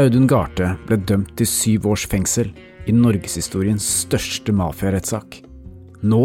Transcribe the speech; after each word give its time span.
Audun 0.00 0.24
Garthe 0.30 0.70
ble 0.88 0.96
dømt 1.04 1.34
til 1.36 1.48
syv 1.50 1.90
års 1.90 2.06
fengsel 2.08 2.48
i 2.88 2.92
norgeshistoriens 2.96 3.84
største 4.06 4.54
mafiarettssak. 4.56 5.42
Nå 6.00 6.22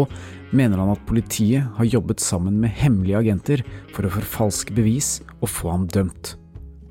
mener 0.56 0.80
han 0.80 0.94
at 0.94 1.02
politiet 1.04 1.66
har 1.76 1.90
jobbet 1.92 2.22
sammen 2.24 2.56
med 2.62 2.72
hemmelige 2.72 3.20
agenter 3.20 3.64
for 3.92 4.08
å 4.08 4.14
forfalske 4.14 4.72
bevis 4.78 5.18
og 5.42 5.52
få 5.52 5.74
ham 5.74 5.84
dømt. 5.92 6.38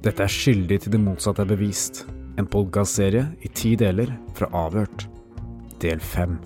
Dette 0.05 0.27
er 0.27 0.35
skyldig 0.35 0.83
til 0.83 0.93
det 0.93 1.01
motsatte 1.01 1.41
er 1.41 1.49
bevist. 1.55 2.03
En 2.37 2.45
podkastserie 2.45 3.31
i 3.41 3.49
ti 3.57 3.73
deler 3.79 4.13
fra 4.37 4.51
Avhørt. 4.53 5.07
Del 5.81 6.03
fem. 6.03 6.37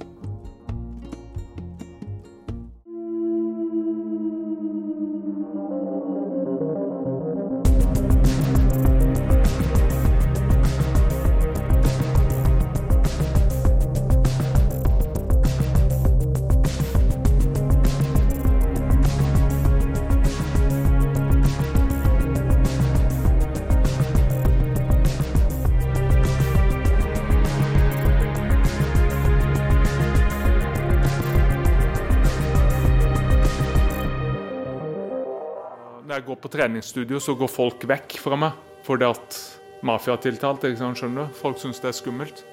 Jeg 36.20 36.28
går 36.28 36.40
på 36.44 36.52
treningsstudio, 36.52 37.20
så 37.24 37.36
går 37.40 37.52
folk 37.52 37.88
vekk 37.88 38.20
fra 38.24 38.40
meg 38.40 38.66
fordi 38.84 39.08
at 39.08 39.42
mafiatiltalt. 39.86 40.66
ikke 40.68 40.94
skjønner 40.98 41.28
du? 41.28 41.36
Folk 41.38 41.60
syns 41.62 41.80
det 41.80 41.92
er 41.92 41.98
skummelt. 41.98 42.44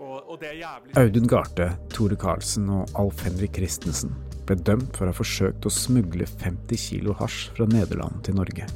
Og, 0.00 0.16
og 0.32 0.36
det 0.40 0.52
er 0.52 0.58
jævlig 0.62 0.96
Audun 0.96 1.28
Garthe, 1.28 1.70
Tore 1.92 2.16
Karlsen 2.16 2.68
og 2.72 2.92
Alf 2.98 3.24
Henrik 3.26 3.58
Christensen 3.58 4.14
ble 4.48 4.56
dømt 4.66 4.96
for 4.96 5.06
å 5.06 5.12
ha 5.12 5.16
forsøkt 5.16 5.66
å 5.68 5.72
smugle 5.72 6.26
50 6.26 6.80
kilo 6.80 7.14
hasj 7.18 7.50
fra 7.56 7.68
Nederland 7.70 8.22
til 8.26 8.38
Norge. 8.40 8.66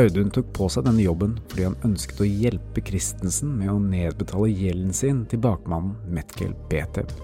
Audun 0.00 0.32
tok 0.34 0.48
på 0.56 0.66
seg 0.74 0.88
denne 0.88 1.04
jobben 1.04 1.36
fordi 1.46 1.68
han 1.68 1.78
ønsket 1.86 2.24
å 2.24 2.28
hjelpe 2.28 2.82
Christensen 2.84 3.54
med 3.60 3.70
å 3.70 3.78
nedbetale 3.78 4.50
gjelden 4.50 4.96
sin 4.96 5.22
til 5.30 5.42
bakmannen 5.44 5.94
Metkel 6.10 6.56
Betev. 6.72 7.14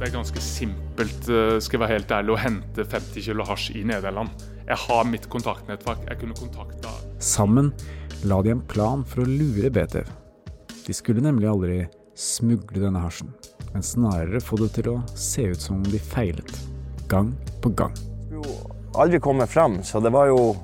Det 0.00 0.06
er 0.08 0.14
ganske 0.14 0.40
simpelt 0.40 1.26
eh, 1.28 1.58
skal 1.60 1.76
jeg 1.76 1.80
være 1.82 1.96
helt 1.98 2.12
ærlig, 2.16 2.32
å 2.32 2.40
hente 2.40 2.84
50 2.88 3.20
kilo 3.26 3.44
hasj 3.44 3.74
i 3.76 3.82
Nederland. 3.84 4.30
Jeg 4.64 4.78
har 4.86 5.02
mitt 5.04 5.26
kontaktnettverk. 5.28 6.06
Jeg 6.08 6.22
kunne 6.22 6.36
kontakta 6.38 6.94
Sammen 7.20 7.68
la 8.24 8.38
de 8.40 8.54
en 8.54 8.62
plan 8.64 9.02
for 9.04 9.20
å 9.20 9.28
lure 9.28 9.68
BTV. 9.68 10.08
De 10.86 10.96
skulle 10.96 11.20
nemlig 11.20 11.50
aldri 11.50 11.76
smugle 12.16 12.80
denne 12.80 13.02
hasjen, 13.04 13.28
men 13.74 13.84
snarere 13.84 14.40
få 14.40 14.56
det 14.62 14.70
til 14.78 14.88
å 14.94 14.96
se 15.12 15.50
ut 15.52 15.60
som 15.60 15.82
om 15.82 15.92
de 15.92 16.00
feilet. 16.00 16.56
Gang 17.12 17.34
på 17.60 17.68
gang. 17.76 17.92
jo 18.32 18.40
aldri 18.96 19.20
kommet 19.20 19.52
frem, 19.52 19.82
så 19.84 20.00
det 20.00 20.14
var 20.16 20.32
jo 20.32 20.54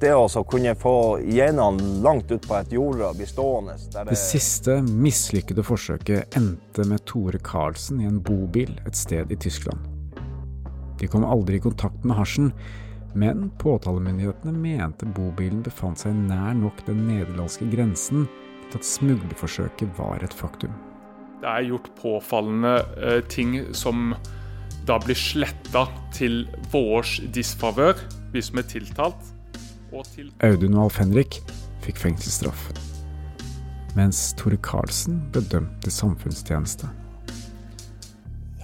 det 0.00 0.12
å 0.16 0.44
kunne 0.48 0.72
få 0.78 1.20
genene 1.28 2.00
langt 2.04 2.30
ut 2.32 2.46
på 2.48 2.56
et 2.56 2.72
jorde 2.72 3.08
og 3.10 3.18
bli 3.18 3.26
stående 3.28 3.76
der 3.92 4.08
Det 4.08 4.18
siste 4.18 4.78
mislykkede 4.82 5.64
forsøket 5.66 6.36
endte 6.38 6.86
med 6.88 7.04
Tore 7.08 7.40
Karlsen 7.44 8.00
i 8.00 8.08
en 8.08 8.20
bobil 8.24 8.72
et 8.88 8.96
sted 8.96 9.32
i 9.32 9.36
Tyskland. 9.36 9.80
De 11.00 11.08
kom 11.08 11.24
aldri 11.24 11.56
i 11.56 11.64
kontakt 11.64 12.04
med 12.04 12.16
hasjen, 12.16 12.52
men 13.16 13.48
påtalemyndighetene 13.60 14.52
mente 14.56 15.08
bobilen 15.16 15.62
befant 15.66 16.00
seg 16.00 16.14
nær 16.16 16.54
nok 16.56 16.84
den 16.86 17.06
nederlandske 17.08 17.68
grensen 17.72 18.28
til 18.70 18.78
at 18.78 18.86
smugleforsøket 18.86 19.96
var 19.98 20.24
et 20.24 20.36
faktum. 20.36 20.72
Det 21.40 21.48
er 21.48 21.70
gjort 21.70 21.88
påfallende 21.98 22.74
eh, 23.00 23.20
ting 23.32 23.56
som 23.76 24.14
da 24.88 24.96
blir 25.00 25.18
sletta 25.18 25.86
til 26.16 26.44
vårs 26.72 27.18
disfavør, 27.32 28.00
vi 28.32 28.42
som 28.44 28.60
er 28.60 28.68
tiltalt. 28.68 29.32
Audun 29.90 30.76
og 30.76 30.84
Alf 30.84 31.00
Henrik 31.00 31.40
fikk 31.82 31.98
fengselsstraff, 31.98 32.68
mens 33.96 34.20
Tore 34.38 34.58
Karlsen 34.62 35.16
ble 35.34 35.42
dømt 35.50 35.80
til 35.82 35.94
samfunnstjeneste. 35.94 36.86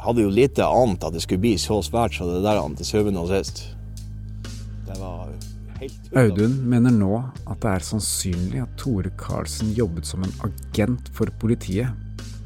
hadde 0.05 0.23
jo 0.23 0.31
lite 0.31 0.63
ant 0.63 1.03
at 1.03 1.17
det 1.17 1.25
skulle 1.25 1.43
bli 1.43 1.57
så 1.59 1.81
svært 1.83 2.15
som 2.15 2.31
det 2.31 2.45
der 2.45 2.63
til 2.79 2.87
syvende 2.87 3.25
og 3.25 3.33
sist. 3.33 3.65
Det 4.87 4.99
var 5.01 5.33
helt 5.81 6.15
Audun 6.15 6.55
mener 6.71 6.95
nå 6.95 7.19
at 7.19 7.59
det 7.65 7.73
er 7.73 7.87
sannsynlig 7.89 8.63
at 8.63 8.79
Tore 8.79 9.11
Karlsen 9.19 9.75
jobbet 9.75 10.07
som 10.07 10.23
en 10.23 10.37
agent 10.47 11.11
for 11.17 11.33
politiet, 11.43 11.91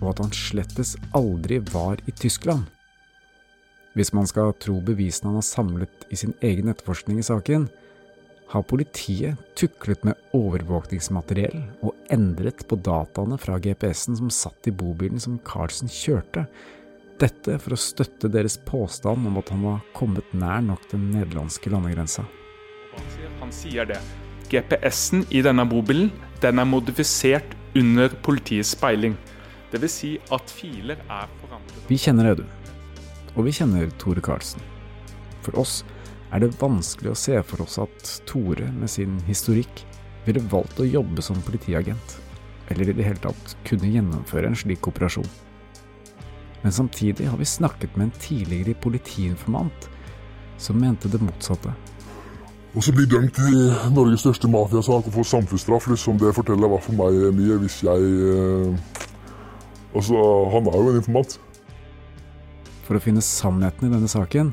og 0.01 0.15
at 0.15 0.25
han 0.25 0.33
slettes 0.33 0.95
aldri 1.13 1.61
var 1.75 2.01
i 2.09 2.17
Tyskland. 2.17 2.65
Hvis 3.93 4.15
man 4.17 4.25
skal 4.31 4.55
tro 4.63 4.79
bevisene 4.81 5.35
han 5.35 5.41
har 5.43 5.45
samlet 5.45 6.09
i 6.09 6.17
sin 6.17 6.33
egen 6.41 6.71
etterforskning 6.73 7.21
i 7.21 7.27
saken, 7.27 7.69
har 8.51 8.63
politiet 8.67 9.39
tuklet 9.55 10.03
med 10.05 10.19
overvåkningsmateriell 10.35 11.61
og 11.87 11.95
endret 12.11 12.65
på 12.67 12.79
dataene 12.83 13.39
fra 13.39 13.61
GPS-en 13.63 14.19
som 14.19 14.33
satt 14.35 14.67
i 14.67 14.75
bobilen 14.75 15.23
som 15.23 15.39
Carlsen 15.47 15.91
kjørte, 15.91 16.47
dette 17.21 17.59
for 17.63 17.77
å 17.77 17.79
støtte 17.79 18.31
deres 18.33 18.57
påstand 18.67 19.29
om 19.29 19.39
at 19.39 19.53
han 19.55 19.63
var 19.69 19.85
kommet 19.95 20.35
nær 20.35 20.65
nok 20.67 20.89
den 20.91 21.11
nederlandske 21.13 21.71
landegrensa. 21.71 22.25
Han 23.39 23.55
sier, 23.55 23.87
det. 23.87 24.01
GPS-en 24.51 25.23
i 25.31 25.45
denne 25.47 25.63
bobilen 25.69 26.11
den 26.43 26.59
er 26.59 26.67
modifisert 26.67 27.55
under 27.79 28.11
politiets 28.25 28.75
speiling. 28.75 29.15
Dvs. 29.71 29.95
Si 29.95 30.13
at 30.35 30.51
filer 30.51 30.99
er 31.07 31.31
forandret. 31.39 31.87
Vi 31.87 32.01
kjenner 32.03 32.33
Audun, 32.33 32.51
og 33.37 33.47
vi 33.47 33.55
kjenner 33.55 33.87
Tore 34.03 34.25
Karlsen. 34.25 34.65
For 35.45 35.55
oss 35.61 35.85
er 36.31 36.43
det 36.43 36.55
vanskelig 36.61 37.13
å 37.13 37.19
se 37.19 37.39
for 37.47 37.65
oss 37.65 37.79
at 37.83 38.11
Tore 38.29 38.71
med 38.77 38.91
sin 38.91 39.19
historikk 39.27 39.85
ville 40.27 40.43
valgt 40.53 40.81
å 40.81 40.89
jobbe 40.89 41.23
som 41.25 41.41
politiagent, 41.43 42.19
eller 42.71 42.91
i 42.91 42.97
det 42.97 43.07
hele 43.07 43.23
tatt 43.23 43.57
kunne 43.67 43.91
gjennomføre 43.91 44.51
en 44.51 44.59
slik 44.59 44.87
operasjon. 44.87 45.29
Men 46.63 46.77
samtidig 46.77 47.27
har 47.31 47.39
vi 47.41 47.49
snakket 47.49 47.97
med 47.97 48.09
en 48.09 48.19
tidligere 48.21 48.77
politiinformant 48.85 49.89
som 50.61 50.79
mente 50.79 51.09
det 51.09 51.23
motsatte. 51.25 51.73
Og 52.71 52.85
så 52.85 52.93
bli 52.95 53.09
dømt 53.11 53.39
i 53.43 53.53
Norges 53.91 54.23
største 54.23 54.47
mafiasak 54.51 55.09
og 55.09 55.15
få 55.15 55.25
samfunnsstraff, 55.27 55.89
liksom, 55.91 56.21
det 56.21 56.35
forteller 56.37 56.71
i 56.71 56.83
fall 56.85 56.99
meg 57.01 57.23
mye 57.35 57.61
hvis 57.65 57.81
jeg 57.87 58.11
eh, 58.35 58.99
Altså, 59.91 60.15
han 60.53 60.69
er 60.71 60.77
jo 60.79 60.91
en 60.93 60.99
informant. 61.01 61.33
For 62.87 62.95
å 62.95 63.01
finne 63.03 63.25
sannheten 63.27 63.89
i 63.89 63.91
denne 63.91 64.07
saken 64.07 64.53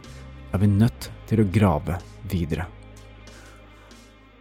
er 0.54 0.64
vi 0.64 0.72
nødt 0.72 1.12
til 1.28 1.44
å 1.44 1.50
grave 1.52 2.00
videre. 2.32 2.68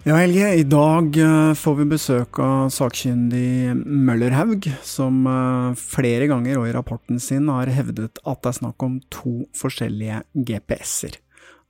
Ja, 0.06 0.20
Helge, 0.20 0.52
i 0.54 0.62
dag 0.62 1.16
eh, 1.18 1.52
får 1.58 1.74
vi 1.80 1.84
besøk 1.90 2.38
av 2.38 2.68
sakkyndig 2.70 3.72
Møllerhaug, 3.74 4.68
som 4.86 5.24
eh, 5.26 5.72
flere 5.80 6.28
ganger 6.30 6.60
og 6.60 6.68
i 6.68 6.74
rapporten 6.76 7.18
sin 7.18 7.48
har 7.50 7.72
hevdet 7.74 8.20
at 8.22 8.38
det 8.44 8.52
er 8.52 8.56
snakk 8.60 8.84
om 8.86 9.00
to 9.10 9.48
forskjellige 9.58 10.20
GPS-er. 10.46 11.18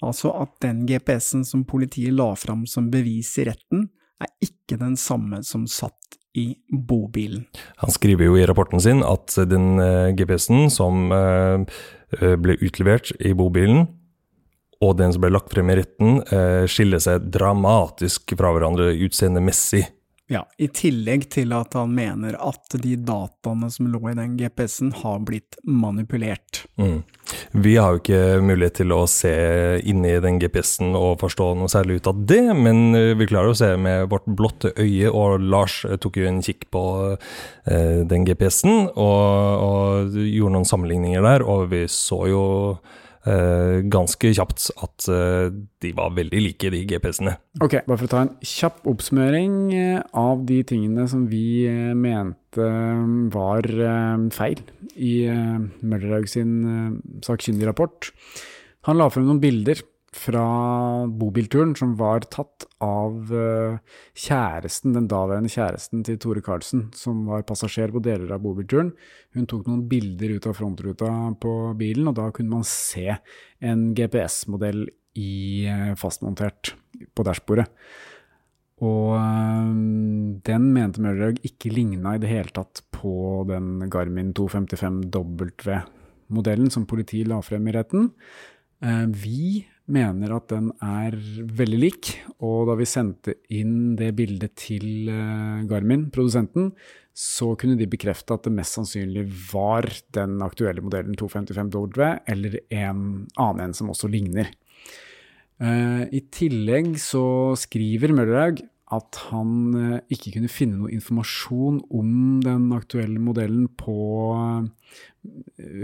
Altså 0.05 0.35
at 0.37 0.53
den 0.61 0.85
GPS-en 0.85 1.49
som 1.49 1.65
politiet 1.65 2.13
la 2.13 2.29
fram 2.37 2.69
som 2.69 2.93
bevis 2.93 3.33
i 3.41 3.49
retten, 3.49 3.89
er 4.21 4.29
ikke 4.45 4.77
den 4.85 5.01
samme 5.01 5.41
som 5.41 5.65
satt 5.65 6.21
i 6.37 6.51
bobilen. 6.69 7.49
Han 7.81 7.97
skriver 7.97 8.29
jo 8.29 8.37
i 8.37 8.45
rapporten 8.45 8.85
sin 8.85 9.01
at 9.01 9.33
den 9.49 9.81
eh, 9.81 10.13
GPS-en 10.13 10.69
som 10.69 11.09
ble 12.13 12.61
utlevert 12.61 13.17
i 13.25 13.33
bobilen, 13.35 13.89
og 14.85 14.97
den 14.99 15.15
som 15.15 15.25
ble 15.25 15.33
lagt 15.33 15.53
frem 15.55 15.71
i 15.73 15.79
retten, 15.79 16.21
eh, 16.29 16.65
skiller 16.71 17.03
seg 17.03 17.31
dramatisk 17.33 18.37
fra 18.37 18.53
hverandre 18.55 18.93
utseendemessig. 19.07 19.87
Ja, 20.27 20.41
i 20.59 20.67
tillegg 20.75 21.29
til 21.31 21.53
at 21.55 21.77
han 21.79 21.93
mener 21.95 22.35
at 22.43 22.75
de 22.83 22.97
dataene 22.99 23.69
som 23.71 23.87
lå 23.93 24.01
i 24.11 24.17
den 24.19 24.33
GPS-en 24.35 24.91
har 25.05 25.21
blitt 25.23 25.55
manipulert. 25.63 26.65
Mm. 26.83 27.05
Vi 27.55 27.77
har 27.79 27.95
jo 27.95 28.01
ikke 28.01 28.43
mulighet 28.43 28.81
til 28.81 28.95
å 28.95 29.05
se 29.11 29.31
inni 29.87 30.17
den 30.23 30.41
GPS-en 30.43 30.99
og 30.99 31.21
forstå 31.23 31.53
noe 31.61 31.71
særlig 31.71 32.01
ut 32.01 32.11
av 32.11 32.27
det, 32.27 32.43
men 32.59 32.99
eh, 32.99 33.13
vi 33.15 33.31
klarer 33.31 33.55
å 33.55 33.61
se 33.63 33.71
med 33.79 34.11
vårt 34.11 34.27
blotte 34.27 34.75
øye, 34.75 35.07
og 35.13 35.47
Lars 35.47 35.85
eh, 35.87 35.95
tok 36.03 36.19
jo 36.19 36.27
en 36.27 36.43
kikk 36.43 36.67
på 36.75 36.85
eh, 37.15 38.03
den 38.11 38.27
GPS-en 38.27 38.91
og, 38.99 39.63
og 39.71 40.19
gjorde 40.27 40.57
noen 40.59 40.67
sammenligninger 40.67 41.23
der, 41.23 41.47
og 41.47 41.69
vi 41.71 41.87
så 41.87 42.25
jo 42.33 42.45
ganske 43.91 44.31
kjapt 44.37 44.69
at 44.85 45.09
eh, 45.11 45.49
de 45.83 45.93
var 45.97 46.13
veldig 46.15 46.43
like, 46.45 46.71
de 46.71 46.83
GPS-ene. 46.87 47.37
Ok, 47.65 47.81
bare 47.87 47.99
for 47.99 48.07
å 48.07 48.13
ta 48.13 48.21
en 48.27 48.35
kjapp 48.47 48.87
oppsummering 48.87 49.57
eh, 49.75 49.99
av 50.15 50.45
de 50.47 50.61
tingene 50.69 51.09
som 51.11 51.27
vi 51.31 51.67
eh, 51.67 51.91
mente 51.99 52.63
eh, 52.63 53.03
var 53.35 53.67
eh, 53.67 54.29
feil 54.37 54.63
i 54.95 55.17
eh, 55.33 55.59
Møllerhaug 55.83 56.31
sin 56.31 56.55
eh, 56.71 56.95
sakkyndige 57.27 57.73
rapport. 57.73 58.13
Han 58.87 59.01
la 59.01 59.11
frem 59.11 59.27
noen 59.27 59.43
bilder 59.43 59.83
fra 60.15 61.07
bobilturen 61.11 61.75
som 61.77 61.97
var 61.99 62.21
tatt 62.33 62.65
av 62.83 63.33
eh, 63.35 63.79
kjæresten, 64.17 64.95
den 64.97 65.09
daværende 65.11 65.51
kjæresten 65.53 66.05
til 66.07 66.19
Tore 66.23 66.43
Karlsen, 66.45 66.87
som 66.97 67.27
var 67.29 67.47
passasjer 67.49 67.91
på 67.93 68.01
deler 68.05 68.33
av 68.37 68.43
bobilturen. 68.45 68.91
Hun 69.37 69.47
tok 69.51 69.67
noen 69.69 69.89
bilder 69.91 70.31
ut 70.37 70.49
av 70.49 70.55
frontruta 70.59 71.11
på 71.43 71.53
bilen, 71.79 72.09
og 72.11 72.15
da 72.19 72.27
kunne 72.35 72.55
man 72.59 72.67
se 72.69 73.09
en 73.61 73.81
GPS-modell 73.97 74.81
i 75.21 75.67
eh, 75.69 75.95
fastmontert 75.99 76.63
på 77.17 77.23
dashbordet. 77.27 77.67
Og 78.85 79.17
øh, 79.17 79.73
den 80.45 80.65
mente 80.75 81.01
Møllerhaug 81.01 81.39
ikke 81.49 81.71
ligna 81.73 82.15
i 82.17 82.21
det 82.21 82.29
hele 82.29 82.51
tatt 82.57 82.83
på 82.93 83.45
den 83.49 83.91
Garmin 83.93 84.33
255W-modellen 84.37 86.71
som 86.73 86.87
politiet 86.89 87.29
la 87.31 87.41
frem 87.45 87.69
i 87.69 87.73
retten. 87.77 88.03
Eh, 88.85 89.07
vi 89.09 89.67
mener 89.93 90.35
at 90.35 90.51
den 90.51 90.71
er 90.83 91.15
veldig 91.59 91.79
lik, 91.79 92.13
og 92.43 92.67
da 92.71 92.77
vi 92.79 92.89
sendte 92.89 93.37
inn 93.55 93.95
det 93.99 94.13
bildet 94.19 94.57
til 94.59 95.11
eh, 95.13 95.65
Garmin, 95.71 96.09
produsenten, 96.15 96.73
så 97.17 97.55
kunne 97.57 97.79
de 97.79 97.89
bekrefte 97.89 98.35
at 98.35 98.45
det 98.45 98.53
mest 98.53 98.77
sannsynlig 98.77 99.25
var 99.53 99.89
den 100.17 100.41
aktuelle 100.45 100.85
modellen 100.85 101.17
255W, 101.17 102.01
eller 102.29 102.59
en 102.69 103.05
annen 103.39 103.69
en 103.69 103.77
som 103.77 103.93
også 103.93 104.11
ligner. 104.13 104.51
Eh, 105.63 106.03
I 106.13 106.23
tillegg 106.35 106.97
så 107.01 107.55
skriver 107.57 108.13
Møllerhaug 108.17 108.65
at 108.97 109.23
han 109.31 109.55
eh, 109.79 110.03
ikke 110.15 110.35
kunne 110.35 110.51
finne 110.53 110.83
noe 110.83 110.93
informasjon 110.95 111.81
om 111.95 112.43
den 112.45 112.69
aktuelle 112.77 113.23
modellen 113.23 113.71
på 113.79 113.97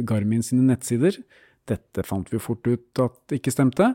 Garmin 0.07 0.45
sine 0.47 0.67
nettsider. 0.69 1.17
Dette 1.69 2.05
fant 2.07 2.29
vi 2.33 2.41
fort 2.43 2.67
ut 2.67 3.03
at 3.05 3.37
ikke 3.37 3.55
stemte. 3.55 3.93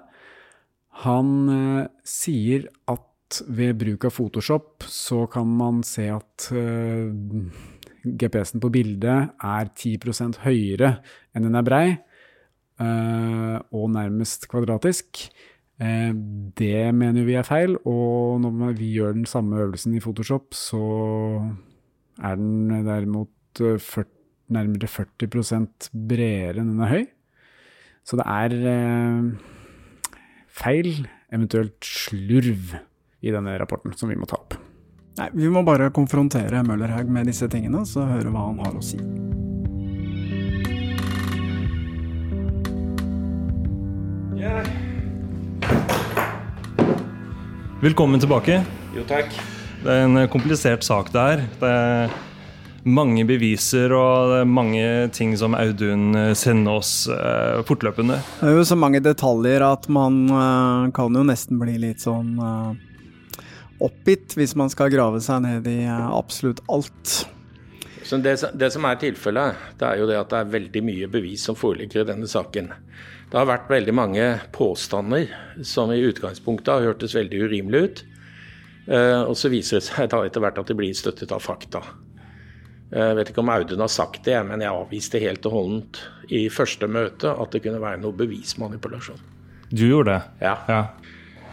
Han 1.03 1.33
eh, 1.53 1.89
sier 2.07 2.69
at 2.89 3.41
ved 3.51 3.75
bruk 3.81 4.07
av 4.07 4.15
Photoshop 4.15 4.85
så 4.87 5.25
kan 5.31 5.49
man 5.59 5.81
se 5.85 6.07
at 6.13 6.47
eh, 6.55 7.11
GPS-en 8.07 8.63
på 8.63 8.71
bildet 8.71 9.35
er 9.43 9.69
10% 9.73 10.41
høyere 10.45 10.97
enn 11.35 11.47
den 11.47 11.57
er 11.59 11.65
brei, 11.67 11.85
eh, 12.79 13.57
og 13.75 13.91
nærmest 13.93 14.47
kvadratisk. 14.51 15.27
Eh, 15.77 16.13
det 16.57 16.93
mener 16.97 17.27
vi 17.27 17.35
er 17.37 17.47
feil, 17.47 17.75
og 17.85 18.39
når 18.41 18.77
vi 18.79 18.93
gjør 18.95 19.17
den 19.17 19.27
samme 19.29 19.59
øvelsen 19.61 19.97
i 19.97 20.01
Photoshop, 20.01 20.55
så 20.57 20.81
er 22.23 22.39
den 22.39 22.87
derimot 22.87 23.61
eh, 23.61 23.77
40, 23.77 24.09
nærmere 24.55 24.87
40% 24.87 25.91
bredere 26.07 26.63
enn 26.63 26.73
den 26.73 26.85
er 26.85 26.93
høy. 26.95 27.05
Så 28.07 28.15
det 28.15 28.23
er 28.23 28.53
eh, 28.71 29.23
feil, 30.47 30.93
eventuelt 31.27 31.75
slurv, 31.83 32.77
i 33.19 33.33
denne 33.33 33.57
rapporten 33.59 33.91
som 33.97 34.07
vi 34.07 34.15
må 34.15 34.27
ta 34.29 34.37
opp. 34.37 34.55
Nei, 35.17 35.25
vi 35.33 35.49
må 35.51 35.63
bare 35.67 35.89
konfrontere 35.91 36.61
Møllerhaug 36.63 37.09
med 37.11 37.27
disse 37.27 37.49
tingene, 37.51 37.81
så 37.89 38.05
høre 38.07 38.31
hva 38.31 38.45
han 38.45 38.61
har 38.63 38.77
å 38.77 38.83
si. 38.85 39.01
Velkommen 47.81 48.23
tilbake. 48.23 48.61
Jo, 48.95 49.03
takk. 49.09 49.35
Det 49.83 49.91
er 49.91 50.07
en 50.07 50.23
komplisert 50.31 50.87
sak 50.87 51.11
det 51.13 51.27
er. 51.33 51.43
Det 51.59 51.73
er 51.73 52.15
mange 52.87 53.25
beviser 53.27 53.91
og 53.95 54.47
mange 54.47 54.83
ting 55.15 55.33
som 55.39 55.55
Audun 55.57 56.15
sender 56.39 56.79
oss 56.79 56.91
eh, 57.11 57.59
fortløpende. 57.67 58.21
Det 58.39 58.51
er 58.51 58.59
jo 58.59 58.67
så 58.67 58.77
mange 58.79 59.01
detaljer 59.03 59.65
at 59.67 59.89
man 59.91 60.25
eh, 60.31 60.91
kan 60.95 61.15
jo 61.15 61.25
nesten 61.27 61.59
bli 61.59 61.75
litt 61.83 62.05
sånn 62.05 62.37
eh, 62.39 62.85
oppgitt 63.83 64.37
hvis 64.37 64.55
man 64.57 64.71
skal 64.73 64.91
grave 64.93 65.21
seg 65.23 65.43
ned 65.45 65.67
i 65.69 65.81
eh, 65.85 66.07
absolutt 66.09 66.63
alt. 66.71 67.17
Så 68.07 68.17
det, 68.23 68.37
det 68.55 68.71
som 68.71 68.85
er 68.87 68.99
tilfellet, 69.01 69.63
det 69.79 69.87
er 69.87 69.99
jo 69.99 70.07
det 70.07 70.19
at 70.21 70.31
det 70.31 70.39
er 70.39 70.53
veldig 70.53 70.83
mye 70.87 71.09
bevis 71.11 71.43
som 71.49 71.57
foreligger 71.59 72.05
i 72.05 72.07
denne 72.07 72.29
saken. 72.29 72.71
Det 73.27 73.35
har 73.35 73.49
vært 73.49 73.71
veldig 73.71 73.95
mange 73.95 74.27
påstander 74.55 75.27
som 75.67 75.91
i 75.91 75.99
utgangspunktet 76.07 76.71
har 76.71 76.87
hørtes 76.87 77.17
veldig 77.17 77.41
urimelig 77.49 77.81
ut. 77.83 78.03
Eh, 78.87 79.21
og 79.27 79.35
så 79.35 79.51
viser 79.51 79.81
det 79.81 79.89
seg 79.89 80.11
da 80.13 80.23
etter 80.23 80.43
hvert 80.43 80.61
at 80.61 80.71
det 80.71 80.77
blir 80.79 80.95
støttet 80.95 81.33
av 81.35 81.43
fakta. 81.43 81.83
Eh, 82.91 82.99
Jeg 83.09 83.15
vet 83.19 83.29
ikke 83.31 83.43
om 83.43 83.49
Audun 83.51 83.79
har 83.83 83.91
sagt 83.91 84.23
det, 84.25 84.37
men 84.47 84.61
jeg 84.63 84.71
avviste 84.71 85.19
helt 85.19 85.45
og 85.49 85.51
holdent 85.57 86.01
i 86.29 86.47
første 86.49 86.87
møte 86.87 87.33
at 87.33 87.51
det 87.51 87.63
kunne 87.65 87.81
være 87.83 87.99
noe 88.01 88.15
bevismanipulasjon. 88.15 89.19
Du 89.71 89.83
gjorde 89.89 90.13
det? 90.15 90.21
Ja. 90.47 90.55
Ja. 90.71 90.81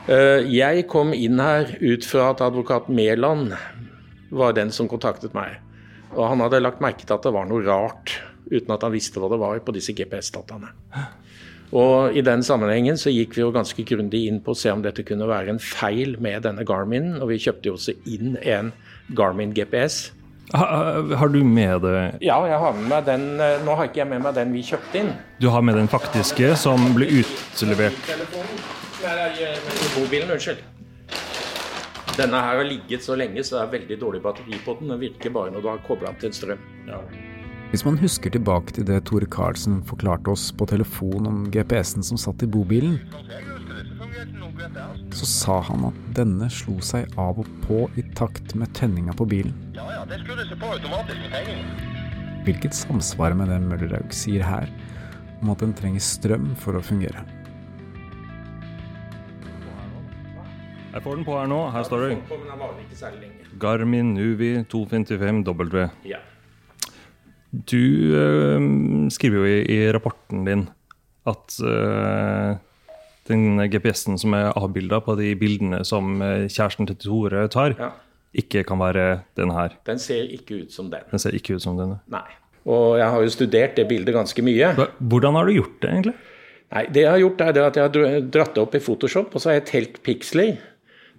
Eh, 0.07 0.47
Jeg 0.55 0.87
kom 0.89 1.13
inn 1.15 1.39
her 1.41 1.75
ut 1.81 2.05
fra 2.07 2.31
at 2.31 2.41
advokat 2.45 2.89
Mæland 2.89 3.55
var 4.31 4.53
den 4.53 4.71
som 4.71 4.89
kontaktet 4.89 5.35
meg. 5.35 5.59
Og 6.15 6.29
han 6.29 6.41
hadde 6.41 6.61
lagt 6.63 6.81
merke 6.81 7.03
til 7.07 7.15
at 7.17 7.23
det 7.27 7.33
var 7.35 7.47
noe 7.51 7.65
rart, 7.67 8.21
uten 8.53 8.71
at 8.71 8.83
han 8.83 8.93
visste 8.95 9.19
hva 9.19 9.29
det 9.33 9.41
var 9.41 9.59
på 9.67 9.73
disse 9.75 9.93
GPS-dataene. 9.97 10.71
Og 11.75 12.15
I 12.15 12.23
den 12.23 12.43
sammenhengen 12.47 12.95
så 13.01 13.11
gikk 13.11 13.35
vi 13.35 13.41
jo 13.43 13.51
ganske 13.51 13.83
grundig 13.89 14.27
inn 14.29 14.39
på 14.45 14.53
å 14.55 14.59
se 14.59 14.71
om 14.71 14.83
dette 14.85 15.03
kunne 15.03 15.27
være 15.27 15.51
en 15.51 15.59
feil 15.59 16.15
med 16.23 16.45
denne 16.47 16.63
Garmin, 16.69 17.17
og 17.19 17.33
vi 17.33 17.39
kjøpte 17.43 17.67
jo 17.67 17.75
også 17.75 17.97
inn 18.07 18.37
en 18.43 18.71
Garmin 19.17 19.51
GPS. 19.57 20.13
Ha, 20.53 20.67
har 21.17 21.29
du 21.33 21.39
med 21.45 21.81
det 21.83 22.19
Ja, 22.23 22.37
jeg 22.47 22.59
har 22.61 22.75
med 22.77 22.89
meg 22.91 23.07
den, 23.07 23.25
eh, 23.41 23.63
nå 23.65 23.75
har 23.79 23.89
ikke 23.89 24.03
jeg 24.03 24.11
med 24.13 24.23
meg 24.27 24.37
den 24.37 24.53
vi 24.53 24.63
kjøpte 24.63 25.01
inn. 25.01 25.11
Du 25.41 25.49
har 25.51 25.65
med 25.65 25.79
den 25.81 25.89
faktiske 25.91 26.53
som 26.61 26.93
ble 26.95 27.09
utlevert 27.23 27.97
nei, 29.05 29.57
mobilen, 29.99 30.31
unnskyld. 30.31 30.63
Denne 32.15 32.41
her 32.47 32.61
har 32.61 32.67
ligget 32.69 33.03
så 33.03 33.17
lenge, 33.19 33.43
så 33.43 33.59
det 33.59 33.63
er 33.65 33.73
veldig 33.79 33.97
dårlig 34.01 34.21
batteri 34.23 34.59
på 34.65 34.77
den. 34.79 34.93
Den 34.93 35.01
virker 35.01 35.33
bare 35.35 35.51
når 35.51 35.65
du 35.65 35.71
har 35.73 35.81
kobla 35.87 36.13
den 36.13 36.21
til 36.23 36.37
strøm. 36.37 36.61
Hvis 37.73 37.83
man 37.83 37.99
husker 37.99 38.31
tilbake 38.31 38.77
til 38.77 38.87
det 38.87 39.01
Tore 39.09 39.27
Karlsen 39.27 39.81
forklarte 39.89 40.31
oss 40.31 40.53
på 40.55 40.69
telefon 40.71 41.27
om 41.27 41.41
GPS-en 41.51 42.07
som 42.07 42.21
satt 42.21 42.45
i 42.47 42.47
bobilen, 42.47 43.01
så 45.15 45.27
sa 45.27 45.61
han 45.69 45.87
at 45.89 46.01
denne 46.17 46.49
slo 46.53 46.77
seg 46.85 47.11
av 47.21 47.39
og 47.43 47.49
på 47.65 47.85
i 47.99 48.05
takt 48.19 48.55
med 48.59 48.73
tenninga 48.77 49.15
på 49.17 49.27
bilen. 49.31 49.55
Hvilket 52.45 52.77
samsvarer 52.77 53.37
med 53.39 53.51
det 53.53 53.61
Møllerhaug 53.65 54.13
sier 54.15 54.45
her, 54.45 54.71
om 55.43 55.53
at 55.55 55.65
den 55.65 55.73
trenger 55.77 56.05
strøm 56.05 56.53
for 56.61 56.79
å 56.79 56.85
fungere. 56.85 57.25
Jeg 60.95 61.03
får 61.03 61.17
den 61.19 61.25
på 61.27 61.35
her 61.35 61.49
nå. 61.51 61.59
Her 61.75 61.87
står 61.89 62.05
det. 62.05 63.31
Garmin 63.59 64.13
Nuvi 64.15 64.53
255W. 64.71 65.89
Ja. 66.07 66.21
Du 67.51 68.15
øh, 68.15 68.69
skriver 69.15 69.41
jo 69.41 69.49
i, 69.49 69.59
i 69.75 69.79
rapporten 69.95 70.47
din 70.47 70.69
at 71.27 71.57
eh, 71.67 72.63
den 73.29 73.59
GPS-en 73.71 74.19
som 74.21 74.35
er 74.37 74.53
avbilda 74.57 75.01
på 75.05 75.17
de 75.19 75.35
bildene 75.41 75.83
som 75.89 76.21
eh, 76.23 76.47
kjæresten 76.49 76.87
til 76.91 76.97
Tore 76.97 77.47
tar, 77.49 77.75
Ja. 77.79 77.91
ikke 78.35 78.65
kan 78.67 78.79
være 78.79 79.25
den 79.37 79.51
her. 79.51 79.77
Den 79.87 79.99
ser 79.99 80.25
ikke 80.29 80.63
ut 80.65 80.73
som 80.73 80.91
den. 80.91 81.01
Den 81.11 81.19
ser 81.23 81.31
ikke 81.37 81.55
ut 81.57 81.63
som 81.63 81.77
denne. 81.79 82.01
Nei. 82.09 82.27
Og 82.67 82.97
jeg 82.99 83.09
har 83.11 83.23
jo 83.23 83.29
studert 83.33 83.75
det 83.77 83.89
bildet 83.89 84.15
ganske 84.15 84.43
mye. 84.43 84.71
Hvordan 84.99 85.35
har 85.37 85.45
du 85.47 85.53
gjort 85.53 85.81
det, 85.83 85.91
egentlig? 85.91 86.15
Nei, 86.73 86.87
Det 86.87 87.03
jeg 87.03 87.11
har 87.11 87.19
gjort, 87.21 87.41
er 87.41 87.53
det 87.53 87.63
at 87.63 87.77
jeg 87.77 87.83
har 87.85 88.21
dratt 88.31 88.55
det 88.55 88.63
opp 88.63 88.75
i 88.75 88.81
Photoshop, 88.81 89.35
og 89.35 89.41
så 89.41 89.51
har 89.51 89.61
jeg 89.61 89.67
telt 89.67 90.03
piksler. 90.03 90.57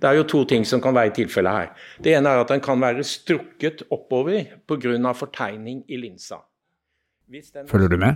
Det 0.01 0.09
er 0.09 0.17
jo 0.17 0.23
to 0.27 0.43
ting 0.45 0.65
som 0.65 0.81
kan 0.81 0.93
være 0.93 1.07
i 1.07 1.15
tilfellet 1.23 1.51
her. 1.53 1.69
Det 2.03 2.15
ene 2.17 2.27
er 2.33 2.41
at 2.41 2.49
den 2.51 2.59
kan 2.59 2.81
være 2.81 3.03
strukket 3.07 3.85
oppover 3.89 4.43
pga. 4.67 5.13
fortegning 5.13 5.83
i 5.87 5.95
linsa. 5.97 6.41
Hvis 7.29 7.51
den 7.53 7.65
er 7.65 7.69
Følger 7.69 7.87
du 7.89 7.97
med? 7.97 8.15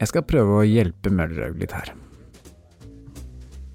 Jeg 0.00 0.08
skal 0.08 0.22
prøve 0.22 0.60
å 0.60 0.66
hjelpe 0.66 1.10
Møllerhaug 1.10 1.60
litt 1.60 1.72
her. 1.72 1.92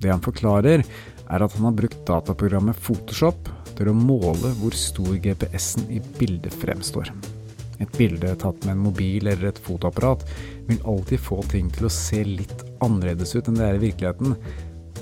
Det 0.05 0.13
han 0.13 0.21
forklarer, 0.21 0.85
er 1.25 1.41
at 1.41 1.55
han 1.57 1.65
har 1.65 1.77
brukt 1.79 2.03
dataprogrammet 2.05 2.77
Photoshop 2.77 3.50
til 3.75 3.89
å 3.89 3.97
måle 3.97 4.51
hvor 4.59 4.75
stor 4.77 5.15
GPS-en 5.24 5.89
i 5.93 6.01
bildet 6.19 6.53
fremstår. 6.62 7.09
Et 7.81 7.97
bilde 7.97 8.35
tatt 8.39 8.62
med 8.63 8.75
en 8.75 8.83
mobil 8.85 9.25
eller 9.25 9.50
et 9.50 9.63
fotoapparat 9.65 10.21
vil 10.69 10.85
alltid 10.88 11.19
få 11.19 11.41
ting 11.51 11.71
til 11.74 11.89
å 11.89 11.91
se 11.91 12.21
litt 12.24 12.63
annerledes 12.85 13.33
ut 13.35 13.50
enn 13.50 13.57
det 13.57 13.65
er 13.65 13.79
i 13.79 13.83
virkeligheten, 13.88 14.38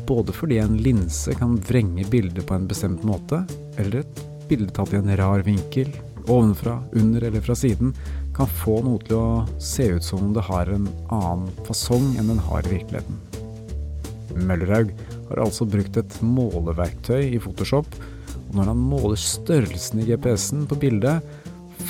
både 0.08 0.34
fordi 0.36 0.58
en 0.64 0.80
linse 0.84 1.36
kan 1.38 1.60
vrenge 1.68 2.08
bildet 2.10 2.48
på 2.48 2.56
en 2.56 2.70
bestemt 2.70 3.04
måte, 3.08 3.44
eller 3.78 4.02
et 4.02 4.24
bilde 4.50 4.74
tatt 4.74 4.96
i 4.96 5.00
en 5.02 5.14
rar 5.20 5.46
vinkel, 5.46 5.92
ovenfra, 6.24 6.80
under 6.96 7.28
eller 7.28 7.44
fra 7.44 7.56
siden, 7.60 7.94
kan 8.34 8.50
få 8.64 8.80
noe 8.88 9.04
til 9.06 9.20
å 9.20 9.62
se 9.62 9.92
ut 9.98 10.08
som 10.08 10.30
om 10.30 10.34
det 10.36 10.48
har 10.48 10.72
en 10.72 10.90
annen 11.12 11.52
fasong 11.68 12.14
enn 12.18 12.32
den 12.32 12.42
har 12.48 12.66
i 12.66 12.78
virkeligheten. 12.80 13.33
Møllerhaug 14.38 14.92
har 15.30 15.42
altså 15.46 15.68
brukt 15.70 15.98
et 16.00 16.18
måleverktøy 16.26 17.34
i 17.34 17.40
Photoshop, 17.42 17.88
og 18.50 18.56
når 18.58 18.72
han 18.72 18.84
måler 18.92 19.20
størrelsen 19.20 20.04
i 20.04 20.08
GPS-en 20.10 20.68
på 20.70 20.78
bildet, 20.82 21.26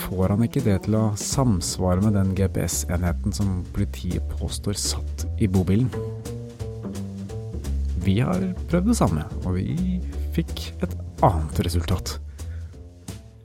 får 0.03 0.33
han 0.33 0.43
ikke 0.45 0.63
det 0.65 0.79
til 0.85 0.97
å 0.97 1.05
samsvare 1.19 2.03
med 2.03 2.17
den 2.17 2.33
GPS-enheten 2.37 3.35
som 3.35 3.61
politiet 3.75 4.25
påstår 4.39 4.77
satt 4.79 5.25
i 5.43 5.49
bobilen. 5.51 5.91
Vi 8.03 8.19
har 8.19 8.49
prøvd 8.71 8.91
det 8.91 8.99
samme, 8.99 9.23
og 9.43 9.55
vi 9.55 9.99
fikk 10.35 10.69
et 10.83 10.95
annet 11.23 11.63
resultat. 11.63 12.17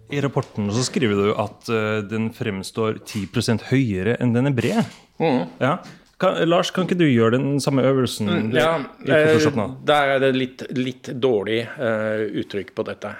I 0.08 0.22
rapporten 0.24 0.70
så 0.72 0.82
skriver 0.86 1.20
du 1.20 1.32
at 1.36 1.68
uh, 1.68 2.00
den 2.08 2.30
fremstår 2.32 3.02
10% 3.02 3.66
høyere 3.68 4.16
enn 4.22 4.32
den 4.32 4.48
er 4.48 4.56
bred. 4.56 4.94
Mm. 5.20 5.42
Ja. 5.60 5.74
Kan, 6.18 6.40
Lars, 6.48 6.72
kan 6.74 6.88
ikke 6.88 6.98
du 6.98 7.06
gjøre 7.06 7.36
den 7.36 7.60
samme 7.62 7.84
øvelsen 7.86 8.26
Mm, 8.26 8.50
ja, 8.56 8.72
eh, 9.06 9.38
der 9.86 10.14
er 10.14 10.18
det 10.18 10.32
litt, 10.34 10.64
litt 10.74 11.12
dårlig 11.14 11.60
uh, 11.78 12.26
uttrykk 12.42 12.74
på 12.74 12.84
dette. 12.88 13.12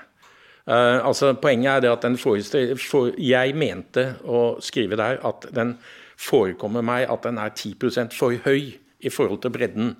Uh, 0.67 0.99
altså 1.07 1.31
Poenget 1.39 1.77
er 1.77 1.85
det 1.87 1.93
at 1.93 2.03
den 2.03 2.19
for, 2.19 3.13
Jeg 3.17 3.55
mente 3.55 4.17
å 4.25 4.59
skrive 4.61 4.99
der 4.99 5.23
at 5.25 5.47
den 5.55 5.77
forekommer 6.19 6.83
meg 6.83 7.07
at 7.09 7.23
den 7.23 7.39
er 7.39 7.55
10% 7.55 8.13
for 8.13 8.35
høy 8.45 8.75
i 8.99 9.11
forhold 9.15 9.43
til 9.47 9.55
bredden. 9.55 9.95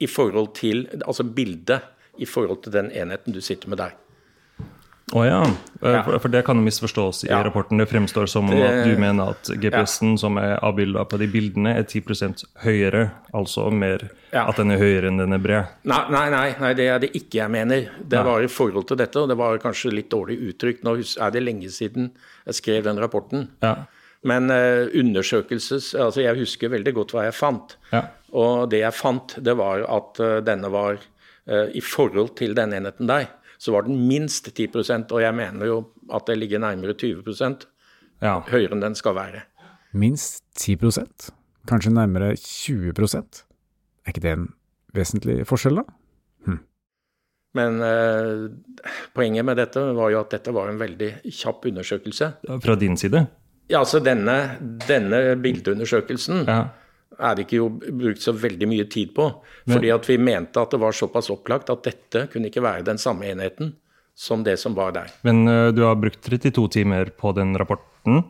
I 0.00 0.06
forhold 0.10 0.54
til 0.58 0.88
altså 1.06 1.24
bildet 1.24 1.80
i 2.18 2.26
forhold 2.26 2.64
til 2.64 2.72
den 2.72 2.90
enheten 2.90 3.32
du 3.32 3.40
sitter 3.40 3.70
med 3.70 3.78
der. 3.78 3.94
Å 5.12 5.24
ja. 5.26 5.42
Eh, 5.42 5.90
Ja. 5.90 6.02
For, 6.04 6.18
for 6.22 6.28
det 6.28 6.44
kan 6.44 6.56
jo 6.60 6.62
misforstås 6.62 7.24
i 7.24 7.28
Ja. 7.30 7.42
rapporten. 7.42 7.78
Det 7.78 7.88
fremstår 7.88 8.28
som 8.28 8.44
om 8.48 8.54
Det- 8.54 8.62
at 8.68 8.84
du 8.86 8.96
mener 9.00 9.30
at 9.30 9.42
GPS-en 9.60 10.18
som 10.18 10.36
er 10.38 10.58
avbilda 10.62 11.04
på 11.08 11.18
de 11.18 11.26
bildene, 11.26 11.74
er 11.76 11.82
10% 11.84 12.44
høyere. 12.62 13.10
Altså 13.34 13.70
mer 13.72 14.10
at 14.32 14.56
den 14.56 14.70
er 14.70 14.78
høyere 14.78 15.08
enn 15.08 15.18
den 15.18 15.32
er 15.32 15.38
bred. 15.38 15.66
Nei, 15.84 16.04
nei, 16.10 16.28
nei, 16.30 16.54
nei, 16.60 16.74
det 16.74 16.86
er 16.88 16.98
det 17.00 17.12
ikke 17.12 17.40
jeg 17.42 17.50
mener. 17.50 17.88
Det 18.06 18.24
var 18.24 18.40
i 18.42 18.46
forhold 18.46 18.86
til 18.86 18.96
dette, 18.96 19.16
og 19.16 19.28
det 19.28 19.36
var 19.36 19.58
kanskje 19.58 19.92
litt 19.92 20.10
dårlig 20.10 20.38
uttrykt. 20.52 20.82
Nå 20.84 20.94
er 21.20 21.30
det 21.30 21.42
lenge 21.42 21.70
siden 21.70 22.10
jeg 22.46 22.54
skrev 22.54 22.84
den 22.84 22.98
rapporten. 22.98 23.48
Ja. 23.62 23.76
Men 24.22 24.50
uh, 24.50 24.86
undersøkelses 24.94 25.94
Altså, 25.94 26.20
jeg 26.22 26.36
husker 26.36 26.68
veldig 26.68 26.92
godt 26.94 27.12
hva 27.16 27.24
jeg 27.24 27.34
fant. 27.34 27.76
Ja. 27.92 28.02
Og 28.32 28.68
det 28.70 28.80
jeg 28.82 28.92
fant, 28.92 29.34
det 29.42 29.56
var 29.56 29.80
at 29.88 30.20
uh, 30.20 30.40
denne 30.44 30.70
var 30.70 30.98
uh, 31.48 31.66
I 31.74 31.80
forhold 31.80 32.36
til 32.36 32.54
den 32.54 32.72
enheten 32.76 33.06
der, 33.08 33.28
så 33.60 33.74
var 33.74 33.84
den 33.86 33.98
minst 34.08 34.48
10% 34.48 35.12
og 35.12 35.20
jeg 35.20 35.36
mener 35.36 35.68
jo 35.68 35.80
at 36.10 36.26
det 36.30 36.38
ligger 36.40 36.62
nærmere 36.62 36.96
20 36.96 37.22
ja. 38.22 38.40
høyere 38.48 38.72
enn 38.72 38.84
den 38.84 38.96
skal 38.96 39.16
være. 39.18 39.44
Minst 39.92 40.44
10% 40.58 41.30
kanskje 41.68 41.92
nærmere 41.92 42.32
20 42.36 42.94
Er 42.96 44.08
ikke 44.08 44.24
det 44.24 44.32
en 44.32 44.48
vesentlig 44.96 45.42
forskjell, 45.46 45.82
da? 45.82 45.84
Men 47.58 47.80
eh, 47.82 48.44
poenget 49.14 49.46
med 49.46 49.58
dette 49.58 49.82
var 49.96 50.12
jo 50.12 50.20
at 50.22 50.34
dette 50.36 50.52
var 50.54 50.70
en 50.70 50.78
veldig 50.78 51.10
kjapp 51.26 51.66
undersøkelse. 51.70 52.28
Fra 52.62 52.76
din 52.78 52.96
side? 53.00 53.24
Ja, 53.70 53.80
altså 53.82 54.00
denne, 54.02 54.36
denne 54.86 55.36
bildeundersøkelsen 55.42 56.44
Ja. 56.46 56.60
Er 57.20 57.36
det 57.36 57.46
ikke 57.46 57.60
jo 57.60 57.68
brukt 57.76 58.22
så 58.24 58.34
veldig 58.36 58.68
mye 58.70 58.86
tid 58.90 59.14
på. 59.16 59.28
Fordi 59.68 59.92
at 59.94 60.08
vi 60.08 60.18
mente 60.20 60.62
at 60.62 60.74
det 60.74 60.80
var 60.82 60.96
såpass 60.96 61.30
opplagt 61.32 61.72
at 61.72 61.84
dette 61.86 62.26
kunne 62.32 62.50
ikke 62.50 62.64
være 62.64 62.86
den 62.88 63.00
samme 63.00 63.28
enheten 63.30 63.74
som 64.20 64.44
det 64.44 64.58
som 64.60 64.74
var 64.76 64.92
der. 64.96 65.12
Men 65.24 65.46
uh, 65.48 65.68
du 65.72 65.84
har 65.86 65.96
brukt 65.96 66.20
32 66.26 66.68
timer 66.68 67.12
på 67.16 67.32
den 67.36 67.54
rapporten? 67.58 68.24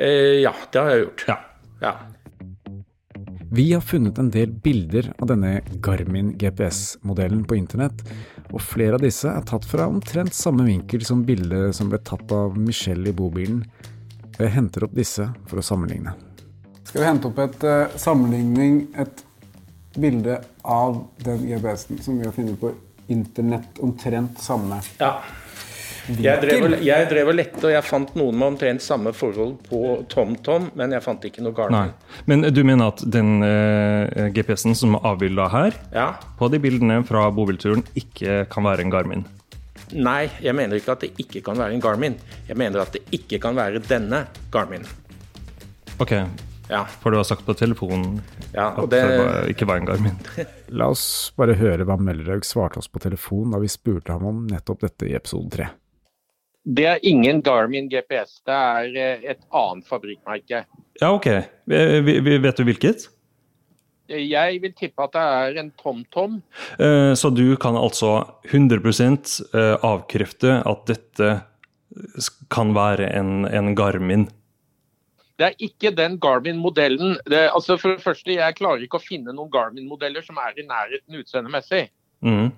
Uh, 0.00 0.40
ja, 0.40 0.54
det 0.72 0.80
har 0.80 0.92
jeg 0.92 1.04
gjort. 1.04 1.24
Ja. 1.28 1.38
Ja. 1.84 1.94
Vi 3.54 3.72
har 3.72 3.80
funnet 3.84 4.18
en 4.18 4.30
del 4.34 4.50
bilder 4.64 5.12
av 5.18 5.28
denne 5.30 5.60
Garmin 5.84 6.32
GPS-modellen 6.40 7.44
på 7.46 7.58
internett, 7.58 8.00
og 8.50 8.62
flere 8.64 8.96
av 8.98 9.04
disse 9.04 9.30
er 9.30 9.44
tatt 9.46 9.66
fra 9.68 9.86
omtrent 9.90 10.34
samme 10.34 10.66
vinkel 10.66 11.04
som 11.06 11.22
bildet 11.28 11.76
som 11.76 11.92
ble 11.92 12.00
tatt 12.02 12.32
av 12.34 12.56
Michelle 12.58 13.12
i 13.12 13.14
bobilen. 13.14 13.62
Jeg 14.40 14.50
henter 14.56 14.88
opp 14.88 14.96
disse 14.96 15.28
for 15.46 15.60
å 15.60 15.66
sammenligne. 15.66 16.16
Skal 16.84 17.00
vi 17.00 17.06
hente 17.08 17.30
opp 17.30 17.38
et 17.44 17.64
uh, 17.66 17.96
sammenligning, 18.00 18.86
et 19.00 19.24
bilde 19.96 20.40
av 20.62 21.00
den 21.24 21.46
GPS-en 21.48 22.02
som 22.02 22.18
vi 22.18 22.26
har 22.26 22.34
funnet 22.34 22.60
på 22.60 22.72
internett, 23.12 23.78
omtrent 23.84 24.40
samme 24.40 24.80
ja. 24.98 25.18
Jeg 26.04 26.36
drev, 26.42 26.66
og, 26.66 26.74
jeg 26.84 27.06
drev 27.08 27.30
og 27.32 27.36
lette, 27.38 27.60
og 27.64 27.70
jeg 27.72 27.84
fant 27.86 28.10
noen 28.18 28.36
med 28.36 28.50
omtrent 28.50 28.82
samme 28.84 29.14
forhold 29.16 29.54
på 29.64 29.78
TomTom, 30.12 30.66
men 30.76 30.92
jeg 30.92 31.00
fant 31.04 31.22
ikke 31.24 31.44
noe 31.44 31.68
Nei. 31.72 31.86
Men 32.28 32.44
du 32.52 32.60
mener 32.60 32.92
at 32.92 33.00
den 33.08 33.38
uh, 33.40 34.28
GPS-en 34.34 34.76
som 34.76 34.98
er 34.98 35.08
avbilda 35.14 35.48
her, 35.54 35.78
Ja. 35.94 36.10
på 36.36 36.50
de 36.52 36.60
bildene 36.60 37.00
fra 37.08 37.30
bobilturen, 37.32 37.86
ikke 37.96 38.42
kan 38.52 38.68
være 38.68 38.84
en 38.84 38.92
Garmin? 38.92 39.24
Nei, 39.94 40.28
jeg 40.44 40.52
mener 40.56 40.76
ikke 40.76 40.92
at 40.92 41.06
det 41.06 41.14
ikke 41.24 41.40
kan 41.46 41.56
være 41.56 41.72
en 41.72 41.80
Garmin. 41.80 42.18
Jeg 42.48 42.60
mener 42.60 42.84
at 42.84 42.92
det 42.92 43.04
ikke 43.14 43.40
kan 43.40 43.56
være 43.56 43.80
denne 43.88 44.26
Garmin. 44.52 44.84
Ok, 46.02 46.18
Ja. 46.70 46.84
for 47.00 47.10
du 47.12 47.18
har 47.18 47.24
sagt 47.28 47.44
på 47.44 47.52
telefonen 47.54 48.22
Ja, 48.54 48.70
og 48.76 48.84
at 48.84 48.90
det- 48.90 49.02
det 49.08 49.18
var- 49.20 49.48
ikke 49.52 49.66
var 49.68 49.76
en 49.76 49.84
Garmin. 49.86 50.18
La 50.70 50.88
oss 50.88 51.30
bare 51.36 51.54
høre 51.54 51.84
hva 51.84 51.98
Møllerhaug 52.00 52.44
svarte 52.44 52.78
oss 52.78 52.88
på 52.88 53.00
telefon 53.00 53.50
da 53.52 53.58
vi 53.58 53.68
spurte 53.68 54.12
ham 54.12 54.24
om 54.26 54.46
nettopp 54.48 54.80
dette 54.80 55.06
i 55.10 55.14
episode 55.14 55.50
tre. 55.50 55.68
Det 56.66 56.86
er 56.86 56.98
ingen 57.02 57.42
Garmin 57.42 57.90
GPS, 57.90 58.40
det 58.46 58.54
er 58.54 58.96
eh, 58.96 59.30
et 59.34 59.40
annet 59.52 59.84
fabrikkmerke. 59.86 60.64
Ja, 61.00 61.10
ok. 61.12 61.26
Vet 61.68 62.56
du 62.56 62.64
hvilket? 62.64 63.08
Jeg 64.08 64.60
vil 64.60 64.72
tippe 64.76 65.02
at 65.04 65.12
det 65.12 65.20
er 65.20 65.58
en 65.60 65.70
TomTom. 65.80 66.42
Eh, 66.78 67.12
Så 67.14 67.30
du 67.34 67.56
kan 67.56 67.74
altså 67.74 68.26
100 68.48 69.52
eh, 69.54 69.76
avkrefte 69.82 70.62
at 70.66 70.86
dette 70.86 71.42
kan 72.50 72.72
være 72.74 73.10
en, 73.14 73.44
en 73.46 73.74
Garmin? 73.74 74.28
Det 75.38 75.46
er 75.48 75.54
ikke 75.66 75.90
den 75.96 76.18
Garmin-modellen. 76.22 77.16
Altså 77.50 77.76
For 77.80 77.96
det 77.96 78.04
første, 78.04 78.36
jeg 78.36 78.54
klarer 78.54 78.84
ikke 78.84 79.00
å 79.00 79.02
finne 79.02 79.34
noen 79.34 79.50
Garmin-modeller 79.50 80.22
som 80.22 80.38
er 80.38 80.54
i 80.60 80.66
nærheten 80.66 81.18
utseendemessig. 81.18 81.88
Mm. 82.22 82.52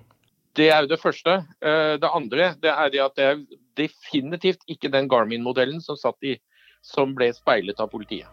Det 0.57 0.69
er 0.73 0.83
jo 0.85 0.91
det 0.91 0.99
første. 1.01 1.39
Eh, 1.61 1.97
Det 1.97 2.09
andre 2.13 2.53
det 2.61 2.69
er 2.69 2.89
det 2.93 3.01
at 3.01 3.15
det 3.17 3.25
er 3.25 3.41
definitivt 3.77 4.61
ikke 4.69 4.91
den 4.93 5.09
Garmin-modellen 5.09 5.81
som, 5.81 5.97
som 6.81 7.15
ble 7.15 7.33
speilet 7.33 7.79
av 7.79 7.89
politiet. 7.89 8.27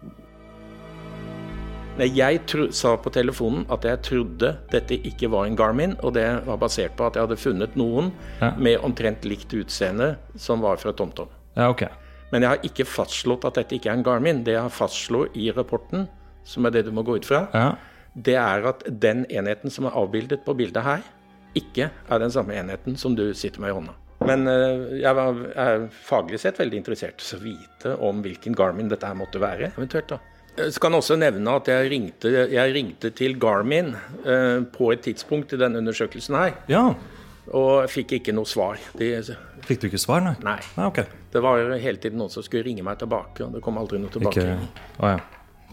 Jeg 1.99 2.41
tro, 2.51 2.71
sa 2.75 2.97
på 2.99 3.11
telefonen 3.15 3.65
at 3.71 3.85
jeg 3.87 4.03
trodde 4.03 4.49
dette 4.73 4.97
ikke 5.07 5.29
var 5.31 5.47
en 5.47 5.57
Garmin, 5.57 5.95
og 6.03 6.15
det 6.15 6.27
var 6.45 6.59
basert 6.59 6.97
på 6.99 7.07
at 7.07 7.15
jeg 7.15 7.23
hadde 7.23 7.37
funnet 7.39 7.77
noen 7.77 8.13
Ja. 8.41 8.51
med 8.59 8.81
omtrent 8.83 9.25
likt 9.25 9.55
utseende 9.55 10.17
som 10.37 10.61
var 10.61 10.77
fra 10.77 10.93
TomTom. 10.93 11.29
Ja, 11.57 11.71
ok. 11.71 11.87
Men 12.35 12.43
jeg 12.43 12.51
har 12.51 12.65
ikke 12.67 12.85
fastslått 12.91 13.45
at 13.47 13.61
dette 13.61 13.77
ikke 13.79 13.93
er 13.93 13.99
en 14.01 14.05
Garmin. 14.07 14.41
Det 14.45 14.57
jeg 14.57 14.65
har 14.67 14.73
fastslått 14.75 15.37
i 15.39 15.49
rapporten, 15.55 16.09
som 16.45 16.67
er 16.67 16.75
det 16.75 16.85
du 16.89 16.91
må 16.93 17.05
gå 17.07 17.15
ut 17.21 17.29
fra, 17.29 17.45
Ja. 17.55 17.69
det 18.19 18.35
er 18.37 18.67
at 18.69 18.83
den 19.01 19.25
enheten 19.31 19.71
som 19.71 19.87
er 19.87 19.95
avbildet 19.95 20.43
på 20.45 20.55
bildet 20.59 20.83
her, 20.83 21.03
ikke 21.55 21.91
er 22.11 22.19
den 22.19 22.31
samme 22.35 22.57
enheten 22.59 22.97
som 22.99 23.15
du 23.15 23.29
sitter 23.39 23.61
med 23.63 23.71
i 23.71 23.77
hånda. 23.79 23.95
Men 24.27 24.47
eh, 24.49 25.01
jeg 25.03 25.17
er 25.55 25.89
faglig 26.09 26.41
sett 26.41 26.59
veldig 26.59 26.79
interessert 26.81 27.23
i 27.23 27.37
å 27.37 27.41
vite 27.43 27.95
om 28.03 28.23
hvilken 28.25 28.55
Garmin 28.57 28.89
dette 28.91 29.07
her 29.07 29.15
måtte 29.15 29.39
være, 29.43 29.71
eventuelt. 29.77 30.09
da. 30.09 30.19
Jeg 30.57 30.75
kan 30.81 30.95
også 30.95 31.17
nevne 31.19 31.51
at 31.59 31.67
jeg 31.71 31.91
ringte, 31.91 32.31
jeg 32.51 32.75
ringte 32.75 33.11
til 33.15 33.35
Garmin 33.43 33.93
eh, 34.25 34.61
på 34.75 34.93
et 34.95 35.03
tidspunkt 35.07 35.53
i 35.53 35.59
denne 35.61 35.79
undersøkelsen 35.83 36.35
her, 36.39 36.55
ja. 36.71 36.85
Og 37.53 37.89
fikk 37.93 38.17
ikke 38.21 38.35
noe 38.37 38.49
svar. 38.49 38.81
De, 38.99 39.11
Fikk 39.65 39.81
du 39.83 39.87
ikke 39.89 40.01
svar, 40.01 40.21
nei? 40.25 40.35
nei. 40.45 40.59
Nei, 40.77 40.87
okay. 40.87 41.05
Det 41.33 41.41
var 41.45 41.61
hele 41.81 42.01
tiden 42.01 42.19
noen 42.21 42.33
som 42.33 42.45
skulle 42.45 42.65
ringe 42.67 42.85
meg 42.85 42.99
tilbake, 43.01 43.45
og 43.45 43.57
det 43.57 43.63
kom 43.65 43.79
aldri 43.81 43.99
noe 44.01 44.13
tilbake. 44.13 44.45
Ikke... 44.45 44.85
Oh, 45.01 45.09
ja. 45.15 45.19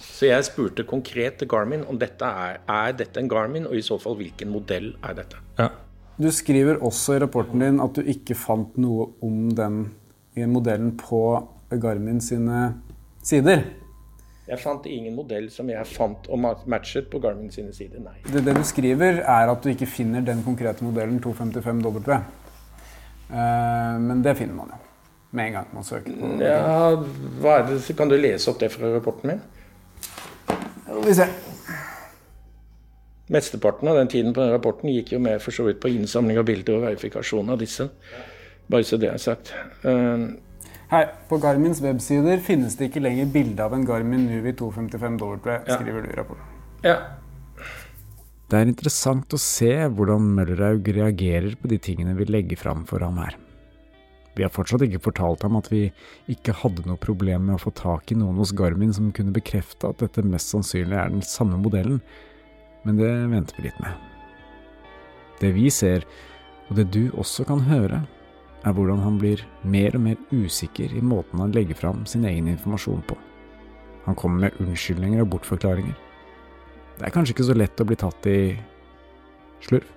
Så 0.02 0.26
jeg 0.26 0.46
spurte 0.48 0.86
konkret 0.90 1.38
til 1.38 1.50
Garmin 1.52 1.84
om 1.86 2.00
dette 2.02 2.26
er, 2.26 2.62
er 2.66 2.94
dette 2.98 3.22
en 3.22 3.30
Garmin, 3.30 3.68
og 3.70 3.76
i 3.78 3.84
så 3.86 4.00
fall 4.02 4.16
hvilken 4.18 4.50
modell 4.50 4.94
er 5.04 5.18
dette. 5.22 5.42
ja. 5.62 5.70
Du 6.22 6.28
skriver 6.30 6.78
også 6.86 7.16
i 7.16 7.20
rapporten 7.24 7.64
din 7.64 7.80
at 7.82 7.96
du 7.98 8.06
ikke 8.06 8.36
fant 8.38 8.76
noe 8.78 9.08
om 9.26 9.48
den 9.58 9.78
i 10.38 10.44
modellen 10.46 10.92
på 11.00 11.22
Garmin 11.82 12.20
sine 12.22 12.76
sider. 13.26 13.64
Jeg 14.52 14.60
fant 14.60 14.86
ingen 14.92 15.16
modell 15.16 15.48
som 15.54 15.70
jeg 15.72 15.88
fant 15.88 16.26
og 16.28 16.42
matchet 16.68 17.08
på 17.12 17.22
Garmin 17.24 17.52
sine 17.54 17.72
sider, 17.72 18.04
nei. 18.04 18.18
Det, 18.28 18.44
det 18.44 18.56
du 18.58 18.66
skriver, 18.68 19.22
er 19.24 19.52
at 19.52 19.64
du 19.64 19.72
ikke 19.72 19.88
finner 19.88 20.26
den 20.28 20.44
konkrete 20.44 20.84
modellen 20.84 21.22
255W. 21.24 22.18
Uh, 23.32 23.96
men 24.04 24.20
det 24.26 24.36
finner 24.42 24.58
man 24.58 24.74
jo 24.74 24.82
med 25.32 25.46
en 25.46 25.54
gang 25.54 25.68
man 25.72 25.86
søker 25.88 26.12
på 26.12 26.30
Ja, 26.44 26.90
hva 27.40 27.54
er 27.62 27.70
det, 27.70 27.78
Kan 27.96 28.12
du 28.12 28.18
lese 28.20 28.52
opp 28.52 28.60
det 28.60 28.68
fra 28.74 28.90
rapporten 28.92 29.32
min? 29.32 29.40
Skal 30.84 31.06
vi 31.06 31.16
se. 31.16 31.28
Mesteparten 33.32 33.88
av 33.88 33.96
den 33.96 34.12
tiden 34.12 34.34
på 34.36 34.44
den 34.44 34.52
rapporten 34.52 34.92
gikk 34.92 35.14
jo 35.16 35.22
med 35.24 35.40
for 35.40 35.56
så 35.56 35.64
vidt 35.70 35.80
på 35.80 35.94
innsamling 35.94 36.42
av 36.42 36.50
bilder 36.50 36.76
og 36.76 36.84
verifikasjon 36.90 37.54
av 37.54 37.62
disse. 37.62 37.88
Bare 38.68 38.84
så 38.84 39.00
det 39.00 39.14
er 39.14 39.22
sagt. 39.24 39.54
Eh, 39.88 40.26
Her, 40.92 41.08
på 41.30 41.38
Garmins 41.40 41.80
websider 41.80 42.42
finnes 42.44 42.76
det 42.76 42.90
ikke 42.90 43.04
lenger 43.04 43.30
bilde 43.32 43.64
av 43.64 43.72
en 43.78 43.86
Garmin 43.88 44.26
Nuvi 44.28 44.52
255W, 44.60 45.62
skriver 45.64 46.04
du 46.04 46.10
i 46.12 46.18
rapporten. 46.20 46.62
ja. 46.84 47.00
Det 48.52 48.60
er 48.60 48.68
interessant 48.68 49.32
å 49.32 49.38
se 49.40 49.70
hvordan 49.96 50.26
Møllerhaug 50.36 50.90
reagerer 50.92 51.54
på 51.56 51.70
de 51.72 51.78
tingene 51.80 52.18
vi 52.18 52.26
legger 52.28 52.60
fram 52.60 52.82
for 52.90 53.00
ham 53.00 53.22
her. 53.24 53.38
Vi 54.36 54.44
har 54.44 54.52
fortsatt 54.52 54.84
ikke 54.84 55.00
fortalt 55.06 55.46
ham 55.48 55.56
at 55.56 55.70
vi 55.72 55.86
ikke 56.32 56.58
hadde 56.60 56.84
noe 56.84 57.00
problem 57.00 57.48
med 57.48 57.56
å 57.56 57.62
få 57.64 57.72
tak 57.80 58.12
i 58.12 58.18
noen 58.20 58.36
hos 58.42 58.52
Garmin 58.52 58.92
som 58.92 59.14
kunne 59.16 59.32
bekrefte 59.32 59.88
at 59.88 60.04
dette 60.04 60.28
mest 60.28 60.52
sannsynlig 60.52 61.00
er 61.00 61.16
den 61.16 61.24
samme 61.24 61.62
modellen, 61.64 62.02
men 62.84 63.00
det 63.00 63.14
venter 63.32 63.56
vi 63.56 63.70
litt 63.70 63.80
med. 63.80 63.96
Det 65.40 65.54
vi 65.56 65.70
ser, 65.72 66.04
og 66.68 66.76
det 66.76 66.90
du 66.92 67.06
også 67.16 67.48
kan 67.48 67.64
høre, 67.72 68.04
er 68.66 68.76
hvordan 68.78 69.02
han 69.02 69.18
blir 69.22 69.42
mer 69.64 69.96
og 69.98 70.04
mer 70.06 70.20
usikker 70.32 70.94
i 70.98 71.02
måten 71.02 71.42
han 71.42 71.54
legger 71.56 71.78
fram 71.78 72.04
sin 72.10 72.26
egen 72.30 72.48
informasjon 72.52 73.02
på. 73.10 73.18
Han 74.06 74.18
kommer 74.18 74.48
med 74.48 74.60
unnskyldninger 74.62 75.22
og 75.24 75.32
bortforklaringer. 75.36 75.98
Det 76.98 77.08
er 77.08 77.14
kanskje 77.16 77.34
ikke 77.36 77.48
så 77.50 77.58
lett 77.58 77.82
å 77.82 77.88
bli 77.90 77.98
tatt 77.98 78.28
i 78.30 78.38
slurv. 79.66 79.88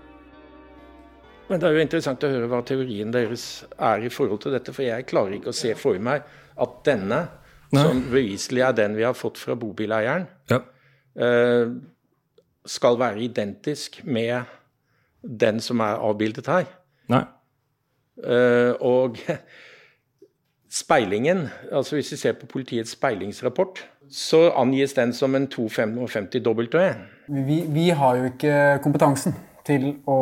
Men 1.51 1.61
det 1.61 1.69
er 1.69 1.77
jo 1.77 1.85
interessant 1.85 2.25
å 2.25 2.31
høre 2.33 2.49
hva 2.49 2.63
teorien 2.65 3.11
deres 3.13 3.65
er 3.77 4.05
i 4.07 4.13
forhold 4.13 4.41
til 4.41 4.55
dette. 4.57 4.73
For 4.73 4.87
jeg 4.87 5.05
klarer 5.11 5.37
ikke 5.37 5.53
å 5.53 5.57
se 5.57 5.75
for 5.77 5.99
meg 6.01 6.25
at 6.57 6.79
denne, 6.89 7.19
Nei. 7.75 7.83
som 7.83 8.01
beviselig 8.09 8.63
er 8.65 8.77
den 8.79 8.97
vi 8.97 9.05
har 9.05 9.17
fått 9.19 9.41
fra 9.43 9.57
bobileieren, 9.59 10.27
Ja. 10.49 10.61
eh, 11.21 11.69
skal 12.65 12.97
være 12.97 13.21
identisk 13.21 14.01
med 14.05 14.45
den 15.23 15.61
som 15.61 15.81
er 15.81 16.01
avbildet 16.01 16.47
her. 16.47 16.65
Nei. 17.13 17.25
Eh, 18.23 18.73
og 18.81 19.17
speilingen, 20.75 21.49
altså 21.73 21.97
hvis 21.99 22.13
vi 22.13 22.17
ser 22.21 22.37
på 22.39 22.47
politiets 22.51 22.95
speilingsrapport, 22.97 23.85
så 24.11 24.51
angis 24.61 24.93
den 24.95 25.13
som 25.17 25.35
en 25.35 25.49
255W. 25.49 26.95
Vi, 27.29 27.59
vi 27.73 27.89
har 27.97 28.17
jo 28.21 28.25
ikke 28.29 28.57
kompetansen 28.85 29.35
til 29.65 29.87
å 30.11 30.19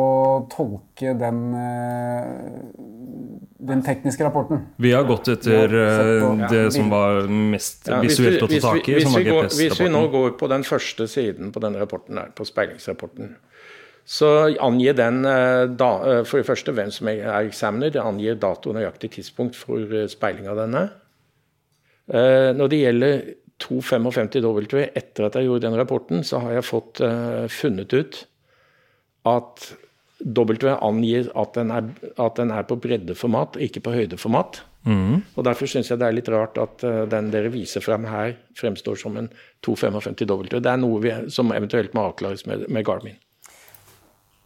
tolke 0.53 1.11
den, 1.19 1.39
eh, 1.59 2.61
den 3.67 3.81
tekniske 3.83 4.23
rapporten. 4.23 4.61
Vi 4.79 4.93
har 4.95 5.03
gått 5.09 5.27
etter 5.33 5.67
Ja, 5.67 5.97
på- 6.23 6.29
eh, 6.39 6.47
det 6.53 6.61
som 6.73 6.89
var 6.89 7.27
mest 7.27 7.87
Ja, 7.91 7.99
visuelt 7.99 8.41
å 8.41 8.47
ta 8.47 8.59
tak 8.69 8.87
i, 8.87 8.93
hvis 8.95 9.03
som 9.03 9.13
var 9.17 9.19
vi 9.25 9.29
går- 9.31 9.49
Hvis 9.51 9.79
vi 9.81 9.89
nå 9.91 10.05
går 10.11 10.37
på 10.39 10.47
den 10.49 10.63
første 10.63 11.07
siden 11.11 11.51
på 11.51 11.59
den 11.59 11.75
rapporten 11.75 12.15
der, 12.15 12.31
på 12.35 12.45
speilingsrapporten, 12.47 13.35
så 14.05 14.29
angir 14.59 14.95
den 14.97 15.23
eh, 15.25 15.65
da, 15.79 15.91
eh, 16.03 16.23
for 16.27 16.41
det 16.41 16.47
første 16.47 16.73
hvem 16.75 16.91
som 16.91 17.07
er 17.11 17.23
examiner. 17.45 17.93
Det 17.93 18.03
angir 18.03 18.39
dato 18.39 18.71
og 18.71 18.77
nøyaktig 18.77 19.13
tidspunkt 19.15 19.55
for 19.59 19.79
eh, 19.79 20.09
speiling 20.11 20.49
av 20.51 20.59
denne. 20.59 20.89
Når 22.03 22.67
det 22.67 22.77
gjelder 22.81 23.21
255W, 23.63 24.81
etter 24.91 25.23
at 25.23 25.37
jeg 25.39 25.47
gjorde 25.47 25.63
den 25.69 25.77
rapporten, 25.79 26.25
så 26.27 26.41
har 26.43 26.57
jeg 26.57 26.65
fått 26.67 26.99
funnet 27.47 27.95
ut 27.95 28.17
at 29.31 29.69
W 30.19 30.73
angir 30.73 31.29
at 31.39 31.55
den, 31.55 31.71
er, 31.71 31.87
at 32.19 32.41
den 32.41 32.51
er 32.51 32.67
på 32.67 32.75
breddeformat, 32.83 33.55
ikke 33.63 33.85
på 33.87 33.95
høydeformat. 33.95 34.59
Og 35.39 35.47
Derfor 35.47 35.71
syns 35.71 35.93
jeg 35.93 36.03
det 36.03 36.09
er 36.09 36.19
litt 36.19 36.33
rart 36.35 36.59
at 36.59 36.83
den 37.07 37.31
dere 37.31 37.55
viser 37.55 37.79
frem 37.79 38.03
her, 38.11 38.35
fremstår 38.59 38.99
som 38.99 39.15
en 39.23 39.31
255W. 39.63 40.57
Det 40.59 40.59
er 40.67 40.83
noe 40.83 40.99
vi, 40.99 41.15
som 41.31 41.55
eventuelt 41.55 41.95
må 41.95 42.09
avklares 42.09 42.43
med, 42.51 42.67
med 42.67 42.83
Garmin. 42.83 43.15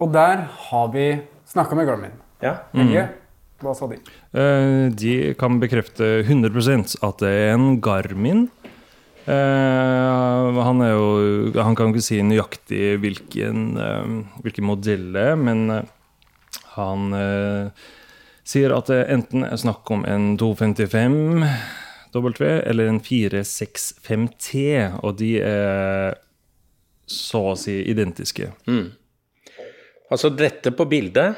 Og 0.04 0.12
der 0.14 0.44
har 0.70 0.92
vi 0.94 1.08
snakka 1.50 1.76
med 1.78 1.88
Garmin. 1.90 2.18
Ja. 2.44 2.54
Helge, 2.78 3.08
hva 3.64 3.74
sa 3.74 3.88
de? 3.90 3.98
Eh, 4.38 4.90
De 4.94 5.14
kan 5.40 5.58
bekrefte 5.62 6.22
100% 6.28 6.98
at 7.06 7.24
det 7.24 7.32
er 7.34 7.54
en 7.56 7.80
Garmin. 7.82 8.48
Eh, 9.28 10.60
han, 10.68 10.84
er 10.86 10.94
jo, 10.94 11.08
han 11.58 11.76
kan 11.76 11.90
ikke 11.92 12.06
si 12.06 12.22
nøyaktig 12.24 13.00
hvilken, 13.02 13.66
eh, 13.82 14.14
hvilken 14.46 14.68
modell 14.70 15.10
det 15.16 15.26
er, 15.34 15.36
men 15.42 15.66
han 16.78 17.10
sier 18.48 18.72
at 18.78 18.88
det 18.92 19.02
enten 19.12 19.44
er 19.48 19.58
snakk 19.60 19.90
om 19.92 20.06
en 20.08 20.36
255 20.40 21.42
W 22.14 22.30
eller 22.46 22.88
en 22.88 23.02
465T, 23.04 24.62
og 25.02 25.18
de 25.20 25.32
er 25.42 26.16
så 27.10 27.42
å 27.52 27.58
si 27.60 27.80
identiske. 27.90 28.52
Altså 30.12 30.32
dette 30.32 30.72
på 30.72 30.86
bildet 30.88 31.36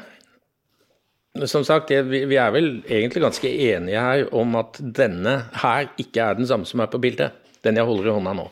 Som 1.46 1.64
sagt, 1.66 1.90
vi 1.90 2.24
vi 2.26 2.38
er 2.38 2.50
vel 2.54 2.70
egentlig 2.86 3.22
ganske 3.22 3.50
enige 3.50 4.00
her 4.02 4.24
om 4.34 4.56
at 4.58 4.80
denne 4.80 5.36
her 5.62 5.90
ikke 5.98 6.24
er 6.24 6.38
den 6.38 6.46
samme 6.46 6.66
som 6.66 6.82
er 6.82 6.90
på 6.90 6.98
bildet. 7.02 7.36
Den 7.62 7.76
jeg 7.78 7.86
holder 7.86 8.10
i 8.10 8.14
hånda 8.16 8.32
nå. 8.34 8.48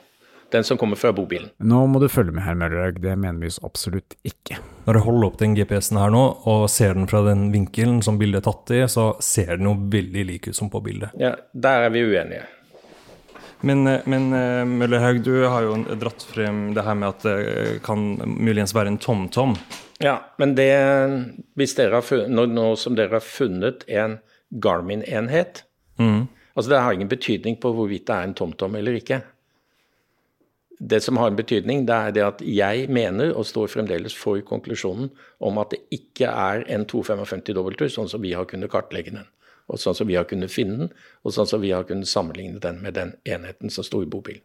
Den 0.52 0.64
som 0.64 0.78
kommer 0.80 0.96
fra 0.96 1.10
bobilen. 1.12 1.50
Nå 1.60 1.80
må 1.92 2.00
du 2.00 2.06
følge 2.08 2.32
med 2.32 2.44
her, 2.46 2.54
Møllerhaug. 2.56 3.00
Det 3.04 3.16
mener 3.20 3.42
vi 3.42 3.50
absolutt 3.66 4.14
ikke. 4.24 4.56
Når 4.86 4.96
jeg 4.96 5.04
holder 5.04 5.26
opp 5.26 5.40
den 5.42 5.56
GPS-en 5.58 5.98
her 6.00 6.12
nå, 6.14 6.22
og 6.48 6.68
ser 6.72 6.94
den 6.96 7.08
fra 7.10 7.20
den 7.26 7.50
vinkelen 7.52 7.98
som 8.04 8.16
bildet 8.20 8.40
er 8.40 8.46
tatt 8.46 8.72
i, 8.72 8.78
så 8.88 9.10
ser 9.24 9.58
den 9.58 9.68
jo 9.68 9.74
veldig 9.92 10.24
lik 10.30 10.48
ut 10.48 10.56
som 10.56 10.70
på 10.72 10.80
bildet. 10.86 11.12
Ja, 11.20 11.34
Der 11.52 11.88
er 11.88 11.92
vi 11.92 12.06
uenige. 12.06 12.46
Men, 13.60 13.82
men 14.06 14.32
eh, 14.38 14.62
Møllerhaug, 14.70 15.20
du 15.26 15.34
har 15.50 15.66
jo 15.66 15.76
dratt 15.98 16.24
frem 16.30 16.70
det 16.76 16.86
her 16.86 16.96
med 16.96 17.10
at 17.10 17.26
det 17.26 17.82
kan 17.84 18.12
muligens 18.24 18.72
være 18.76 18.94
en 18.94 19.00
TomTom. 19.02 19.56
Ja, 19.98 20.20
men 20.38 20.54
det 20.54 20.70
funnet, 22.06 22.30
nå, 22.30 22.46
nå 22.46 22.66
som 22.78 22.94
dere 22.94 23.18
har 23.18 23.24
funnet 23.24 23.82
en 23.90 24.20
Garmin-enhet 24.48 25.64
Altså 26.58 26.70
Det 26.70 26.78
har 26.82 26.92
ingen 26.92 27.08
betydning 27.08 27.56
på 27.62 27.70
hvorvidt 27.70 28.06
det 28.08 28.14
er 28.14 28.26
en 28.26 28.34
TomTom 28.34 28.74
eller 28.74 28.96
ikke. 28.98 29.20
Det 30.78 30.98
som 31.02 31.16
har 31.16 31.30
en 31.30 31.36
betydning, 31.38 31.84
det 31.86 31.94
er 31.94 32.14
det 32.14 32.24
at 32.24 32.42
jeg 32.42 32.88
mener, 32.90 33.30
og 33.30 33.46
står 33.46 33.70
fremdeles 33.70 34.14
for 34.14 34.40
konklusjonen, 34.46 35.10
om 35.38 35.58
at 35.62 35.70
det 35.74 35.78
ikke 35.94 36.26
er 36.26 36.64
en 36.74 36.86
255W, 36.86 37.86
sånn 37.94 38.10
som 38.10 38.22
vi 38.22 38.34
har 38.34 38.46
kunnet 38.50 38.70
kartlegge 38.70 39.14
den. 39.14 39.26
Og 39.70 39.78
sånn 39.78 39.94
som 39.94 40.10
vi 40.10 40.16
har 40.18 40.26
kunnet 40.26 40.50
finne 40.50 40.80
den, 40.82 40.92
og 41.22 41.34
sånn 41.34 41.46
som 41.46 41.62
vi 41.62 41.70
har 41.74 41.86
kunnet 41.86 42.10
sammenligne 42.10 42.58
den 42.62 42.82
med 42.82 42.98
den 42.98 43.14
enheten 43.26 43.70
som 43.70 43.86
sto 43.86 44.02
i 44.02 44.10
bobilen. 44.10 44.42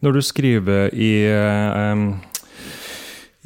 Når 0.00 0.12
du 0.14 0.22
skriver 0.22 0.94
i, 0.94 1.26
em, 1.26 2.20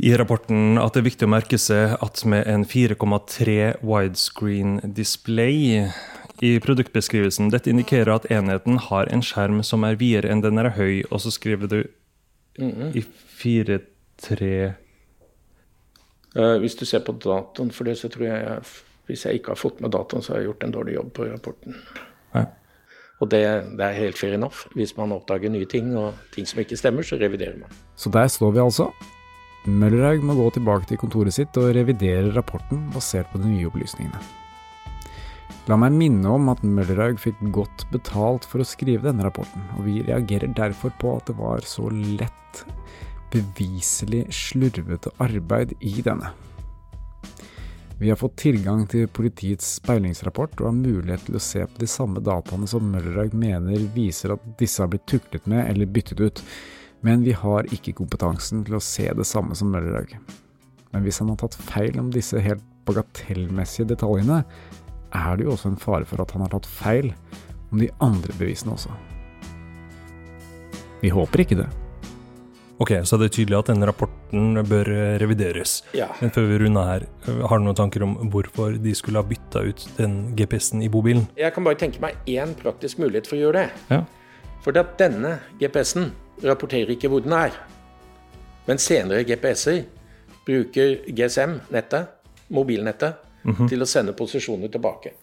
i 0.01 0.15
rapporten 0.17 0.79
at 0.81 0.95
det 0.95 1.03
er 1.03 1.09
viktig 1.11 1.29
å 1.29 1.33
merke 1.35 1.59
seg 1.61 1.97
at 2.01 2.23
med 2.29 2.47
en 2.49 2.65
4,3 2.69 3.57
widescreen 3.85 4.81
display 4.97 5.89
i 6.43 6.53
produktbeskrivelsen 6.65 7.53
Dette 7.53 7.71
indikerer 7.71 8.15
at 8.15 8.31
enheten 8.33 8.81
har 8.89 9.11
en 9.13 9.23
skjerm 9.23 9.61
som 9.67 9.85
er 9.87 10.01
videre 10.01 10.33
enn 10.33 10.43
den 10.43 10.59
er 10.59 10.73
høy, 10.79 11.05
og 11.11 11.21
så 11.23 11.31
skriver 11.35 11.71
du 11.71 11.81
i 12.59 13.05
4,3 13.43 14.73
Eh, 16.37 16.57
hvis 16.63 16.75
du 16.75 16.87
ser 16.89 17.03
på 17.05 17.13
datoen 17.21 17.71
for 17.75 17.85
det, 17.85 17.99
så 18.01 18.09
tror 18.09 18.27
jeg, 18.27 18.41
jeg 18.47 18.61
Hvis 19.07 19.25
jeg 19.27 19.35
ikke 19.35 19.51
har 19.51 19.59
fått 19.59 19.81
med 19.83 19.91
datoen, 19.91 20.23
så 20.23 20.33
har 20.33 20.39
jeg 20.39 20.47
gjort 20.47 20.63
en 20.65 20.73
dårlig 20.73 20.93
jobb 20.95 21.09
på 21.13 21.25
rapporten. 21.27 21.75
Ja. 22.35 22.45
Og 23.21 23.31
det, 23.31 23.41
det 23.77 23.85
er 23.85 23.97
helt 23.99 24.19
fair 24.19 24.35
enough. 24.35 24.63
Hvis 24.75 24.97
man 24.97 25.13
oppdager 25.13 25.51
nye 25.51 25.67
ting 25.67 25.91
og 25.99 26.15
ting 26.33 26.47
som 26.47 26.61
ikke 26.63 26.79
stemmer, 26.79 27.03
så 27.03 27.19
reviderer 27.19 27.59
man. 27.59 27.75
Så 27.97 28.11
der 28.11 28.31
står 28.31 28.55
vi 28.55 28.63
altså. 28.63 28.87
Møllerhaug 29.63 30.25
må 30.27 30.35
gå 30.35 30.49
tilbake 30.57 30.89
til 30.91 30.99
kontoret 30.99 31.37
sitt 31.37 31.55
og 31.61 31.69
revidere 31.77 32.33
rapporten 32.35 32.81
basert 32.91 33.29
på 33.31 33.39
de 33.39 33.47
nye 33.47 33.69
opplysningene. 33.69 34.19
La 35.71 35.77
meg 35.79 35.95
minne 35.95 36.27
om 36.27 36.51
at 36.51 36.65
Møllerhaug 36.67 37.21
fikk 37.23 37.39
godt 37.55 37.85
betalt 37.93 38.49
for 38.51 38.65
å 38.65 38.67
skrive 38.67 39.07
denne 39.07 39.23
rapporten, 39.23 39.63
og 39.77 39.87
vi 39.87 40.01
reagerer 40.03 40.51
derfor 40.59 40.91
på 40.99 41.15
at 41.15 41.31
det 41.31 41.37
var 41.39 41.63
så 41.63 41.87
lett, 41.95 42.65
beviselig 43.31 44.25
slurvete 44.35 45.15
arbeid 45.23 45.77
i 45.79 45.95
denne. 46.03 46.33
Vi 48.03 48.11
har 48.11 48.19
fått 48.19 48.41
tilgang 48.43 48.83
til 48.91 49.07
politiets 49.15 49.77
speilingsrapport 49.79 50.59
og 50.59 50.73
har 50.73 50.75
mulighet 50.75 51.29
til 51.29 51.39
å 51.39 51.47
se 51.47 51.63
på 51.71 51.85
de 51.85 51.87
samme 51.87 52.19
dataene 52.19 52.67
som 52.67 52.91
Møllerhaug 52.91 53.39
mener 53.39 53.87
viser 53.95 54.35
at 54.35 54.53
disse 54.59 54.83
har 54.83 54.91
blitt 54.91 55.07
tuklet 55.07 55.47
med 55.47 55.69
eller 55.71 55.87
byttet 55.87 56.19
ut, 56.19 56.43
men 57.03 57.25
vi 57.27 57.35
har 57.35 57.69
ikke 57.75 57.97
kompetansen 57.99 58.63
til 58.67 58.79
å 58.79 58.83
se 58.83 59.09
det 59.19 59.27
samme 59.27 59.57
som 59.59 59.73
Møllerhaug. 59.75 60.15
Men 60.93 61.07
hvis 61.07 61.19
han 61.23 61.33
har 61.33 61.41
tatt 61.41 61.57
feil 61.59 61.99
om 62.01 62.13
disse 62.15 62.41
helt 62.43 62.65
bagatellmessige 62.87 63.91
detaljene, 63.93 64.43
er 65.13 65.37
det 65.37 65.47
jo 65.47 65.55
også 65.55 65.73
en 65.73 65.81
fare 65.81 66.07
for 66.09 66.23
at 66.23 66.33
han 66.35 66.45
har 66.47 66.53
tatt 66.55 66.69
feil 66.69 67.13
om 67.73 67.81
de 67.83 67.91
andre 68.05 68.35
bevisene 68.39 68.77
også. 68.77 68.95
Vi 71.03 71.11
håper 71.11 71.43
ikke 71.43 71.59
det. 71.59 71.69
Ok, 72.83 72.91
så 73.07 73.19
det 73.21 73.29
er 73.29 73.35
tydelig 73.37 73.59
at 73.61 73.69
denne 73.71 73.87
rapporten 73.87 74.59
bør 74.67 74.89
eh, 74.91 75.17
revideres. 75.23 75.83
Ja. 75.95 76.09
Men 76.23 76.33
før 76.35 76.49
vi 76.51 76.59
runder 76.63 76.89
her, 76.89 77.05
eh, 77.29 77.43
har 77.47 77.61
du 77.61 77.67
noen 77.67 77.79
tanker 77.79 78.03
om 78.07 78.17
hvorfor 78.33 78.75
de 78.83 78.95
skulle 78.99 79.21
ha 79.23 79.27
bytta 79.29 79.63
ut 79.69 79.85
den 79.99 80.17
GPS-en 80.39 80.83
i 80.83 80.91
bobilen? 80.91 81.29
Jeg 81.39 81.55
kan 81.55 81.67
bare 81.67 81.79
tenke 81.79 82.03
meg 82.03 82.19
én 82.31 82.57
praktisk 82.59 83.03
mulighet 83.03 83.31
for 83.31 83.39
å 83.39 83.43
gjøre 83.45 83.63
det. 83.63 83.85
Ja. 83.93 84.01
For 84.65 84.79
at 84.79 84.97
denne 84.99 85.37
GPS-en 85.61 86.11
rapporterer 86.45 86.95
ikke 86.95 87.11
hvor 87.13 87.21
den 87.25 87.35
er. 87.37 87.57
Men 88.67 88.79
senere 88.79 89.25
GPS-er 89.27 89.83
bruker 90.47 90.97
GSM-nettet, 91.11 92.11
mobilnettet, 92.53 93.21
til 93.69 93.83
å 93.83 93.89
sende 93.89 94.15
posisjoner 94.15 94.71
tilbake. 94.71 95.15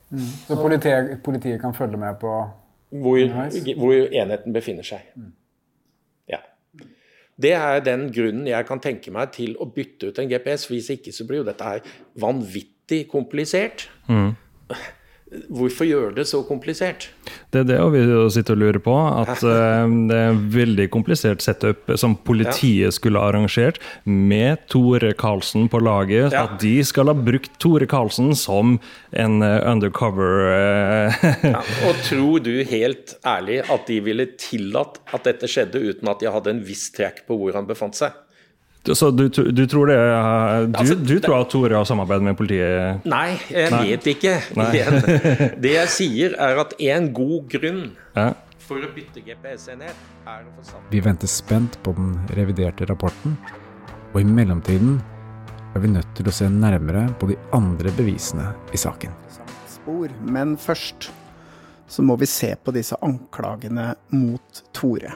Så 0.47 0.57
politiet, 0.59 1.19
politiet 1.23 1.61
kan 1.61 1.75
følge 1.75 1.99
med 1.99 2.19
på 2.19 2.33
Hvor, 2.89 3.19
hvor 3.77 3.93
enheten 3.93 4.53
befinner 4.53 4.83
seg. 4.83 5.03
Ja. 6.27 6.39
Det 7.37 7.51
er 7.53 7.83
den 7.85 8.07
grunnen 8.11 8.47
jeg 8.49 8.65
kan 8.65 8.81
tenke 8.81 9.13
meg 9.13 9.29
til 9.35 9.53
å 9.61 9.67
bytte 9.69 10.09
ut 10.09 10.19
en 10.19 10.29
GPS. 10.31 10.65
Hvis 10.71 10.89
ikke 10.95 11.13
så 11.13 11.27
blir 11.29 11.43
jo 11.43 11.45
dette 11.51 11.63
her 11.63 11.85
vanvittig 12.17 13.03
komplisert. 13.11 13.85
Hvorfor 15.29 15.85
gjøre 15.85 16.13
det 16.17 16.23
så 16.25 16.39
komplisert? 16.45 17.09
Det 17.53 17.61
er 17.61 17.67
det 17.69 17.77
vi 17.93 18.01
sitter 18.33 18.55
og 18.55 18.61
lurer 18.63 18.81
på. 18.81 18.93
At 18.97 19.43
eh, 19.45 19.91
det 20.09 20.15
er 20.17 20.31
en 20.31 20.39
veldig 20.53 20.87
komplisert 20.93 21.43
setup 21.45 21.91
som 22.01 22.15
politiet 22.25 22.95
skulle 22.97 23.21
arrangert, 23.21 23.77
med 24.05 24.63
Tore 24.73 25.11
Karlsen 25.17 25.67
på 25.69 25.81
laget. 25.85 26.33
Ja. 26.33 26.47
At 26.47 26.57
de 26.63 26.79
skal 26.85 27.11
ha 27.11 27.15
brukt 27.17 27.59
Tore 27.61 27.85
Karlsen 27.89 28.33
som 28.37 28.79
en 29.11 29.43
eh, 29.45 29.59
undercover 29.69 30.49
eh, 30.49 31.27
Ja, 31.53 31.61
og 31.85 32.01
tror 32.07 32.41
du 32.45 32.55
helt 32.65 33.13
ærlig 33.27 33.61
at 33.69 33.85
de 33.89 33.99
ville 34.05 34.31
tillatt 34.39 34.97
at 35.13 35.29
dette 35.29 35.49
skjedde 35.49 35.81
uten 35.83 36.09
at 36.09 36.23
de 36.23 36.33
hadde 36.33 36.55
en 36.55 36.65
viss 36.65 36.89
trekk 36.95 37.23
på 37.29 37.37
hvor 37.37 37.57
han 37.57 37.69
befant 37.69 37.97
seg? 37.97 38.17
Så 38.95 39.11
du, 39.13 39.27
du 39.29 39.61
tror 39.69 39.89
det 39.91 39.95
eh, 39.99 40.65
Du, 40.71 40.77
Altså, 40.79 40.95
du 40.95 41.19
tror 41.21 41.41
at 41.43 41.49
Tore 41.51 41.75
har 41.77 41.85
samarbeidet 41.85 42.23
med 42.25 42.37
politiet? 42.39 43.05
Nei, 43.05 43.37
jeg 43.51 43.69
Nei. 43.73 43.81
vet 43.91 44.07
ikke. 44.15 44.35
Nei. 44.57 44.69
Det 45.63 45.73
jeg 45.75 45.91
sier, 45.93 46.35
er 46.39 46.57
at 46.63 46.73
en 46.79 47.11
god 47.13 47.47
grunn 47.51 47.83
Ja. 48.15 48.31
for 48.65 48.81
å 48.85 48.89
bytte 48.95 49.21
GPS-enhet 49.25 49.95
er 50.29 50.41
å 50.47 50.51
få 50.57 50.65
satt 50.71 50.89
Vi 50.93 50.99
venter 51.05 51.27
spent 51.29 51.77
på 51.85 51.93
den 51.97 52.15
reviderte 52.37 52.85
rapporten, 52.89 53.37
og 54.13 54.19
i 54.21 54.25
mellomtiden 54.25 54.99
er 55.75 55.83
vi 55.83 55.91
nødt 55.93 56.09
til 56.17 56.25
å 56.29 56.33
se 56.33 56.47
nærmere 56.49 57.07
på 57.21 57.27
de 57.29 57.35
andre 57.53 57.91
bevisene 57.97 58.51
i 58.73 58.77
saken. 58.81 59.13
spor. 59.69 60.09
Men 60.25 60.55
først 60.57 61.11
så 61.89 62.01
må 62.05 62.15
vi 62.21 62.25
se 62.29 62.55
på 62.63 62.73
disse 62.73 62.97
anklagene 63.05 63.91
mot 64.13 64.63
Tore. 64.73 65.13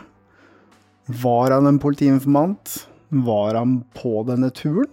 Var 1.07 1.51
han 1.51 1.67
en 1.69 1.79
politiinformant? 1.81 2.87
Var 3.13 3.59
han 3.59 3.81
på 3.93 4.23
denne 4.27 4.49
turen? 4.55 4.89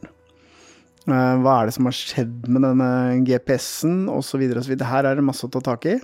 Eh, 1.08 1.36
Hva 1.40 1.56
er 1.56 1.68
det 1.68 1.76
som 1.76 1.88
har 1.88 1.96
skjedd 1.96 2.48
med 2.52 2.66
denne 2.66 2.90
GPS-en, 3.26 4.04
osv. 4.12 4.44
Her 4.44 5.08
er 5.08 5.16
det 5.16 5.24
masse 5.26 5.46
å 5.48 5.52
ta 5.52 5.62
tak 5.64 5.88
i. 5.88 5.98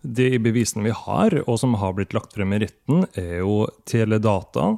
De 0.00 0.30
bevisene 0.40 0.86
vi 0.86 0.94
har, 0.96 1.42
og 1.44 1.58
som 1.60 1.76
har 1.76 1.92
blitt 1.96 2.14
lagt 2.16 2.32
frem 2.32 2.54
i 2.56 2.62
retten, 2.62 3.04
er 3.20 3.42
jo 3.42 3.66
teledata 3.88 4.72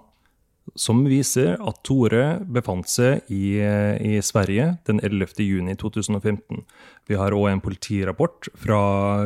som 0.79 1.03
viser 1.07 1.57
at 1.59 1.81
Tore 1.87 2.41
befant 2.47 2.89
seg 2.91 3.27
i, 3.33 3.59
i 3.59 4.19
Sverige 4.25 4.77
den 4.89 5.03
11. 5.03 5.35
juni 5.43 5.75
2015. 5.79 6.63
Vi 7.11 7.19
har 7.19 7.35
òg 7.37 7.49
en 7.51 7.63
politirapport 7.65 8.51
fra 8.59 8.83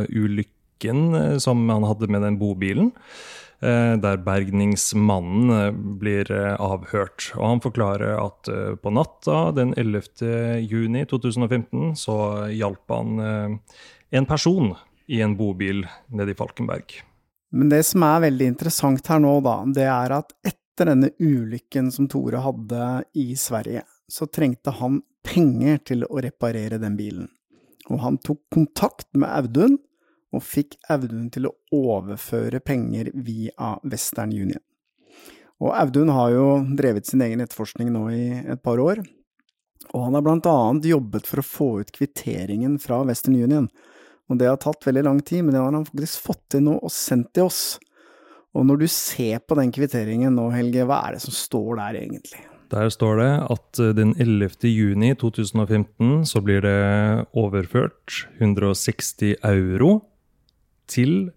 ulykken 0.09 1.03
eh, 1.15 1.35
som 1.43 1.65
han 1.71 1.87
hadde 1.87 2.11
med 2.13 2.25
den 2.25 2.39
bobilen. 2.41 2.93
Eh, 3.67 3.95
Der 4.03 4.21
bergningsmannen 4.23 5.51
eh, 5.51 5.73
blir 6.01 6.31
eh, 6.31 6.55
avhørt. 6.63 7.33
Og 7.37 7.45
han 7.51 7.63
forklarer 7.65 8.17
at 8.21 8.51
på 8.83 8.93
natta 8.95 9.51
den 9.57 9.75
11. 9.77 10.63
juni 10.65 11.05
2015 11.11 11.97
så 11.99 12.19
hjalp 12.53 12.95
han 12.95 13.19
en 14.11 14.27
person 14.27 14.75
i 15.07 15.21
en 15.23 15.37
bobil 15.39 15.85
nede 16.09 16.33
i 16.33 16.39
Falkenberg. 16.39 17.01
Men 17.57 17.71
det 17.71 17.83
som 17.89 18.05
er 18.07 18.25
veldig 18.27 18.49
interessant 18.53 19.07
her 19.11 19.21
nå, 19.23 19.39
da, 19.45 19.59
det 19.75 19.87
er 19.87 20.15
at 20.19 20.35
etter 20.47 20.91
denne 20.91 21.13
ulykken 21.23 21.93
som 21.95 22.09
Tore 22.11 22.43
hadde 22.45 22.89
i 23.17 23.31
Sverige, 23.39 23.85
så 24.09 24.27
trengte 24.27 24.75
han 24.79 25.01
penger 25.27 25.81
til 25.91 26.05
å 26.07 26.21
reparere 26.23 26.79
den 26.83 26.99
bilen. 26.99 27.31
Og 27.91 28.03
han 28.03 28.19
tok 28.19 28.43
kontakt 28.53 29.09
med 29.15 29.31
Audun, 29.31 29.79
og 30.35 30.43
fikk 30.45 30.77
Audun 30.93 31.29
til 31.33 31.49
å 31.49 31.55
overføre 31.75 32.61
penger 32.65 33.13
via 33.15 33.77
Western 33.87 34.35
Union. 34.35 34.63
Og 35.63 35.73
Audun 35.73 36.11
har 36.13 36.33
jo 36.35 36.47
drevet 36.77 37.09
sin 37.09 37.23
egen 37.25 37.41
etterforskning 37.41 37.93
nå 37.95 38.09
i 38.13 38.25
et 38.45 38.63
par 38.65 38.81
år, 38.83 39.01
og 39.95 40.03
han 40.03 40.17
har 40.19 40.25
blant 40.27 40.49
annet 40.51 40.89
jobbet 40.91 41.29
for 41.29 41.41
å 41.41 41.47
få 41.47 41.69
ut 41.81 41.93
kvitteringen 41.95 42.77
fra 42.83 43.01
Western 43.07 43.37
Union. 43.39 43.69
Og 44.27 44.41
det 44.41 44.49
har 44.51 44.59
tatt 44.61 44.83
veldig 44.87 45.05
lang 45.07 45.21
tid, 45.23 45.45
men 45.45 45.55
det 45.55 45.63
har 45.63 45.73
han 45.73 45.87
faktisk 45.87 46.27
fått 46.27 46.43
til 46.53 46.67
nå 46.67 46.75
og 46.81 46.93
sendt 46.93 47.31
til 47.37 47.47
oss. 47.47 47.63
Og 48.57 48.67
når 48.67 48.83
du 48.83 48.87
ser 48.91 49.43
på 49.45 49.57
den 49.59 49.71
kvitteringen 49.75 50.35
nå, 50.35 50.49
Helge, 50.55 50.87
hva 50.89 51.05
er 51.07 51.17
det 51.17 51.23
som 51.27 51.35
står 51.37 51.79
der 51.79 52.01
egentlig? 52.03 52.43
Der 52.73 52.91
står 52.91 53.21
det 53.21 53.31
at 53.55 53.81
eh, 53.83 53.93
den 53.95 54.17
11. 54.19 54.67
juni 54.67 55.13
2015 55.15 56.25
så 56.27 56.43
blir 56.43 56.65
det 56.65 56.79
overført 57.39 58.25
160 58.41 59.37
euro 59.47 60.01
til 60.91 61.31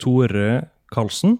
Tore 0.00 0.70
Karlsen, 0.92 1.38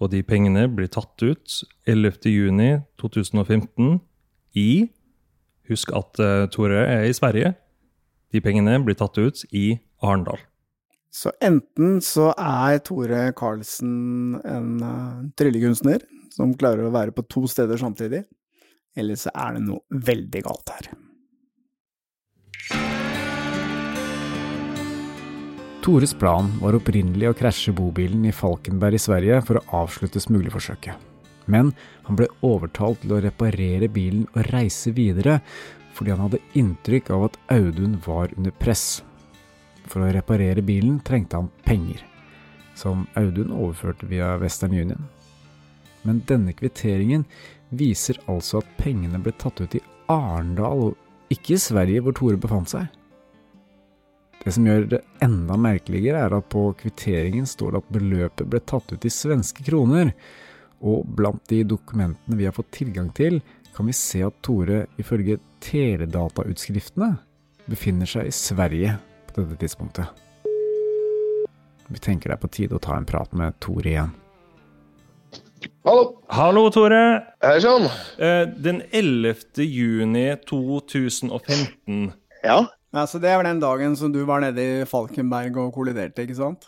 og 0.00 0.12
de 0.12 0.20
pengene 0.26 0.66
blir 0.68 0.90
tatt 0.92 1.22
ut 1.24 1.60
11. 1.88 2.28
juni 2.28 2.70
2015 3.00 3.98
i 4.56 4.70
Husk 5.66 5.90
at 5.96 6.20
eh, 6.22 6.44
Tore 6.52 6.84
er 6.84 7.08
i 7.08 7.14
Sverige. 7.16 7.54
De 8.30 8.42
pengene 8.44 8.76
blir 8.84 8.98
tatt 8.98 9.18
ut 9.18 9.42
i 9.50 9.78
Arendal. 10.04 10.38
Så 11.16 11.32
enten 11.42 12.00
så 12.04 12.28
er 12.36 12.82
Tore 12.84 13.30
Karlsen 13.36 14.36
en 14.44 14.72
uh, 14.84 15.24
tryllekunstner 15.38 16.04
som 16.34 16.52
klarer 16.60 16.84
å 16.84 16.92
være 16.92 17.14
på 17.16 17.24
to 17.32 17.46
steder 17.48 17.80
samtidig, 17.80 18.26
eller 18.96 19.16
så 19.16 19.32
er 19.32 19.56
det 19.56 19.62
noe 19.64 19.80
veldig 20.10 20.42
galt 20.44 20.74
her. 20.74 20.90
Tores 25.86 26.14
plan 26.18 26.48
var 26.58 26.74
opprinnelig 26.74 27.28
å 27.30 27.34
krasje 27.38 27.70
bobilen 27.78 28.24
i 28.26 28.32
Falkenberg 28.34 28.96
i 28.96 28.98
Sverige 28.98 29.36
for 29.46 29.60
å 29.60 29.84
avslutte 29.84 30.18
smuglerforsøket. 30.18 30.96
Men 31.46 31.68
han 32.08 32.18
ble 32.18 32.26
overtalt 32.48 33.04
til 33.04 33.14
å 33.14 33.20
reparere 33.22 33.86
bilen 33.86 34.24
og 34.32 34.48
reise 34.48 34.90
videre, 34.96 35.36
fordi 35.94 36.10
han 36.10 36.24
hadde 36.24 36.42
inntrykk 36.58 37.12
av 37.14 37.28
at 37.28 37.38
Audun 37.54 37.94
var 38.02 38.34
under 38.34 38.56
press. 38.58 39.04
For 39.86 40.02
å 40.02 40.10
reparere 40.10 40.66
bilen 40.66 40.98
trengte 41.06 41.38
han 41.38 41.52
penger, 41.62 42.02
som 42.74 43.06
Audun 43.14 43.54
overførte 43.54 44.10
via 44.10 44.34
Western 44.42 44.74
Union. 44.74 45.06
Men 46.02 46.24
denne 46.26 46.58
kvitteringen 46.58 47.28
viser 47.70 48.18
altså 48.26 48.58
at 48.58 48.74
pengene 48.82 49.22
ble 49.22 49.38
tatt 49.38 49.62
ut 49.62 49.78
i 49.78 49.86
Arendal, 50.10 50.88
og 50.90 51.30
ikke 51.30 51.54
i 51.54 51.62
Sverige 51.70 52.02
hvor 52.02 52.18
Tore 52.18 52.42
befant 52.42 52.74
seg. 52.74 52.90
Det 54.46 54.52
som 54.54 54.66
gjør 54.68 54.84
det 54.86 55.00
enda 55.26 55.56
merkeligere, 55.58 56.20
er 56.22 56.34
at 56.36 56.46
på 56.52 56.68
kvitteringen 56.78 57.48
står 57.50 57.72
det 57.74 57.80
at 57.82 57.88
beløpet 57.96 58.46
ble 58.52 58.60
tatt 58.62 58.92
ut 58.94 59.06
i 59.08 59.10
svenske 59.10 59.64
kroner, 59.66 60.12
og 60.86 61.08
blant 61.18 61.42
de 61.50 61.64
dokumentene 61.66 62.38
vi 62.38 62.46
har 62.46 62.54
fått 62.54 62.70
tilgang 62.76 63.08
til, 63.16 63.40
kan 63.74 63.88
vi 63.90 63.94
se 63.96 64.22
at 64.22 64.36
Tore 64.46 64.84
ifølge 65.02 65.40
teledatautskriftene 65.66 67.16
befinner 67.66 68.06
seg 68.06 68.30
i 68.30 68.36
Sverige 68.36 68.94
på 69.32 69.40
dette 69.42 69.58
tidspunktet. 69.64 70.06
Vi 71.90 71.98
tenker 72.02 72.30
det 72.30 72.38
er 72.38 72.44
på 72.46 72.52
tide 72.54 72.78
å 72.78 72.82
ta 72.82 72.94
en 73.00 73.08
prat 73.08 73.34
med 73.34 73.58
Tore 73.62 73.90
igjen. 73.96 74.14
Hallo, 75.86 76.06
Hallo, 76.30 76.68
Tore! 76.70 77.02
hei 77.42 77.58
sann. 77.62 77.90
Eh, 78.22 78.46
Den 78.62 78.84
11. 78.94 79.58
juni 79.66 80.28
2015 80.46 82.12
Ja? 82.46 82.60
Altså, 82.96 83.20
det 83.20 83.28
er 83.30 83.36
vel 83.40 83.48
den 83.50 83.60
dagen 83.62 83.94
som 84.00 84.12
du 84.14 84.22
var 84.24 84.40
nede 84.40 84.62
i 84.62 84.84
Falkenberg 84.88 85.56
og 85.60 85.74
kolliderte, 85.76 86.24
ikke 86.24 86.36
sant? 86.38 86.66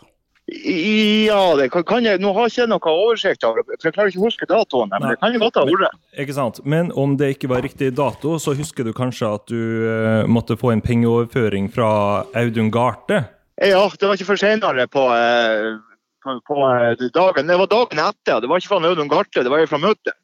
I- 0.49 1.27
Ja, 1.29 1.55
det 1.55 1.67
kan, 1.71 1.83
kan 1.85 2.03
jeg, 2.05 2.17
nå 2.21 2.31
har 2.33 2.47
ikke 2.49 2.65
noe 2.69 2.79
oversikt 2.89 3.43
over 3.45 3.61
det, 3.61 3.75
for 3.81 3.89
jeg 3.89 3.93
klarer 3.93 4.09
ikke 4.09 4.21
å 4.21 4.25
huske 4.25 4.47
datoen, 4.49 4.89
men 4.89 5.03
Nei. 5.03 5.09
det 5.13 5.19
kan 5.21 5.33
jo 5.35 5.41
godt 5.43 5.59
ha 5.61 5.65
vært. 5.69 5.99
Ikke 6.17 6.33
sant? 6.33 6.61
Men 6.65 6.89
om 6.97 7.13
det 7.19 7.35
ikke 7.35 7.49
var 7.51 7.61
riktig 7.61 7.91
dato, 7.97 8.37
så 8.41 8.55
husker 8.57 8.83
du 8.87 8.93
kanskje 8.97 9.29
at 9.35 9.45
du 9.51 9.59
eh, 9.85 10.23
måtte 10.25 10.57
få 10.57 10.71
en 10.73 10.81
pengeoverføring 10.81 11.69
fra 11.73 11.89
Audun 12.33 12.71
Garthe? 12.73 13.21
Ja, 13.61 13.83
det 13.93 14.07
var 14.09 14.17
ikke 14.17 14.29
for 14.31 14.41
senere 14.41 14.87
på, 14.89 15.05
eh, 15.13 15.77
på, 16.25 16.35
på 16.49 16.57
eh, 16.71 17.05
dagen. 17.13 17.45
Det 17.51 17.59
var 17.61 17.69
dagen 17.75 18.01
etter. 18.07 18.41
Det 18.41 18.49
var 18.49 18.57
ikke 18.63 18.73
fra 18.73 18.81
Audun 18.89 19.09
Garthe, 19.11 19.43
det 19.45 19.53
var 19.53 19.65
fra 19.69 19.81
møtet. 19.85 20.17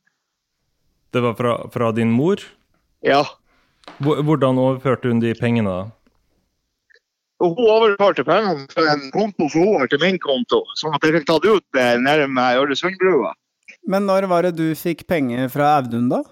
Det 1.13 1.21
var 1.23 1.37
fra, 1.37 1.53
fra 1.71 1.91
din 1.95 2.09
mor? 2.11 2.41
Ja. 3.05 3.21
Hvor- 4.01 4.21
Hvordan 4.23 4.57
overførte 4.59 5.07
hun 5.11 5.19
de 5.19 5.33
pengene? 5.33 5.69
da? 5.69 5.91
Hun 7.39 7.55
overførte 7.59 8.23
pengene 8.25 8.67
fra 8.71 8.85
en 8.93 9.09
konto 9.11 9.49
som 9.51 9.61
hun 9.65 9.79
har 9.81 9.87
til 9.91 9.99
min 9.99 10.17
konto, 10.19 10.61
sånn 10.79 10.95
at 10.95 11.03
jeg 11.03 11.17
fikk 11.19 11.27
tatt 11.27 11.45
ut 11.45 11.63
det 11.73 12.01
med 12.01 12.57
Øresundbrua. 12.61 13.33
Men 13.87 14.05
når 14.07 14.27
var 14.31 14.41
det 14.47 14.55
du 14.55 14.69
fikk 14.75 15.05
penger 15.07 15.49
fra 15.53 15.75
Audun, 15.79 16.07
da? 16.09 16.23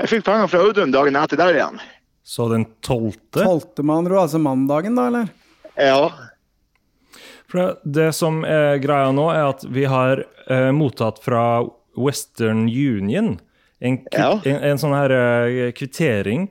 Jeg 0.00 0.08
fikk 0.08 0.24
penger 0.26 0.48
fra 0.50 0.58
Audun 0.66 0.90
dagen 0.92 1.16
etter 1.16 1.36
der 1.40 1.54
igjen. 1.54 1.78
Så 2.24 2.48
den 2.50 2.66
tolvte? 2.84 3.40
Tolvte, 3.42 3.82
med 3.82 3.96
andre 4.02 4.12
ord. 4.18 4.22
Altså 4.26 4.38
mandagen, 4.42 4.94
da, 4.98 5.06
eller? 5.08 5.30
Ja. 5.78 6.10
For 7.48 7.78
det 7.88 8.10
som 8.14 8.42
er 8.44 8.76
greia 8.82 9.12
nå, 9.16 9.30
er 9.32 9.46
at 9.48 9.62
vi 9.64 9.86
har 9.88 10.24
eh, 10.50 10.70
mottatt 10.76 11.22
fra 11.24 11.62
Western 11.96 12.66
Union 12.68 13.38
en, 13.80 13.98
Ja. 14.12 14.32
en, 14.44 14.58
en 14.72 14.80
sånn 14.80 14.94
her 14.96 15.14
eh, 15.14 15.70
kvittering 15.76 16.48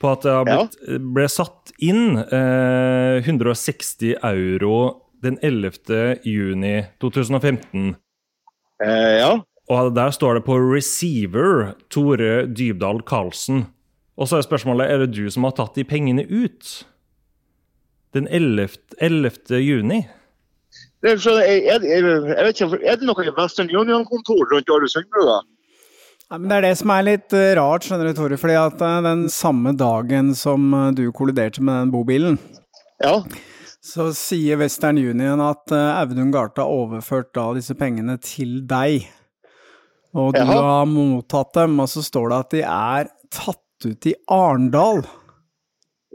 på 0.00 0.08
at 0.14 0.22
det 0.24 0.32
har 0.32 0.46
blitt, 0.48 0.76
ble 1.12 1.26
satt 1.28 1.72
inn 1.84 2.16
eh, 2.22 3.20
160 3.20 4.14
euro 4.24 4.76
den 5.20 5.36
11. 5.44 6.22
juni 6.24 6.86
2015. 7.04 7.96
Eh, 8.80 9.18
ja. 9.20 9.34
Og 9.70 9.92
der 9.94 10.10
står 10.16 10.38
det 10.40 10.44
på 10.48 10.56
receiver 10.58 11.74
Tore 11.92 12.46
Dybdahl 12.48 13.02
Karlsen. 13.06 13.66
Og 14.16 14.28
så 14.28 14.40
er 14.40 14.46
spørsmålet 14.48 14.88
er 14.90 15.04
det 15.04 15.12
du 15.16 15.28
som 15.32 15.44
har 15.46 15.52
tatt 15.56 15.76
de 15.76 15.84
pengene 15.84 16.24
ut? 16.26 16.72
Den 18.16 18.26
11. 18.26 18.80
11. 18.98 19.60
juni? 19.60 20.00
Det 21.00 21.12
er, 21.14 21.20
så, 21.22 21.36
jeg, 21.44 21.62
jeg, 21.68 21.84
jeg, 21.86 22.02
jeg 22.04 22.44
vet 22.44 22.58
ikke, 22.60 22.80
er 22.84 22.98
det 23.00 23.06
noe 23.08 23.32
Western 23.38 23.70
Union-kontor 23.72 24.42
rundt 24.50 24.68
Åresundbrua? 24.72 25.38
Ja, 26.30 26.38
men 26.38 26.48
Det 26.48 26.56
er 26.60 26.62
det 26.68 26.76
som 26.78 26.90
er 26.94 27.06
litt 27.06 27.32
eh, 27.34 27.52
rart, 27.58 27.82
skjønner 27.86 28.10
du, 28.10 28.14
Tore. 28.14 28.36
fordi 28.38 28.54
at 28.58 28.82
eh, 28.86 28.98
den 29.06 29.24
samme 29.32 29.72
dagen 29.78 30.32
som 30.38 30.68
eh, 30.76 30.90
du 30.94 31.08
kolliderte 31.16 31.62
med 31.62 31.80
den 31.86 31.90
bobilen, 31.94 32.36
Ja. 33.02 33.16
så 33.82 34.10
sier 34.14 34.60
Western 34.60 34.98
Union 35.00 35.40
at 35.42 35.72
Audun 35.72 36.30
Garta 36.34 36.62
har 36.62 36.70
overført 36.84 37.32
da 37.34 37.48
disse 37.56 37.74
pengene 37.74 38.18
til 38.22 38.60
deg. 38.68 39.08
Og 40.14 40.34
du 40.34 40.40
Jaha. 40.42 40.58
har 40.60 40.86
mottatt 40.90 41.54
dem, 41.54 41.78
og 41.80 41.88
så 41.88 42.02
står 42.04 42.28
det 42.30 42.38
at 42.44 42.50
de 42.54 42.62
er 42.66 43.10
tatt 43.32 43.86
ut 43.88 44.06
i 44.10 44.14
Arendal. 44.28 45.02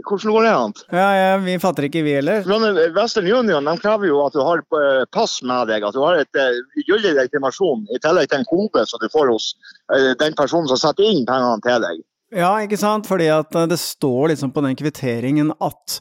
Hvordan 0.03 0.31
går 0.31 0.43
det 0.43 0.51
an? 0.51 0.73
Ja, 0.91 1.05
ja, 1.15 1.38
vi 1.39 1.55
fatter 1.60 1.86
ikke, 1.88 2.01
vi 2.03 2.17
heller. 2.17 2.43
Men 2.49 2.65
eh, 2.67 2.91
Western 2.95 3.29
Union 3.31 3.69
de 3.69 3.75
krever 3.79 4.10
jo 4.10 4.19
at 4.25 4.36
du 4.36 4.41
har 4.43 4.60
eh, 4.60 5.05
pass 5.15 5.38
med 5.39 5.71
deg, 5.71 5.86
at 5.88 5.95
du 5.95 6.01
har 6.03 6.19
et 6.19 6.39
eh, 6.39 6.60
gyldig 6.84 7.13
legitimasjon 7.15 7.86
i 7.95 8.01
tillegg 8.03 8.27
til 8.31 8.41
en 8.41 8.49
kode 8.49 8.84
som 8.89 8.99
du 8.99 9.08
får 9.13 9.31
hos 9.31 9.53
den 10.19 10.36
personen 10.36 10.67
som 10.67 10.79
setter 10.81 11.08
inn 11.08 11.23
pengene 11.29 11.63
til 11.63 11.84
deg. 11.84 12.03
Ja, 12.36 12.51
ikke 12.65 12.79
sant? 12.81 13.08
Fordi 13.08 13.29
at 13.31 13.55
det 13.69 13.79
står 13.79 14.34
liksom 14.34 14.51
på 14.51 14.63
den 14.65 14.75
kvitteringen 14.75 15.53
at 15.63 15.99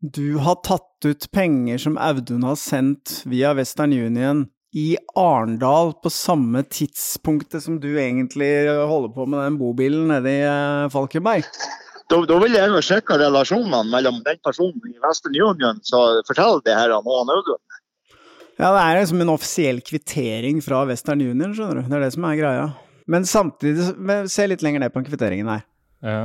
du 0.00 0.40
har 0.40 0.62
tatt 0.66 1.04
ut 1.04 1.26
penger 1.30 1.78
som 1.78 1.98
Audun 2.00 2.46
har 2.48 2.56
sendt 2.58 3.20
via 3.28 3.52
Western 3.54 3.92
Union 3.92 4.46
i 4.74 4.94
Arendal 5.18 5.92
på 6.02 6.10
samme 6.10 6.62
tidspunktet 6.66 7.62
som 7.62 7.78
du 7.82 7.92
egentlig 8.00 8.50
holder 8.70 9.12
på 9.14 9.26
med 9.28 9.44
den 9.44 9.60
bobilen 9.60 10.08
nede 10.10 10.34
i 10.40 10.90
Falkenberg. 10.90 11.46
Da, 12.10 12.18
da 12.26 12.36
vil 12.42 12.56
jeg 12.56 12.70
jo 12.72 12.80
sjekke 12.82 13.16
relasjonene 13.20 13.84
mellom 13.86 14.18
den 14.26 14.38
personen 14.42 14.90
i 14.90 14.98
Western 15.04 15.36
Union 15.38 15.78
som 15.86 16.20
forteller 16.26 16.62
det 16.66 16.74
her 16.74 16.94
og 16.96 17.06
han 17.06 17.30
Audun. 17.36 17.60
Ja, 18.60 18.72
det 18.74 18.80
er 18.82 18.98
liksom 18.98 19.22
en 19.22 19.32
offisiell 19.32 19.78
kvittering 19.80 20.58
fra 20.64 20.82
Western 20.88 21.22
Union, 21.22 21.54
skjønner 21.56 21.80
du. 21.80 21.86
Det 21.88 21.96
er 21.96 22.02
det 22.04 22.12
som 22.16 22.26
er 22.28 22.40
greia. 22.40 22.66
Men 23.10 23.24
samtidig, 23.26 23.86
se 24.30 24.46
litt 24.50 24.62
lenger 24.62 24.82
ned 24.82 24.92
på 24.92 25.00
den 25.00 25.08
kvitteringen 25.08 25.48
her. 25.48 25.62
Ja. 26.04 26.20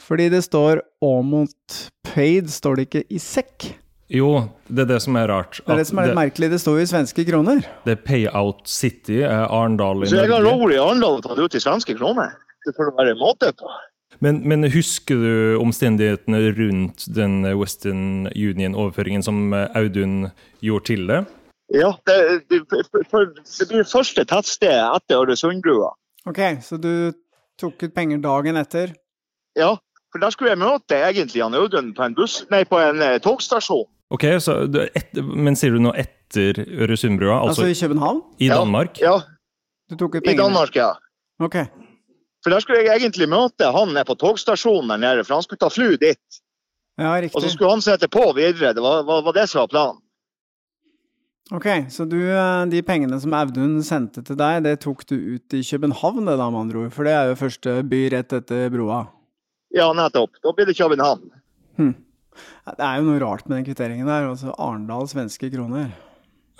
Fordi 0.00 0.28
det 0.32 0.42
står 0.46 0.82
'Åmot 1.02 1.90
paid', 2.08 2.48
står 2.50 2.76
det 2.76 2.86
ikke 2.88 3.04
i 3.10 3.18
sekk. 3.18 3.74
Jo, 4.10 4.48
det 4.68 4.84
er 4.84 4.88
det 4.94 5.02
som 5.02 5.16
er 5.16 5.28
rart. 5.28 5.60
Det 5.64 5.72
er 5.72 5.80
det 5.80 5.86
som 5.86 5.98
er 5.98 6.08
litt 6.08 6.18
merkelig, 6.18 6.50
det 6.50 6.60
står 6.60 6.78
jo 6.78 6.84
i 6.84 6.90
svenske 6.90 7.24
kroner. 7.28 7.64
Det 7.84 7.92
er 7.98 8.00
Payout 8.04 8.66
City, 8.68 9.22
er 9.22 9.46
Arendal 9.48 10.04
i 10.04 10.10
Så 10.10 10.20
jeg 10.20 10.30
har 10.30 10.42
Norge. 10.44 10.74
i 10.74 10.78
Arendal 10.78 11.22
tatt 11.22 11.38
ut 11.38 11.54
i 11.54 11.62
svenske 11.62 11.96
kroner. 11.96 12.34
Det 12.64 12.74
får 12.76 12.90
det 12.90 12.96
være 12.98 13.16
måte 13.20 13.52
på. 13.52 13.70
Men, 14.20 14.42
men 14.48 14.64
husker 14.70 15.16
du 15.18 15.56
omstendighetene 15.62 16.40
rundt 16.56 17.06
den 17.14 17.40
Western 17.58 18.28
Union-overføringen 18.34 19.22
som 19.26 19.52
eh, 19.54 19.68
Audun 19.74 20.28
gjorde 20.62 20.84
til 20.92 21.06
det? 21.10 21.22
Ja, 21.74 21.94
det, 22.06 22.44
det, 22.52 22.60
for, 23.10 23.30
det 23.34 23.68
blir 23.70 23.86
første 23.88 24.24
tettstedet 24.28 24.84
etter 25.00 25.22
Øresundbrua. 25.24 25.90
Ok, 26.28 26.40
så 26.62 26.76
du 26.80 27.12
tok 27.60 27.82
ut 27.82 27.94
penger 27.96 28.20
dagen 28.22 28.56
etter? 28.60 28.92
Ja, 29.58 29.72
for 30.12 30.22
der 30.22 30.30
skulle 30.34 30.52
jeg 30.54 30.60
møte 30.62 30.98
egentlig 31.08 31.42
han 31.42 31.56
Audun 31.58 31.92
på 31.96 32.04
en 32.06 32.14
buss, 32.14 32.42
nei, 32.52 32.62
på 32.68 32.78
en 32.82 33.02
eh, 33.02 33.16
togstasjon. 33.24 33.86
Ok, 34.14 34.26
så 34.44 34.66
du- 34.70 34.84
et, 34.94 35.10
Men 35.16 35.56
sier 35.56 35.72
du 35.74 35.80
nå 35.82 35.90
etter 35.98 36.60
Øresundbrua? 36.84 37.40
Altså, 37.48 37.64
Altså, 37.64 37.72
i 37.72 37.80
København? 37.88 38.20
i 38.38 38.48
Danmark? 38.52 39.00
Ja, 39.02 39.16
Du 39.90 39.96
tok 40.00 40.14
ut 40.20 40.28
i? 40.28 40.36
Danmark, 40.36 40.76
ja. 40.76 40.92
Ok. 41.42 41.56
For 42.44 42.52
der 42.52 42.60
skulle 42.60 42.84
jeg 42.84 43.00
egentlig 43.00 43.26
møte 43.32 43.70
han 43.72 43.94
nede 43.94 44.04
på 44.04 44.18
togstasjonen 44.20 44.92
der 44.92 45.00
nede, 45.00 45.24
for 45.24 45.38
han 45.38 45.46
skulle 45.46 45.62
ta 45.62 45.70
fly 45.72 45.94
dit. 45.96 46.40
Ja, 47.00 47.16
riktig. 47.16 47.34
Og 47.38 47.42
så 47.42 47.50
skulle 47.50 47.72
han 47.72 47.82
sette 47.82 48.08
på 48.12 48.22
videre. 48.36 48.74
Det 48.76 48.84
var, 48.84 49.02
var, 49.08 49.24
var 49.24 49.34
det 49.34 49.48
som 49.50 49.64
var 49.64 49.72
planen. 49.72 50.00
Ok, 51.52 51.66
så 51.92 52.06
du, 52.08 52.18
eh, 52.32 52.66
de 52.72 52.80
pengene 52.84 53.18
som 53.20 53.34
Audun 53.36 53.76
sendte 53.84 54.22
til 54.24 54.36
deg, 54.40 54.62
det 54.64 54.78
tok 54.84 55.02
du 55.10 55.16
ut 55.16 55.56
i 55.56 55.60
København, 55.64 56.22
det 56.24 56.38
da, 56.40 56.46
med 56.48 56.60
andre 56.62 56.84
ord? 56.84 56.94
For 56.94 57.04
det 57.04 57.16
er 57.16 57.32
jo 57.32 57.40
første 57.40 57.74
by 57.88 58.00
rett 58.14 58.32
etter 58.32 58.70
broa. 58.72 59.02
Ja, 59.74 59.90
nettopp. 59.96 60.38
Da 60.44 60.52
blir 60.56 60.68
det 60.68 60.76
København. 60.78 61.26
Hm. 61.80 61.94
Det 62.64 62.84
er 62.86 63.00
jo 63.00 63.08
noe 63.08 63.20
rart 63.20 63.48
med 63.48 63.58
den 63.58 63.66
kvitteringen 63.66 64.08
der. 64.08 64.30
Altså 64.30 64.54
Arendal 64.56 65.08
svenske 65.10 65.50
kroner. 65.52 65.90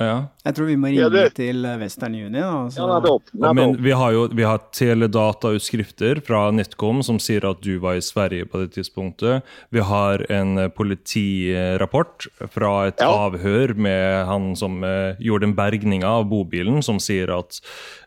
Ja. 0.00 0.26
Jeg 0.42 0.56
tror 0.56 0.66
vi 0.66 0.74
må 0.76 0.88
ringe 0.90 1.04
Ja, 1.04 1.08
det- 1.08 1.34
til 1.36 1.64
eh, 1.64 1.76
Western 1.78 2.14
Union. 2.14 2.34
Altså. 2.66 2.82
Ja, 2.82 2.98
nettopp. 2.98 3.54
Men 3.54 3.76
vi 3.82 3.92
har 3.94 4.10
jo 4.12 4.26
vi 4.28 4.42
har 4.42 4.58
teledata-utskrifter 4.74 6.20
fra 6.26 6.50
Netcom 6.50 7.02
som 7.06 7.18
sier 7.22 7.44
at 7.48 7.60
du 7.62 7.78
var 7.78 7.94
i 7.94 8.02
Sverige 8.02 8.44
på 8.50 8.58
det 8.64 8.72
tidspunktet. 8.74 9.42
Vi 9.70 9.78
har 9.80 10.26
en 10.30 10.58
eh, 10.58 10.68
politirapport 10.68 12.26
fra 12.50 12.86
et 12.88 12.98
Ja. 13.00 13.06
avhør 13.28 13.76
med 13.76 14.26
han 14.26 14.56
som 14.56 14.82
uh, 14.82 15.14
gjorde 15.20 15.46
den 15.46 15.54
bergninga 15.54 16.06
av 16.06 16.28
bobilen, 16.28 16.82
som 16.82 16.98
sier 16.98 17.30
at 17.30 17.60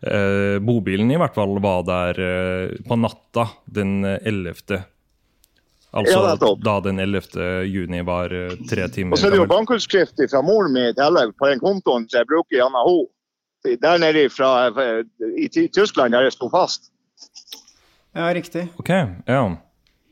uh, 0.04 0.58
bobilen 0.58 1.10
i 1.10 1.16
hvert 1.16 1.34
fall 1.34 1.58
var 1.60 1.82
der 1.84 2.20
uh, 2.20 2.76
på 2.88 2.96
natta 3.00 3.48
den 3.70 4.04
11. 4.04 4.84
Altså 5.96 6.18
Ja, 6.20 6.34
da 6.64 6.74
den 6.84 6.98
11. 7.00 7.22
juni 7.64 8.02
var 8.04 8.32
eh, 8.34 8.56
tre 8.68 8.88
timer 8.92 9.16
Og 9.16 9.20
så 9.22 9.28
er 9.28 9.36
det 9.36 9.40
jo 9.40 9.46
bankutskrift 9.48 10.20
fra 10.30 10.42
moren 10.44 10.74
min 10.74 10.90
i 10.90 10.96
tillegg 10.96 11.32
på 11.40 11.48
den 11.48 11.62
kontoen 11.62 12.04
som 12.10 12.20
jeg 12.20 12.28
bruker 12.28 12.58
i 12.58 12.66
NHO. 12.74 12.98
Der 13.82 13.98
nede 13.98 14.28
fra, 14.30 14.68
i 15.36 15.48
Tyskland, 15.48 16.12
der 16.14 16.28
jeg 16.28 16.36
sto 16.36 16.50
fast. 16.52 16.92
Ja, 18.14 18.28
riktig. 18.36 18.68
Ok, 18.78 18.90
ja. 19.26 19.40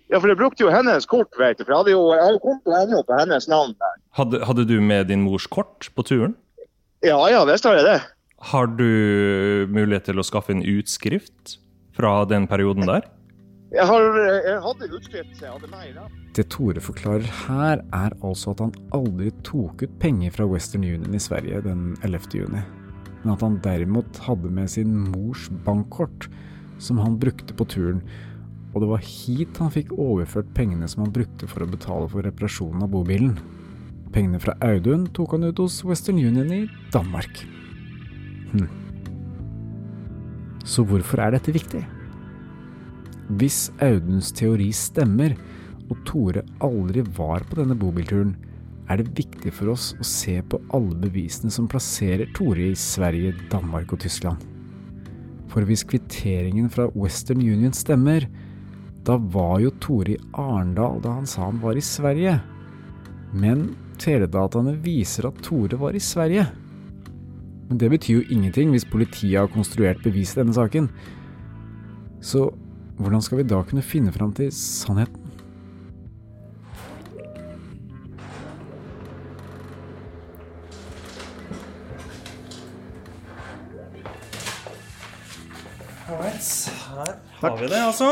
Ja, 0.07 0.19
for 0.21 0.31
jeg 0.31 0.39
brukte 0.39 0.62
jo 0.62 0.71
hennes 0.71 1.07
kort, 1.11 1.33
vet 1.39 1.59
du. 1.59 1.65
For 1.65 1.73
jeg 1.75 1.81
hadde 1.83 1.95
jo, 1.95 2.03
jeg 2.15 2.25
hadde 2.25 2.43
konto 2.43 2.75
ennå 2.79 3.03
på 3.07 3.17
hennes 3.19 3.49
navn 3.51 3.73
der. 3.79 3.95
Hadde, 4.19 4.43
hadde 4.47 4.67
du 4.69 4.77
med 4.81 5.09
din 5.11 5.25
mors 5.27 5.47
kort 5.51 5.89
på 5.95 6.05
turen? 6.07 6.37
Ja, 7.05 7.19
ja, 7.31 7.43
visst 7.49 7.67
har 7.67 7.79
jeg 7.79 7.87
det. 7.87 7.99
Har 8.53 8.69
du 8.71 8.87
mulighet 9.73 10.07
til 10.11 10.21
å 10.21 10.27
skaffe 10.27 10.55
en 10.55 10.62
utskrift 10.62 11.57
fra 11.97 12.21
den 12.29 12.47
perioden 12.51 12.87
der? 12.87 13.09
Jeg, 13.75 13.83
har, 13.83 14.05
jeg 14.47 14.59
hadde 14.63 14.89
utskrift, 14.95 15.33
så 15.35 15.49
jeg 15.49 15.57
hadde 15.57 15.79
i 15.89 15.95
det. 15.97 16.05
Det 16.39 16.45
Tore 16.55 16.83
forklarer 16.85 17.27
her, 17.47 17.81
er 17.97 18.15
altså 18.23 18.53
at 18.53 18.63
han 18.63 18.75
aldri 18.95 19.33
tok 19.47 19.83
ut 19.83 19.97
penger 20.03 20.35
fra 20.37 20.47
Western 20.47 20.85
Union 20.87 21.17
i 21.17 21.23
Sverige 21.23 21.65
den 21.65 21.97
11. 22.07 22.29
juni, 22.39 22.63
men 23.25 23.33
at 23.35 23.43
han 23.43 23.59
derimot 23.65 24.21
hadde 24.23 24.53
med 24.55 24.71
sin 24.71 24.93
mors 25.11 25.49
bankkort, 25.67 26.29
som 26.79 27.01
han 27.03 27.19
brukte 27.19 27.57
på 27.57 27.67
turen, 27.73 28.05
og 28.77 28.85
det 28.85 28.91
var 28.93 29.03
hit 29.03 29.59
han 29.59 29.73
fikk 29.73 29.97
overført 29.97 30.53
pengene 30.55 30.87
som 30.93 31.07
han 31.07 31.15
brukte 31.17 31.49
for 31.51 31.65
å 31.65 31.71
betale 31.73 32.07
for 32.13 32.27
reparasjonen 32.29 32.85
av 32.85 32.93
bobilen. 32.93 33.35
Pengene 34.15 34.39
fra 34.41 34.55
Audun 34.63 35.09
tok 35.17 35.35
han 35.35 35.49
ut 35.49 35.65
hos 35.65 35.81
Western 35.89 36.21
Union 36.21 36.53
i 36.53 36.63
Danmark. 36.95 37.43
Hm. 38.53 38.69
Så 40.69 40.85
hvorfor 40.87 41.25
er 41.25 41.35
dette 41.35 41.57
viktig? 41.57 41.83
Hvis 43.35 43.73
Auduns 43.83 44.31
teori 44.31 44.69
stemmer, 44.71 45.35
og 45.91 45.99
Tore 46.07 46.43
aldri 46.62 47.03
var 47.17 47.43
på 47.47 47.59
denne 47.59 47.75
bobilturen, 47.79 48.35
er 48.87 49.01
det 49.01 49.17
viktig 49.19 49.51
for 49.55 49.73
oss 49.73 49.93
å 49.99 50.07
se 50.07 50.37
på 50.47 50.61
alle 50.75 50.95
bevisene 51.03 51.51
som 51.51 51.67
plasserer 51.71 52.31
Tore 52.37 52.69
i 52.71 52.79
Sverige, 52.79 53.35
Danmark 53.51 53.97
og 53.97 54.05
Tyskland. 54.05 54.45
For 55.51 55.67
hvis 55.67 55.83
kvitteringen 55.89 56.69
fra 56.71 56.87
Western 56.95 57.43
Union 57.43 57.75
stemmer, 57.75 58.29
da 59.07 59.17
var 59.19 59.59
jo 59.62 59.73
Tore 59.83 60.15
i 60.15 60.21
Arendal 60.39 61.01
da 61.03 61.17
han 61.19 61.27
sa 61.31 61.49
han 61.49 61.59
var 61.62 61.79
i 61.79 61.83
Sverige. 61.83 62.37
Men 63.35 63.73
teledataene 64.03 64.77
viser 64.85 65.27
at 65.29 65.43
Tore 65.47 65.79
var 65.81 65.99
i 65.99 66.03
Sverige. 66.03 66.47
Men 67.67 67.81
det 67.83 67.91
betyr 67.91 68.21
jo 68.21 68.29
ingenting 68.31 68.71
hvis 68.71 68.87
politiet 68.87 69.41
har 69.41 69.51
konstruert 69.51 70.03
bevis 70.05 70.35
i 70.35 70.41
denne 70.43 70.55
saken. 70.55 70.91
Så 72.23 72.49
hvordan 72.97 73.23
skal 73.23 73.43
vi 73.43 73.49
da 73.49 73.63
kunne 73.67 73.85
finne 73.85 74.13
fram 74.15 74.33
til 74.37 74.53
sannheten? 74.55 75.23
Right. 86.07 86.53
Her 86.97 87.17
har 87.41 87.57
vi 87.61 87.67
det, 87.69 87.81
altså. 87.83 88.11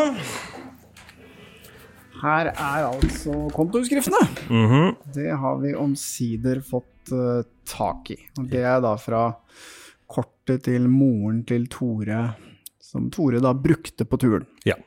Her 2.25 2.51
er 2.53 2.87
altså 2.89 3.37
kontoutskriftene. 3.55 4.21
Mhm. 4.49 4.97
Det 5.15 5.31
har 5.41 5.61
vi 5.63 5.75
omsider 5.79 6.61
fått 6.65 7.13
uh, 7.13 7.45
tak 7.69 8.11
i. 8.13 8.19
Og 8.39 8.49
det 8.51 8.65
er 8.65 8.83
da 8.85 8.95
fra 9.01 9.27
kortet 10.11 10.67
til 10.69 10.89
moren 10.91 11.43
til 11.49 11.67
Tore, 11.73 12.35
som 12.95 13.11
Tore 13.11 13.43
da 13.43 13.51
brukte 13.59 14.07
på 14.07 14.21
turen. 14.23 14.47
Ja. 14.69 14.79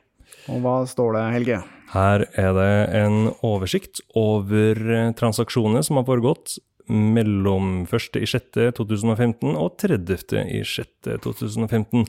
Og 0.48 0.62
hva 0.64 0.80
står 0.88 1.16
det, 1.16 1.26
Helge? 1.36 1.60
Her 1.92 2.24
er 2.40 2.50
det 2.56 2.72
en 2.96 3.28
oversikt 3.44 4.00
over 4.16 4.80
transaksjonene 5.16 5.16
transaksjoner 5.16 5.84
som 5.84 6.00
har 6.00 6.08
foregått 6.08 6.56
mellom 6.88 7.84
1.6.2015 7.86 9.56
og 9.56 9.76
30.6.2015. 9.80 12.06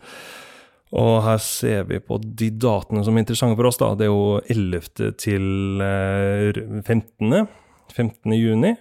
Og 0.99 1.21
her 1.21 1.37
ser 1.43 1.83
vi 1.89 1.99
på 2.01 2.17
de 2.23 2.49
datene 2.57 3.03
som 3.05 3.15
er 3.15 3.19
interessante 3.23 3.55
for 3.59 3.67
oss. 3.69 3.77
da. 3.77 3.95
Det 3.95 4.05
er 4.07 4.13
jo 4.13 4.41
11. 4.49 5.13
til 5.21 5.45
eh, 5.85 6.53
15. 6.81 7.47
15. 7.93 8.33
juni. 8.33 8.73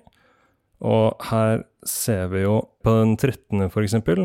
Og 0.88 1.07
her 1.28 1.54
ser 1.87 2.26
vi 2.33 2.40
jo 2.46 2.54
på 2.85 2.90
den 3.00 3.12
13. 3.18 3.70
for 3.74 3.81
eksempel, 3.83 4.18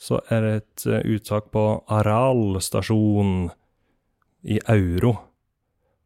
så 0.00 0.20
er 0.32 0.42
det 0.44 0.54
et 0.60 0.86
eh, 0.90 1.04
uttak 1.16 1.50
på 1.54 1.64
Aral 1.92 2.58
stasjon 2.62 3.48
i 4.44 4.58
euro. 4.68 5.14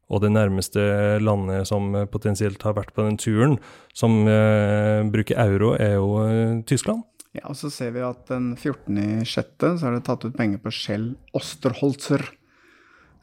Og 0.08 0.22
det 0.24 0.30
nærmeste 0.32 0.80
landet 1.20 1.68
som 1.68 1.90
eh, 1.96 2.08
potensielt 2.08 2.62
har 2.64 2.76
vært 2.78 2.94
på 2.96 3.04
den 3.04 3.18
turen, 3.20 3.58
som 3.96 4.22
eh, 4.28 5.04
bruker 5.12 5.40
euro, 5.44 5.74
er 5.76 5.98
jo 5.98 6.10
eh, 6.24 6.58
Tyskland. 6.68 7.04
Ja, 7.36 7.44
og 7.50 7.58
så 7.60 7.68
ser 7.70 7.92
vi 7.94 8.02
at 8.02 8.24
den 8.30 8.54
14. 8.56 8.98
i 8.98 9.26
så 9.28 9.44
er 9.44 9.98
det 9.98 10.06
tatt 10.06 10.24
ut 10.24 10.36
penger 10.36 10.62
på 10.64 10.72
Shell 10.72 11.10
Osterholzer 11.36 12.24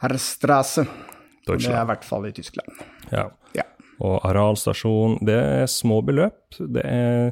Herstrasse. 0.04 0.86
Og 1.46 1.58
Det 1.62 1.72
er 1.72 1.82
i 1.82 1.90
hvert 1.90 2.06
fall 2.06 2.28
i 2.30 2.34
Tyskland. 2.36 2.86
Ja. 3.12 3.30
Ja. 3.58 3.66
Og 4.04 4.20
Aral 4.28 4.58
stasjon, 4.60 5.18
det 5.26 5.36
er 5.36 5.66
små 5.72 6.02
beløp. 6.06 6.58
Det 6.58 6.84
er 6.84 7.32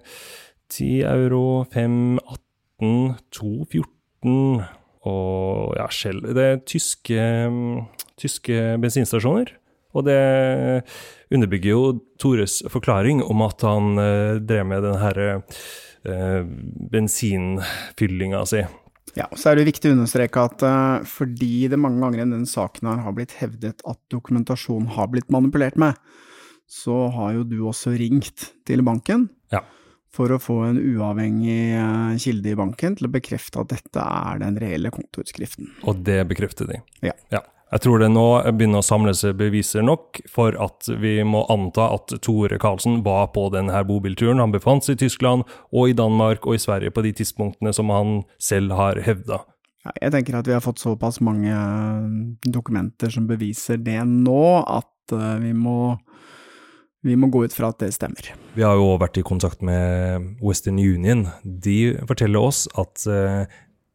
10 0.74 1.04
euro, 1.12 1.66
5, 1.74 2.20
18, 2.24 2.42
2, 2.82 3.52
14 3.70 4.64
og 5.04 5.76
ja, 5.78 5.88
Shell. 5.92 6.22
Det 6.36 6.46
er 6.46 6.64
tyske, 6.68 7.26
tyske 8.20 8.62
bensinstasjoner. 8.82 9.52
Og 9.94 10.08
det 10.08 10.20
underbygger 11.34 11.70
jo 11.74 11.82
Tores 12.22 12.62
forklaring 12.72 13.22
om 13.26 13.44
at 13.46 13.66
han 13.66 14.00
eh, 14.02 14.40
drev 14.42 14.66
med 14.70 14.86
den 14.88 14.98
her 15.02 15.20
eh, 15.30 16.40
bensinfyllinga 16.94 18.42
si. 18.50 18.64
Ja, 19.14 19.28
så 19.38 19.52
er 19.52 19.60
det 19.60 19.68
viktig 19.68 19.92
å 19.92 19.98
understreke 20.00 20.48
at 20.48 20.66
eh, 20.66 21.06
fordi 21.10 21.68
det 21.70 21.78
mange 21.82 22.02
ganger 22.02 22.24
i 22.24 22.26
denne 22.26 22.50
saken 22.50 22.90
her 22.90 23.04
har 23.06 23.18
blitt 23.18 23.38
hevdet 23.38 23.86
at 23.86 24.02
dokumentasjon 24.14 24.90
har 24.96 25.12
blitt 25.14 25.30
manipulert 25.34 25.78
med, 25.78 26.00
så 26.66 27.06
har 27.14 27.38
jo 27.38 27.46
du 27.46 27.60
også 27.70 27.94
ringt 28.00 28.50
til 28.66 28.82
banken 28.86 29.30
Ja. 29.54 29.62
For 30.14 30.34
å 30.34 30.42
få 30.42 30.60
en 30.68 30.78
uavhengig 30.78 31.74
eh, 31.78 32.20
kilde 32.22 32.54
i 32.54 32.60
banken 32.60 32.98
til 33.00 33.10
å 33.10 33.14
bekrefte 33.14 33.64
at 33.64 33.74
dette 33.74 34.04
er 34.04 34.44
den 34.44 34.60
reelle 34.62 34.94
kontoutskriften. 34.94 35.72
Og 35.90 36.04
det 36.06 36.22
bekrefter 36.30 36.70
de. 36.70 36.80
Ja. 37.06 37.42
Jeg 37.74 37.82
tror 37.82 38.04
det 38.04 38.12
nå 38.14 38.28
begynner 38.54 38.84
å 38.84 38.86
samle 38.86 39.16
seg 39.18 39.34
beviser 39.40 39.82
nok 39.82 40.20
for 40.30 40.54
at 40.62 40.86
vi 41.02 41.16
må 41.26 41.42
anta 41.50 41.88
at 41.96 42.14
Tore 42.22 42.60
Karlsen 42.62 43.00
var 43.06 43.32
på 43.34 43.48
denne 43.56 43.80
bobilturen. 43.90 44.38
Han 44.44 44.54
befant 44.54 44.86
seg 44.86 45.00
i 45.00 45.08
Tyskland 45.08 45.48
og 45.74 45.90
i 45.90 45.96
Danmark 45.98 46.46
og 46.46 46.60
i 46.60 46.62
Sverige 46.62 46.94
på 46.94 47.02
de 47.02 47.16
tidspunktene 47.18 47.74
som 47.74 47.90
han 47.90 48.20
selv 48.38 48.78
har 48.78 49.02
hevda. 49.02 49.42
Jeg 49.98 50.14
tenker 50.14 50.38
at 50.38 50.48
vi 50.48 50.54
har 50.56 50.62
fått 50.64 50.80
såpass 50.80 51.18
mange 51.26 51.50
eh, 51.50 52.06
dokumenter 52.46 53.12
som 53.12 53.26
beviser 53.28 53.82
det 53.84 54.00
nå, 54.08 54.46
at 54.62 55.16
eh, 55.18 55.34
vi 55.42 55.52
må, 55.58 55.98
vi 57.04 57.18
må 57.20 57.28
gå 57.32 57.44
ut 57.46 57.54
fra 57.54 57.74
at 57.74 57.82
det 57.84 57.92
stemmer. 57.96 58.32
Vi 58.56 58.64
har 58.64 58.80
jo 58.80 58.96
vært 59.02 59.20
i 59.20 59.26
kontakt 59.28 59.64
med 59.66 60.40
Western 60.44 60.80
Union. 60.80 61.28
De 61.44 61.94
forteller 62.08 62.40
oss 62.40 62.66
at 62.80 63.04
eh, 63.12 63.44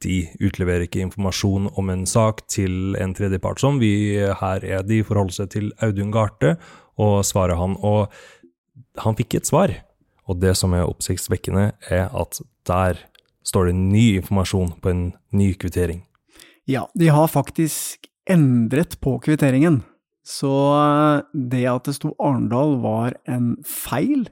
de 0.05 0.18
utleverer 0.44 0.87
ikke 0.87 1.03
informasjon 1.03 1.71
om 1.81 1.90
en 1.90 2.05
sak 2.07 2.44
til 2.53 2.94
en 3.01 3.14
tredjepart 3.16 3.62
som 3.62 3.81
vi 3.83 4.21
her 4.40 4.64
er. 4.64 4.85
De 4.87 5.01
forholder 5.07 5.40
seg 5.40 5.53
til 5.57 5.71
Audun 5.85 6.12
Garthe 6.14 6.57
og 6.99 7.23
svarer 7.27 7.59
han, 7.59 7.77
og 7.81 8.12
han 9.03 9.16
fikk 9.18 9.38
et 9.38 9.49
svar. 9.49 9.73
Og 10.29 10.40
det 10.42 10.55
som 10.61 10.75
er 10.77 10.87
oppsiktsvekkende, 10.87 11.71
er 11.88 12.11
at 12.12 12.42
der 12.68 13.01
står 13.47 13.71
det 13.71 13.79
ny 13.79 14.05
informasjon 14.21 14.75
på 14.83 14.92
en 14.92 15.05
ny 15.33 15.55
kvittering. 15.57 16.03
Ja, 16.68 16.85
de 16.92 17.09
har 17.09 17.31
faktisk 17.33 18.11
endret 18.29 18.99
på 19.01 19.16
kvitteringen. 19.25 19.81
Så 20.29 20.53
eh, 20.77 21.27
det 21.33 21.64
at 21.71 21.88
det 21.88 21.97
sto 21.97 22.12
Arendal 22.21 22.77
var 22.83 23.17
en 23.31 23.55
feil, 23.64 24.27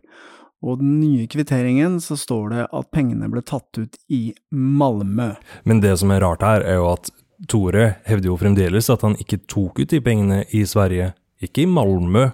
og 0.64 0.80
den 0.80 0.98
nye 1.00 1.26
kvitteringen 1.30 1.98
så 2.02 2.16
står 2.18 2.48
det 2.52 2.64
at 2.74 2.90
pengene 2.92 3.28
ble 3.32 3.42
tatt 3.46 3.78
ut 3.78 3.96
i 4.12 4.34
Malmö. 4.50 5.34
Men 5.64 5.80
det 5.84 5.94
som 6.00 6.12
er 6.12 6.24
rart 6.24 6.44
her, 6.44 6.64
er 6.64 6.80
jo 6.80 6.90
at 6.94 7.12
Tore 7.48 7.90
hevder 8.08 8.30
jo 8.30 8.38
fremdeles 8.40 8.88
at 8.92 9.04
han 9.04 9.16
ikke 9.20 9.42
tok 9.44 9.82
ut 9.82 9.92
de 9.92 10.00
pengene 10.00 10.42
i 10.56 10.64
Sverige, 10.68 11.12
ikke 11.44 11.66
i 11.66 11.70
Malmö 11.70 12.30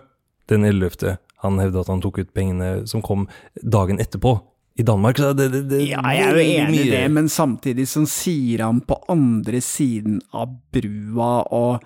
den 0.50 0.66
11. 0.68 1.18
Han 1.42 1.58
hevder 1.58 1.82
at 1.82 1.90
han 1.90 2.02
tok 2.02 2.20
ut 2.22 2.34
pengene 2.34 2.86
som 2.90 3.02
kom 3.02 3.26
dagen 3.62 3.98
etterpå, 4.02 4.36
i 4.74 4.82
Danmark. 4.82 5.18
Så 5.18 5.32
det, 5.36 5.48
det, 5.52 5.62
det 5.70 5.82
Ja, 5.90 6.02
jeg 6.14 6.28
er 6.28 6.38
jo 6.38 6.46
enig 6.64 6.86
i 6.86 6.90
det, 6.90 7.04
men 7.12 7.28
samtidig 7.32 7.86
så 7.90 8.04
sier 8.08 8.64
han 8.66 8.80
på 8.86 8.96
andre 9.12 9.60
siden 9.64 10.20
av 10.32 10.54
brua, 10.72 11.32
og 11.52 11.82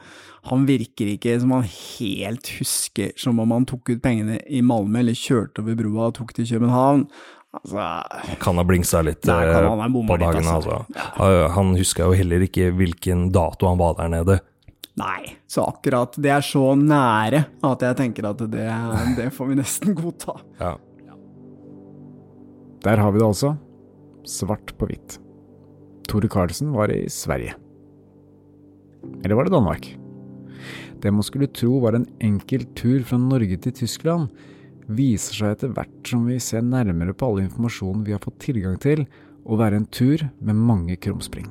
han 0.47 0.67
virker 0.69 1.11
ikke 1.17 1.35
som 1.43 1.57
han 1.57 1.65
helt 1.67 2.51
husker 2.61 3.15
som 3.19 3.41
om 3.43 3.55
han 3.57 3.67
tok 3.67 3.91
ut 3.91 4.03
pengene 4.05 4.39
i 4.47 4.63
Malmö, 4.63 5.01
eller 5.03 5.19
kjørte 5.19 5.65
over 5.65 5.79
brua 5.79 6.11
og 6.11 6.19
tok 6.21 6.37
til 6.37 6.47
København. 6.53 7.09
Altså, 7.57 8.37
Kan 8.43 8.61
ha 8.61 8.65
blingsa 8.69 9.01
litt 9.07 9.23
Der 9.25 9.49
eh, 9.49 9.65
han 9.65 9.95
på 9.95 10.19
litt, 10.21 10.43
altså. 10.43 10.83
altså. 10.93 11.31
Han 11.57 11.73
husker 11.79 12.11
jo 12.11 12.19
heller 12.19 12.45
ikke 12.45 12.69
hvilken 12.77 13.31
dato 13.33 13.71
han 13.71 13.81
var 13.81 13.97
der 13.99 14.13
nede. 14.13 14.39
nei, 14.97 15.37
så 15.49 15.67
akkurat 15.69 16.15
det 16.17 16.31
er 16.33 16.45
så 16.45 16.71
nære 16.79 17.43
at 17.69 17.83
jeg 17.85 17.97
tenker 17.99 18.31
at 18.31 18.39
det, 18.49 18.69
det 19.19 19.27
får 19.35 19.51
vi 19.51 19.59
nesten 19.59 19.97
godta. 19.97 20.37
Ja. 20.61 20.77
Der 22.87 23.01
har 23.03 23.11
vi 23.11 23.19
det 23.19 23.27
altså. 23.27 23.57
Svart 24.27 24.71
på 24.79 24.87
hvitt. 24.87 25.19
Tore 26.07 26.29
Karlsen 26.31 26.71
var 26.75 26.93
i 26.95 27.09
Sverige. 27.11 27.57
Eller 29.25 29.35
var 29.35 29.47
det 29.47 29.55
Danmark? 29.55 29.89
Det 31.03 31.11
man 31.11 31.27
skulle 31.27 31.51
tro 31.51 31.81
var 31.83 31.99
en 31.99 32.07
enkel 32.23 32.65
tur 32.79 33.03
fra 33.07 33.19
Norge 33.19 33.59
til 33.59 33.75
Tyskland, 33.75 34.31
viser 34.87 35.35
seg 35.35 35.57
etter 35.57 35.75
hvert 35.75 36.07
som 36.07 36.29
vi 36.31 36.39
ser 36.43 36.63
nærmere 36.63 37.15
på 37.15 37.27
all 37.27 37.43
informasjonen 37.43 38.07
vi 38.07 38.15
har 38.15 38.23
fått 38.23 38.39
tilgang 38.47 38.79
til, 38.83 39.03
å 39.47 39.59
være 39.59 39.83
en 39.83 39.91
tur 39.91 40.23
med 40.39 40.59
mange 40.59 40.97
krumspring. 40.99 41.51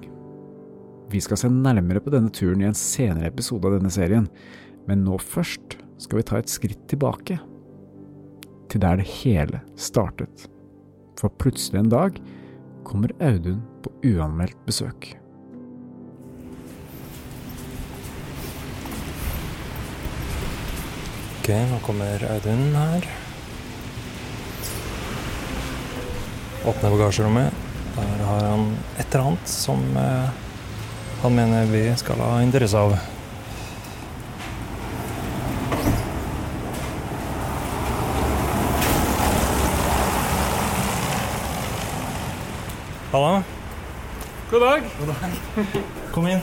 Vi 1.11 1.21
skal 1.23 1.39
se 1.39 1.51
nærmere 1.51 2.01
på 2.03 2.15
denne 2.15 2.31
turen 2.33 2.63
i 2.63 2.69
en 2.71 2.79
senere 2.79 3.29
episode 3.31 3.67
av 3.67 3.77
denne 3.77 3.91
serien, 3.91 4.27
men 4.87 5.03
nå 5.03 5.19
først 5.19 5.77
skal 6.01 6.19
vi 6.19 6.27
ta 6.31 6.39
et 6.39 6.51
skritt 6.51 6.87
tilbake. 6.91 7.39
Til 8.71 8.83
der 8.83 8.99
det 8.99 9.07
hele 9.21 9.63
startet. 9.79 10.49
For 11.19 11.31
plutselig 11.41 11.79
en 11.79 11.91
dag 11.91 12.17
kommer 12.85 13.13
Audun 13.23 13.61
på 13.83 13.91
uanmeldt 14.03 14.57
besøk. 14.67 15.13
Ok, 21.39 21.51
nå 21.69 21.79
kommer 21.85 22.25
Audun 22.33 22.67
her. 22.75 23.09
Åpner 26.65 26.95
bagasjerommet. 26.97 27.61
Der 27.95 28.23
har 28.25 28.47
han 28.49 28.71
et 28.99 29.05
eller 29.07 29.27
annet 29.29 29.49
som 29.49 29.83
eh, 30.01 30.31
han 31.21 31.35
mener 31.37 31.69
vi 31.69 31.83
skal 32.01 32.19
ha 32.19 32.39
interesse 32.43 32.77
av. 32.77 32.97
Halla. 43.15 43.43
God 44.51 44.61
dag. 44.61 44.83
Kom 46.11 46.25
inn. 46.27 46.41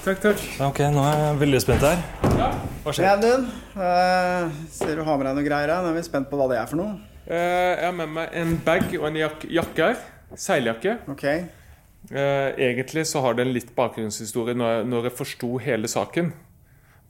Takk, 0.00 0.22
takk. 0.22 0.44
Ok, 0.64 0.78
nå 0.88 1.02
er 1.04 1.18
jeg 1.20 1.34
veldig 1.42 1.58
spent 1.60 1.84
her. 1.84 1.98
Ja. 2.38 2.46
Hva 2.80 2.94
skjer? 2.96 3.08
Audun, 3.10 3.44
uh, 3.76 4.54
ser 4.72 4.96
du 4.96 5.02
har 5.04 5.18
med 5.20 5.28
deg 5.28 5.36
noe 5.36 5.44
greier 5.44 5.68
her? 5.68 5.82
Nå 5.84 5.90
er 5.90 5.98
vi 5.98 6.04
spent 6.06 6.30
på 6.30 6.38
hva 6.40 6.46
det 6.48 6.56
er 6.62 6.70
for 6.70 6.80
noe. 6.80 6.94
Eh, 7.26 7.36
Jeg 7.36 7.84
har 7.84 7.92
med 7.98 8.14
meg 8.16 8.32
en 8.40 8.56
bag 8.64 8.88
og 9.02 9.04
en 9.10 9.20
jak 9.20 9.44
jakke 9.58 9.90
her. 9.90 10.00
Seiljakke. 10.46 10.96
Ok. 11.12 11.26
Eh, 11.28 12.48
Egentlig 12.70 13.04
så 13.12 13.20
har 13.26 13.36
det 13.36 13.44
en 13.44 13.52
litt 13.52 13.76
bakgrunnshistorie 13.76 14.56
når 14.56 14.72
jeg, 14.78 14.90
når 14.94 15.10
jeg 15.10 15.16
forsto 15.20 15.54
hele 15.68 15.92
saken. 15.92 16.32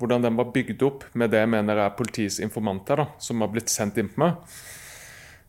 Hvordan 0.03 0.27
den 0.27 0.43
var 0.43 0.51
bygd 0.59 0.83
opp 0.91 1.07
med 1.15 1.31
det 1.31 1.45
jeg 1.45 1.55
mener 1.55 1.87
er 1.87 1.95
politiets 1.95 2.43
informanter, 2.43 2.99
da, 3.05 3.13
som 3.23 3.47
har 3.47 3.55
blitt 3.55 3.71
sendt 3.71 4.03
inn 4.03 4.11
på 4.11 4.27
meg. 4.27 4.43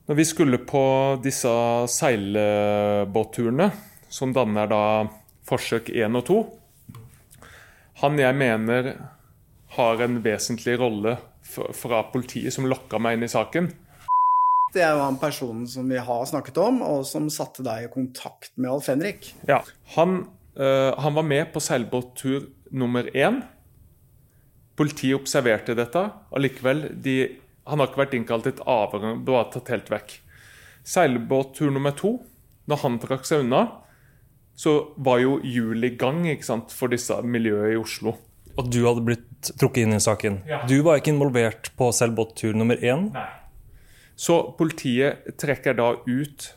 Når 0.03 0.17
vi 0.19 0.23
skulle 0.27 0.57
på 0.67 0.83
disse 1.23 1.51
seilbåtturene, 1.87 3.69
som 4.11 4.33
danner 4.35 4.67
da 4.67 4.81
forsøk 5.47 5.87
1 5.95 6.17
og 6.19 6.25
2, 6.27 6.39
han 8.01 8.19
jeg 8.19 8.35
mener 8.35 8.89
har 9.77 10.03
en 10.03 10.17
vesentlig 10.25 10.75
rolle 10.81 11.15
fra 11.47 12.01
politiet, 12.11 12.51
som 12.51 12.67
lokka 12.67 12.99
meg 12.99 13.15
inn 13.15 13.23
i 13.29 13.31
saken. 13.31 13.69
Det 14.73 14.81
er 14.83 14.97
jo 14.97 15.05
han 15.05 15.21
personen 15.21 15.63
som 15.69 15.87
vi 15.87 16.01
har 16.01 16.27
snakket 16.27 16.59
om, 16.59 16.81
og 16.83 17.05
som 17.07 17.29
satte 17.31 17.63
deg 17.63 17.85
i 17.85 17.91
kontakt 17.93 18.51
med 18.57 18.73
Alf 18.73 18.89
Henrik. 18.91 19.31
Ja, 19.47 19.61
Han, 19.95 20.25
øh, 20.57 20.91
han 20.99 21.15
var 21.15 21.23
med 21.23 21.53
på 21.53 21.63
seilbåttur 21.63 22.49
nummer 22.71 23.07
én. 23.13 23.39
Politiet 24.75 25.15
observerte 25.15 25.77
dette. 25.77 26.09
Allikevel, 26.33 26.89
de, 26.91 27.37
han 27.67 27.79
har 27.79 27.89
ikke 27.89 28.01
vært 28.03 28.17
innkalt 28.17 28.47
til 28.47 28.55
et 28.55 28.65
avgang, 28.69 29.23
bare 29.25 29.49
tatt 29.53 29.71
helt 29.73 29.89
vekk. 29.91 30.17
Seilbåttur 30.83 31.71
nummer 31.71 31.95
to, 31.95 32.17
når 32.67 32.81
han 32.83 32.99
trakk 33.03 33.27
seg 33.27 33.45
unna, 33.45 33.63
så 34.55 34.75
var 35.01 35.21
jo 35.23 35.37
jul 35.43 35.83
i 35.83 35.93
gang 35.97 36.25
sant, 36.45 36.71
for 36.71 36.91
disse 36.93 37.15
miljøene 37.25 37.73
i 37.73 37.79
Oslo. 37.79 38.17
Og 38.53 38.67
du 38.69 38.83
hadde 38.85 39.05
blitt 39.05 39.53
trukket 39.57 39.87
inn 39.87 39.95
i 39.95 40.03
saken. 40.03 40.43
Ja. 40.49 40.61
Du 40.69 40.75
var 40.85 40.99
ikke 40.99 41.13
involvert 41.15 41.71
på 41.79 41.89
seilbåttur 41.95 42.53
nummer 42.57 42.77
én. 42.77 43.09
Nei. 43.15 43.29
Så 44.15 44.53
politiet 44.59 45.25
trekker 45.41 45.73
da 45.79 45.95
ut 46.05 46.51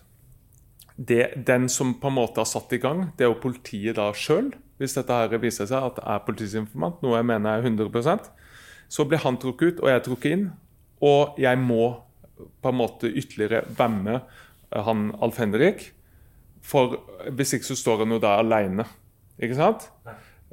det, 0.97 1.47
den 1.49 1.71
som 1.73 1.95
på 2.01 2.11
en 2.11 2.19
måte 2.19 2.43
har 2.43 2.49
satt 2.49 2.73
i 2.77 2.81
gang. 2.83 3.11
Det 3.17 3.25
er 3.25 3.33
jo 3.33 3.41
politiet 3.41 3.97
da 3.97 4.11
sjøl, 4.17 4.53
hvis 4.81 4.97
dette 4.99 5.17
her 5.17 5.41
viser 5.41 5.69
seg 5.69 5.89
at 5.89 5.97
det 5.97 6.05
er 6.05 6.25
politisk 6.27 6.61
informant, 6.61 7.01
noe 7.05 7.17
jeg 7.17 7.29
mener 7.31 7.57
er 7.57 7.65
100% 7.65 8.29
Så 8.93 9.05
blir 9.09 9.25
han 9.25 9.39
trukket 9.41 9.77
ut, 9.77 9.81
og 9.83 9.91
jeg 9.91 10.05
trukket 10.05 10.37
inn. 10.37 10.47
Og 11.05 11.39
jeg 11.41 11.61
må 11.61 11.91
på 12.63 12.73
en 12.73 12.79
måte 12.79 13.11
ytterligere 13.11 13.65
vemme 13.79 14.21
han 14.71 15.11
Alf 15.23 15.41
Henrik. 15.41 15.91
For 16.67 16.99
hvis 17.37 17.57
ikke 17.57 17.71
så 17.71 17.79
står 17.79 18.05
han 18.05 18.17
jo 18.17 18.23
der 18.23 18.43
aleine. 18.43 18.87
Ikke 19.39 19.59
sant? 19.59 19.89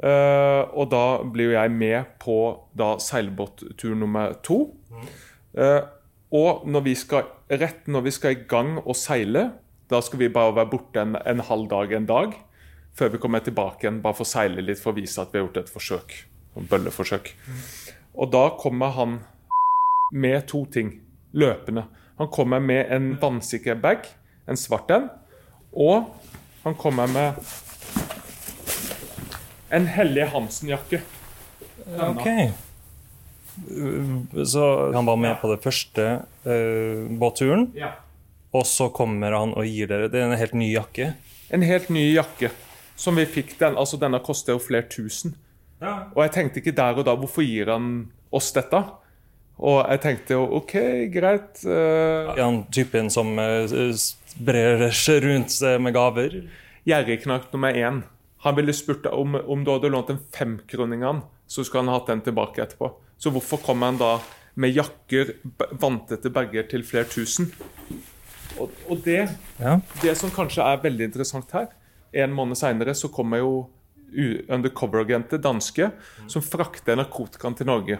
Uh, 0.04 0.66
og 0.74 0.89
da 0.91 1.04
blir 1.22 1.52
jo 1.52 1.58
jeg 1.58 1.72
med 1.74 2.16
på 2.22 2.38
da 2.78 2.96
seilbåttur 3.02 3.94
nummer 3.98 4.34
to. 4.46 4.66
Uh, 5.54 5.82
og 6.34 6.66
når 6.66 6.86
vi 6.88 6.96
skal, 6.98 7.28
rett 7.50 7.86
når 7.88 8.08
vi 8.08 8.14
skal 8.16 8.34
i 8.34 8.46
gang 8.50 8.80
og 8.82 8.98
seile, 8.98 9.52
da 9.91 10.00
skal 10.02 10.24
vi 10.24 10.32
bare 10.34 10.56
være 10.58 10.72
borte 10.72 11.04
en, 11.04 11.18
en 11.20 11.44
halv 11.46 11.70
dag, 11.70 11.94
en 11.94 12.10
dag, 12.10 12.34
før 12.98 13.14
vi 13.14 13.22
kommer 13.22 13.44
tilbake 13.46 13.86
igjen, 13.86 14.02
bare 14.02 14.18
for 14.18 14.26
å 14.26 14.32
seile 14.32 14.64
litt 14.66 14.82
for 14.82 14.94
å 14.94 14.98
vise 14.98 15.22
at 15.22 15.34
vi 15.34 15.39
har 15.39 15.48
gjort 15.48 15.62
et 15.62 15.74
forsøk. 15.74 16.16
Et 16.58 16.68
bølleforsøk. 16.70 17.32
Og 18.14 18.34
da 18.34 18.48
kommer 18.62 18.94
han 18.98 19.20
med 20.14 20.45
to 20.47 20.64
ting, 20.70 20.93
løpende. 21.34 21.86
Han 22.22 22.30
kommer 22.30 22.61
med 22.61 22.91
en 22.93 23.14
vannsikker 23.22 23.76
bag, 23.82 24.05
en 24.47 24.59
svart 24.59 24.91
en, 24.93 25.09
og 25.74 26.11
han 26.64 26.76
kommer 26.78 27.09
med 27.09 27.39
en 29.74 29.88
Hellige 29.89 30.30
Hansen-jakke. 30.36 31.01
Ok. 31.97 32.28
Så 34.45 34.93
han 34.93 35.05
var 35.05 35.18
med 35.18 35.36
på 35.41 35.49
den 35.51 35.61
første 35.61 36.05
uh, 36.45 37.09
båtturen, 37.20 37.72
Ja. 37.78 37.91
og 38.53 38.66
så 38.70 38.89
kommer 38.93 39.34
han 39.34 39.53
og 39.53 39.66
gir 39.66 39.88
dere 39.89 40.09
Det 40.09 40.22
er 40.22 40.30
en 40.32 40.38
helt 40.38 40.53
ny 40.53 40.72
jakke. 40.74 41.14
En 41.53 41.61
helt 41.61 41.89
ny 41.89 42.14
jakke 42.16 42.49
som 42.95 43.16
vi 43.18 43.26
fikk. 43.26 43.57
den, 43.59 43.76
altså 43.78 43.97
Denne 43.97 44.20
koster 44.24 44.53
jo 44.53 44.59
flere 44.61 44.88
tusen. 44.89 45.36
Og 45.82 46.22
jeg 46.24 46.32
tenkte 46.32 46.61
ikke 46.61 46.72
der 46.78 46.97
og 47.01 47.05
da 47.05 47.16
hvorfor 47.20 47.43
gir 47.43 47.68
han 47.74 48.11
oss 48.32 48.51
dette? 48.55 48.80
Og 49.62 49.84
jeg 49.86 50.01
tenkte 50.04 50.38
jo 50.38 50.47
OK, 50.60 50.74
greit. 51.14 51.62
Uh, 51.66 52.34
ja, 52.34 52.45
han 52.45 52.64
typen 52.74 53.12
som 53.14 53.36
uh, 53.38 53.93
brer 54.43 54.88
seg 54.97 55.22
rundt 55.28 55.60
med 55.80 55.95
gaver? 55.95 56.39
Gjerrigknagg 56.89 57.51
nummer 57.54 57.78
én. 57.78 58.01
Han 58.43 58.56
ville 58.58 58.74
spurt 58.76 59.06
om, 59.08 59.36
om 59.36 59.64
du 59.64 59.72
hadde 59.72 59.91
lånt 59.93 60.10
en 60.12 60.20
femkroning 60.36 61.04
av 61.04 61.14
han, 61.14 61.22
så 61.47 61.64
skulle 61.64 61.86
han 61.86 61.93
hatt 61.93 62.10
den 62.12 62.24
tilbake 62.26 62.64
etterpå. 62.66 62.89
Så 63.18 63.32
hvorfor 63.32 63.62
kom 63.64 63.86
han 63.86 63.99
da 64.01 64.18
med 64.60 64.76
jakker, 64.76 65.38
vanntette 65.80 66.32
bager 66.34 66.68
til 66.68 66.84
flere 66.84 67.08
tusen? 67.08 67.47
Og, 68.60 68.74
og 68.89 68.99
det, 69.06 69.30
Ja. 69.60 69.78
det 70.01 70.18
som 70.20 70.34
kanskje 70.34 70.62
er 70.62 70.82
veldig 70.84 71.08
interessant 71.08 71.49
her 71.56 71.72
En 72.14 72.36
måned 72.38 72.54
seinere 72.60 72.93
så 72.93 73.10
kommer 73.10 73.39
jo 73.41 73.54
undercover-agenter, 74.14 75.39
danske, 75.41 75.88
som 76.30 76.43
frakter 76.45 76.99
narkotikaen 76.99 77.56
til 77.58 77.66
Norge. 77.66 77.97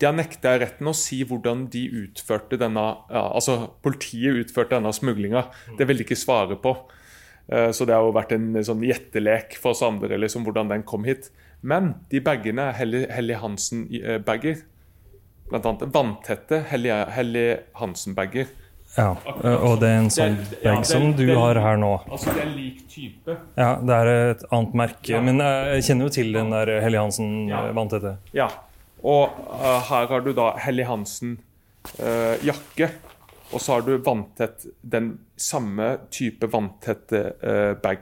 De 0.00 0.06
har 0.08 0.14
nekta 0.16 0.54
retten 0.62 0.88
å 0.88 0.94
si 0.96 1.18
hvordan 1.28 1.66
de 1.72 1.82
utførte 2.06 2.56
denne 2.60 2.84
ja, 3.10 3.24
Altså, 3.36 3.58
politiet 3.84 4.38
utførte 4.46 4.78
denne 4.78 4.92
smuglinga. 4.96 5.44
Det 5.76 5.86
vil 5.88 6.00
de 6.00 6.06
ikke 6.06 6.16
svare 6.18 6.56
på. 6.56 6.72
Eh, 7.52 7.68
Så 7.76 7.84
det 7.86 7.94
har 7.94 8.06
jo 8.06 8.14
vært 8.16 8.32
en 8.32 8.54
sånn 8.64 8.80
gjettelek 8.86 9.58
for 9.60 9.74
oss 9.74 9.82
andre 9.84 10.16
liksom, 10.22 10.46
hvordan 10.46 10.72
den 10.72 10.82
kom 10.88 11.04
hit. 11.04 11.28
Men 11.62 11.94
de 12.08 12.22
bagene 12.24 12.70
er 12.70 12.78
Helly, 12.78 13.02
Helly 13.12 13.36
Hansen-bager. 13.42 14.62
Blant 15.50 15.66
annet 15.66 15.92
vanntette 15.92 16.62
Helly, 16.70 16.92
Helly 17.12 17.44
Hansen-bager. 17.76 18.48
Ja, 18.96 19.12
og 19.62 19.76
det 19.82 19.86
er 19.86 19.98
en 20.00 20.08
sånn 20.10 20.38
bag 20.64 20.86
som 20.88 21.12
du 21.14 21.26
har 21.36 21.60
her 21.62 21.76
nå. 21.78 21.92
Altså, 22.10 22.32
det 22.34 22.42
er 22.42 22.50
lik 22.56 22.80
type. 22.90 23.36
Ja, 23.58 23.76
Det 23.78 23.98
er 24.00 24.10
et 24.32 24.42
annet 24.50 24.74
merke, 24.74 25.20
men 25.22 25.38
jeg 25.44 25.84
kjenner 25.86 26.08
jo 26.08 26.14
til 26.16 26.32
den 26.34 26.50
der 26.50 26.80
Helly 26.82 26.98
Hansen 26.98 27.30
Ja. 28.32 28.48
Eh. 29.00 29.08
Og 29.08 29.24
uh, 29.50 29.80
her 29.90 30.04
har 30.12 30.20
du 30.24 30.32
da 30.36 30.46
Helly 30.60 30.84
Hansen-jakke. 30.88 32.88
og 33.50 33.60
så 33.60 33.72
har 33.72 33.82
du 33.82 33.98
vanntett 33.98 34.66
den 34.82 35.18
samme 35.36 35.98
type 36.10 36.46
vanntette 36.46 37.32
uh, 37.42 37.74
bag. 37.82 37.98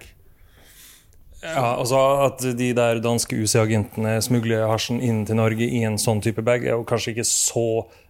Ja, 1.43 1.79
altså 1.79 1.99
At 2.27 2.43
de 2.59 2.73
der 2.75 2.99
danske 2.99 3.37
UC-agentene 3.39 4.19
smugler 4.25 4.67
hasjen 4.67 5.01
inn 5.01 5.23
til 5.27 5.39
Norge 5.39 5.65
i 5.65 5.85
en 5.87 5.99
sånn 5.99 6.21
type 6.25 6.43
bag, 6.43 6.67
er 6.67 6.75
jo 6.75 6.87
kanskje 6.89 7.15
ikke 7.15 7.29
så 7.31 7.69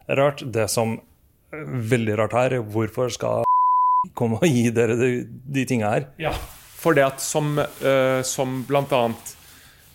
rart. 0.09 0.45
Det 0.49 0.65
som 0.73 0.97
er 1.53 1.67
veldig 1.93 2.17
rart 2.21 2.37
her, 2.37 2.57
er 2.57 2.65
hvorfor 2.65 3.13
skal 3.13 3.45
komme 4.19 4.41
og 4.41 4.49
gi 4.49 4.71
dere 4.75 4.97
de, 4.97 5.11
de 5.29 5.67
tinga 5.69 5.93
her? 5.93 6.09
Ja. 6.21 6.33
For 6.79 6.95
det 6.95 7.05
at 7.05 7.23
som, 7.23 7.59
uh, 7.59 8.23
som 8.25 8.63
blant 8.69 8.93
annet 8.95 9.35
eh, 9.35 9.38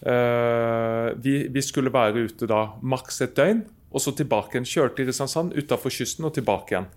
vi, 0.04 1.36
vi 1.48 1.62
skulle 1.64 1.94
være 1.94 2.26
ute 2.28 2.48
da 2.50 2.66
maks 2.84 3.22
et 3.24 3.38
døgn, 3.38 3.62
og 3.94 4.02
så 4.04 4.12
tilbake 4.18 4.58
igjen. 4.58 4.68
Kjørte 4.68 4.98
til 4.98 5.08
Kristiansand, 5.08 5.54
utafor 5.56 5.94
kysten 5.94 6.28
og 6.28 6.34
tilbake 6.36 6.76
igjen. 6.76 6.90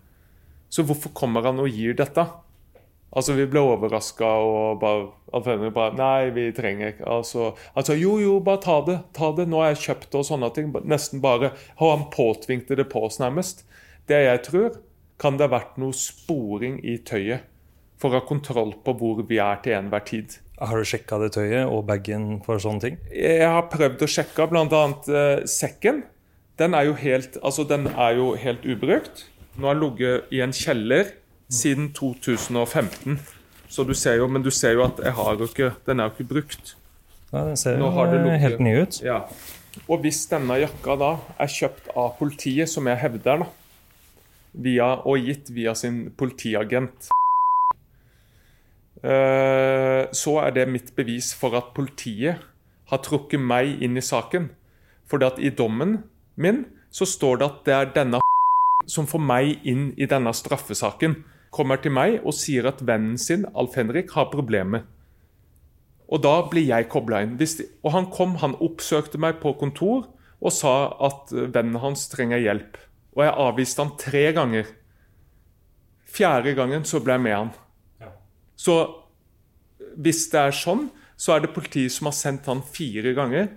Så 0.73 0.83
hvorfor 0.83 1.13
kommer 1.15 1.45
han 1.47 1.61
og 1.63 1.71
gir 1.71 1.95
dette? 1.95 2.25
Altså, 3.17 3.37
Vi 3.39 3.47
ble 3.49 3.63
overraska 3.63 4.29
og 4.45 4.81
bare, 4.81 5.71
bare 5.71 5.95
Nei, 5.97 6.31
vi 6.35 6.51
trenger 6.53 6.93
ikke 6.93 7.07
altså, 7.09 7.53
altså, 7.75 7.95
Jo, 7.95 8.19
jo, 8.21 8.41
bare 8.41 8.61
ta 8.61 8.81
det. 8.85 8.99
ta 9.15 9.31
det, 9.37 9.47
Nå 9.49 9.63
har 9.63 9.73
jeg 9.73 9.85
kjøpt 9.87 10.11
det 10.11 10.21
og 10.21 10.27
sånne 10.29 10.51
ting. 10.53 10.73
Nesten 10.85 11.23
bare 11.25 11.53
Og 11.79 11.93
han 11.95 12.09
påtvingte 12.13 12.77
det 12.77 12.89
på 12.93 13.07
oss, 13.07 13.21
nærmest. 13.23 13.65
Det 14.09 14.19
jeg 14.25 14.43
tror, 14.43 14.81
kan 15.19 15.39
det 15.39 15.49
ha 15.49 15.55
vært 15.57 15.79
noe 15.81 15.97
sporing 15.97 16.81
i 16.85 16.99
tøyet 16.99 17.47
for 17.97 18.13
å 18.13 18.21
ha 18.21 18.27
kontroll 18.29 18.75
på 18.85 18.93
hvor 18.99 19.23
vi 19.25 19.39
er 19.41 19.63
til 19.65 19.73
enhver 19.79 20.05
tid. 20.05 20.37
Har 20.57 20.81
du 20.81 20.89
sjekka 20.89 21.19
det 21.21 21.35
tøyet 21.35 21.69
og 21.69 21.83
bagen 21.89 22.39
for 22.47 22.61
sånne 22.63 22.81
ting? 22.81 22.95
Jeg 23.13 23.45
har 23.45 23.67
prøvd 23.69 24.07
å 24.07 24.09
sjekke 24.09 24.47
bl.a. 24.49 24.85
Eh, 25.05 25.43
sekken. 25.53 26.05
Den 26.57 26.73
er 26.73 26.87
jo 26.89 26.95
helt, 26.97 27.37
altså, 27.45 27.67
den 27.69 27.91
er 27.93 28.17
jo 28.17 28.31
helt 28.41 28.65
ubrukt. 28.65 29.27
Nå 29.61 29.69
har 29.69 29.77
den 29.77 29.85
ligget 29.85 30.33
i 30.33 30.41
en 30.45 30.55
kjeller 30.57 31.13
siden 31.53 31.91
2015. 31.97 33.19
Så 33.69 33.85
du 33.85 33.93
ser 33.99 34.17
jo, 34.23 34.31
men 34.33 34.45
du 34.47 34.49
ser 34.55 34.79
jo 34.79 34.87
at 34.87 35.03
jeg 35.05 35.13
har 35.19 35.37
jo 35.37 35.49
ikke, 35.51 35.71
den 35.85 36.01
er 36.01 36.09
jo 36.09 36.17
ikke 36.17 36.31
brukt. 36.33 36.73
Ja, 37.35 37.45
Den 37.45 37.61
ser 37.61 37.77
jo 37.77 37.91
helt 37.91 38.61
ny 38.63 38.73
ut. 38.81 39.01
Ja. 39.05 39.27
Og 39.93 40.01
hvis 40.01 40.23
denne 40.31 40.57
jakka 40.63 40.97
da 40.97 41.11
er 41.43 41.53
kjøpt 41.53 41.91
av 41.93 42.15
politiet, 42.17 42.71
som 42.73 42.89
jeg 42.89 43.03
hevder, 43.03 43.45
da, 43.45 43.51
via, 44.57 44.89
og 45.05 45.21
gitt 45.21 45.51
via 45.53 45.75
sin 45.77 46.07
politiagent, 46.17 47.11
så 49.07 50.33
er 50.43 50.55
det 50.57 50.65
mitt 50.73 50.89
bevis 50.97 51.29
for 51.37 51.55
at 51.59 51.75
politiet 51.77 52.41
har 52.91 53.03
trukket 53.05 53.43
meg 53.43 53.83
inn 53.85 53.99
i 53.99 54.05
saken. 54.05 54.49
For 55.07 55.23
i 55.23 55.51
dommen 55.55 56.01
min 56.35 56.65
så 56.91 57.07
står 57.07 57.39
det 57.39 57.47
at 57.47 57.63
det 57.67 57.75
er 57.77 57.93
denne 58.01 58.21
som 58.95 59.07
får 59.07 59.23
meg 59.23 59.67
inn 59.67 59.93
i 59.97 60.09
denne 60.11 60.33
straffesaken, 60.35 61.21
kommer 61.51 61.81
til 61.81 61.95
meg 61.95 62.21
og 62.23 62.35
sier 62.37 62.67
at 62.69 62.83
vennen 62.85 63.17
sin, 63.19 63.47
Alf 63.55 63.77
Henrik, 63.79 64.13
har 64.17 64.31
problemer. 64.33 64.85
Og 66.07 66.23
da 66.23 66.39
blir 66.51 66.69
jeg 66.69 66.89
kobla 66.93 67.23
inn. 67.25 67.39
Og 67.83 67.91
han 67.95 68.11
kom, 68.15 68.37
han 68.43 68.55
oppsøkte 68.63 69.19
meg 69.19 69.41
på 69.43 69.57
kontor 69.59 70.07
og 70.37 70.53
sa 70.53 70.93
at 71.03 71.33
eh, 71.35 71.49
vennen 71.53 71.81
hans 71.83 72.07
trenger 72.13 72.43
hjelp. 72.43 72.77
Og 73.17 73.25
jeg 73.25 73.39
avviste 73.47 73.83
han 73.83 73.95
tre 73.99 74.25
ganger. 74.37 74.69
Fjerde 76.07 76.53
gangen 76.55 76.85
så 76.87 77.01
ble 77.03 77.17
jeg 77.17 77.25
med 77.25 77.37
han. 77.37 77.55
Så 78.57 78.77
hvis 80.01 80.27
det 80.33 80.41
er 80.41 80.57
sånn, 80.57 80.89
så 81.17 81.37
er 81.37 81.45
det 81.45 81.55
politiet 81.57 81.95
som 81.95 82.11
har 82.11 82.17
sendt 82.17 82.49
han 82.51 82.65
fire 82.65 83.13
ganger 83.17 83.51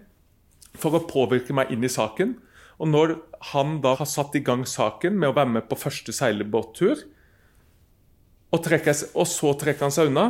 for 0.80 0.96
å 0.96 1.06
påvirke 1.08 1.56
meg 1.56 1.72
inn 1.74 1.84
i 1.84 1.92
saken. 1.92 2.36
Og 2.80 2.88
når 2.88 3.16
han 3.52 3.80
da 3.84 3.96
har 4.00 4.08
satt 4.08 4.36
i 4.40 4.44
gang 4.46 4.64
saken 4.68 5.18
med 5.20 5.32
å 5.32 5.36
være 5.36 5.56
med 5.58 5.68
på 5.72 5.80
første 5.80 6.16
seilbåttur, 6.16 7.02
og, 8.50 8.66
og 8.66 9.28
så 9.30 9.52
trekker 9.62 9.86
han 9.86 9.94
seg 9.94 10.10
unna, 10.10 10.30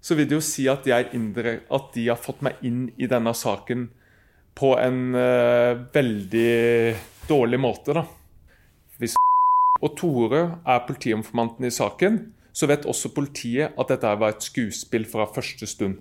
så 0.00 0.16
vil 0.16 0.28
det 0.28 0.38
jo 0.38 0.44
si 0.44 0.64
at, 0.72 0.86
jeg 0.88 1.10
indre, 1.16 1.60
at 1.68 1.90
de 1.94 2.06
har 2.08 2.20
fått 2.20 2.40
meg 2.44 2.60
inn 2.66 2.86
i 2.96 3.08
denne 3.10 3.34
saken 3.36 3.90
på 4.56 4.72
en 4.80 5.02
uh, 5.14 5.76
veldig 5.92 6.54
dårlig 7.28 7.60
måte, 7.60 7.94
da. 7.96 8.06
Hvis 9.00 9.14
og 9.80 9.94
Tore 9.96 10.42
er 10.68 10.82
politiinformanten 10.88 11.68
i 11.68 11.72
saken, 11.72 12.18
så 12.52 12.68
vet 12.70 12.86
også 12.88 13.12
politiet 13.14 13.76
at 13.78 13.92
dette 13.92 14.14
var 14.20 14.34
et 14.34 14.44
skuespill 14.44 15.06
fra 15.08 15.28
første 15.30 15.68
stund. 15.70 16.00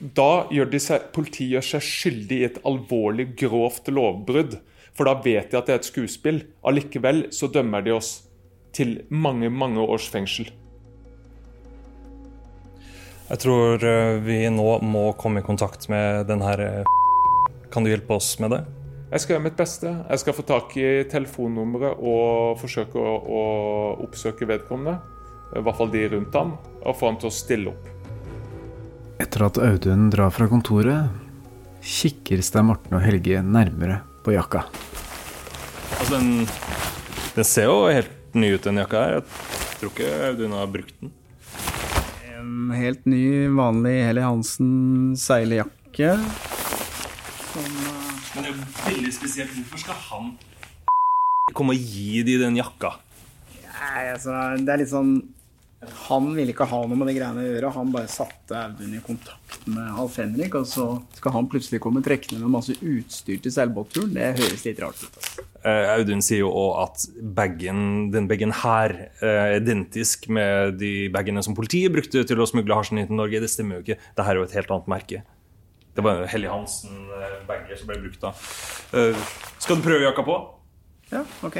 Da 0.00 0.46
gjør 0.48 0.72
seg, 0.80 1.10
politiet 1.12 1.58
gjør 1.58 1.66
seg 1.74 1.84
skyldig 1.84 2.38
i 2.38 2.46
et 2.48 2.60
alvorlig, 2.66 3.34
grovt 3.38 3.90
lovbrudd. 3.92 4.56
For 4.96 5.06
da 5.06 5.14
vet 5.22 5.52
de 5.52 5.58
at 5.58 5.68
det 5.68 5.74
er 5.74 5.82
et 5.82 5.88
skuespill. 5.88 6.40
Allikevel 6.66 7.28
så 7.36 7.50
dømmer 7.52 7.84
de 7.84 7.92
oss 7.94 8.14
til 8.76 9.02
mange, 9.10 9.50
mange 9.50 9.82
års 9.82 10.08
fengsel. 10.10 10.48
Jeg 13.30 13.42
tror 13.44 13.84
eh, 13.86 14.16
vi 14.24 14.40
nå 14.50 14.66
må 14.82 15.04
komme 15.20 15.38
i 15.42 15.46
kontakt 15.46 15.86
med 15.92 16.26
den 16.26 16.40
her 16.42 16.58
eh, 16.64 16.88
Kan 17.70 17.84
du 17.86 17.92
hjelpe 17.92 18.16
oss 18.16 18.32
med 18.42 18.50
det? 18.56 18.64
Jeg 19.12 19.22
skal 19.22 19.34
gjøre 19.36 19.44
mitt 19.44 19.58
beste. 19.58 19.90
Jeg 20.10 20.22
skal 20.22 20.34
få 20.34 20.42
tak 20.46 20.74
i 20.78 20.88
telefonnummeret 21.10 21.98
og 21.98 22.58
forsøke 22.58 22.98
å, 22.98 23.14
å 23.22 23.42
oppsøke 24.06 24.46
vedkommende. 24.50 24.98
I 25.50 25.62
hvert 25.64 25.78
fall 25.80 25.90
de 25.90 26.04
rundt 26.12 26.36
ham. 26.38 26.54
Og 26.84 26.96
få 26.96 27.10
ham 27.10 27.18
til 27.20 27.30
å 27.30 27.34
stille 27.34 27.72
opp. 27.72 27.88
Etter 29.20 29.44
at 29.44 29.58
Audun 29.60 30.08
drar 30.12 30.30
fra 30.32 30.46
kontoret, 30.48 31.10
kikker 31.84 32.40
Stein 32.44 32.70
Morten 32.70 32.96
og 32.96 33.02
Helge 33.04 33.42
nærmere 33.44 34.00
på 34.24 34.32
jakka. 34.32 34.62
Altså, 35.98 36.14
den, 36.16 36.46
den 37.36 37.48
ser 37.48 37.68
jo 37.68 37.82
helt 37.90 38.36
ny 38.36 38.54
ut, 38.54 38.62
den 38.64 38.80
jakka 38.80 39.02
her. 39.04 39.18
Jeg 39.20 39.80
tror 39.80 39.92
ikke 39.92 40.12
Audun 40.30 40.54
har 40.56 40.70
brukt 40.72 40.94
den. 41.02 41.12
En 42.30 42.72
helt 42.72 43.04
ny, 43.08 43.24
vanlig 43.52 43.98
Heli 44.06 44.24
Hansen 44.24 44.70
seilejakke. 45.20 46.14
Som 47.50 47.66
Men 48.30 48.46
det 48.46 48.46
er 48.46 48.54
jo 48.54 48.64
veldig 48.86 49.12
spesielt. 49.12 49.52
Hvorfor 49.58 49.82
skal 49.84 50.00
han 50.06 50.32
komme 51.52 51.74
og 51.76 51.92
gi 51.92 52.22
de 52.24 52.38
den 52.40 52.56
jakka? 52.56 52.94
Nei, 53.66 54.06
altså, 54.14 54.32
det 54.60 54.72
er 54.72 54.82
litt 54.84 54.92
sånn 54.92 55.12
han 55.80 56.26
ville 56.36 56.52
ikke 56.52 56.66
ha 56.68 56.78
noe 56.84 56.98
med 56.98 57.08
de 57.08 57.14
greiene 57.16 57.40
å 57.40 57.46
gjøre. 57.46 57.68
Han 57.72 57.92
bare 57.94 58.10
satte 58.12 58.56
Audun 58.66 58.98
i 58.98 59.00
kontakt 59.04 59.62
med 59.64 59.86
Alf 60.02 60.18
Henrik, 60.20 60.58
og 60.58 60.66
så 60.68 60.86
skal 61.16 61.32
han 61.38 61.48
plutselig 61.48 61.80
komme 61.80 62.02
trekkende 62.04 62.42
med 62.42 62.52
masse 62.52 62.76
utstyr 62.76 63.40
til 63.40 63.54
seilbåtturen. 63.54 64.12
Det 64.12 64.28
høres 64.42 64.66
litt 64.68 64.82
rart 64.84 65.00
ut. 65.00 65.16
Altså. 65.16 65.46
Uh, 65.64 65.88
Audun 65.94 66.20
sier 66.24 66.42
jo 66.42 66.52
òg 66.52 66.76
at 66.84 67.06
baggen, 67.40 67.82
den 68.12 68.28
bagen 68.28 68.52
her 68.60 68.96
er 69.24 69.56
identisk 69.56 70.28
med 70.32 70.76
de 70.80 71.08
bagene 71.12 71.44
som 71.44 71.56
politiet 71.56 71.92
brukte 71.96 72.26
til 72.28 72.44
å 72.44 72.48
smugle 72.48 72.76
hasjen 72.76 73.00
inn 73.00 73.08
til 73.08 73.16
Norge. 73.16 73.40
Det 73.40 73.52
stemmer 73.52 73.80
jo 73.80 73.86
ikke. 73.86 74.00
Dette 74.12 74.28
er 74.28 74.40
jo 74.40 74.46
et 74.46 74.56
helt 74.60 74.76
annet 74.76 74.94
merke. 74.98 75.24
Det 75.96 76.04
var 76.04 76.24
Helly 76.28 76.48
Hansen-bager 76.48 77.80
som 77.80 77.88
ble 77.88 78.02
brukt 78.04 78.20
da. 78.20 78.36
Uh, 78.92 79.16
skal 79.56 79.80
du 79.80 79.88
prøve 79.88 80.04
jakka 80.04 80.28
på? 80.28 80.40
Ja, 81.10 81.24
ok. 81.40 81.56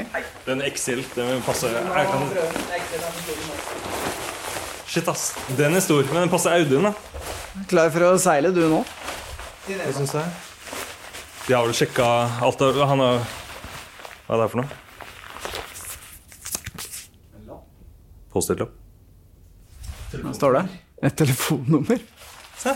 Den 0.46 0.60
XL, 0.68 1.02
den 1.16 1.40
passer 1.48 1.72
jeg 1.74 2.10
kan... 2.12 3.79
Shit, 4.90 5.06
ass. 5.08 5.28
Den 5.54 5.76
er 5.78 5.82
stor, 5.84 6.02
men 6.10 6.24
den 6.24 6.30
passer 6.32 6.50
Audun, 6.56 6.88
da. 6.88 6.94
Klar 7.70 7.92
for 7.94 8.08
å 8.08 8.14
seile, 8.18 8.50
du 8.54 8.64
nå? 8.72 8.80
Det 9.68 9.92
syns 9.94 10.16
jeg. 10.18 10.38
De 11.46 11.54
har 11.54 11.62
vel 11.66 11.74
sjekka 11.78 12.06
alt 12.46 12.60
av 12.62 12.78
Han 12.90 13.00
har 13.02 13.20
Hva 14.26 14.34
er 14.34 14.40
det 14.40 14.44
her 14.44 14.50
for 14.52 14.60
noe? 14.62 14.70
Post-it-lapp. 18.30 18.74
Hva 20.22 20.34
står 20.34 20.56
det? 20.58 20.64
Et 21.06 21.16
telefonnummer? 21.22 22.02
Se. 22.60 22.74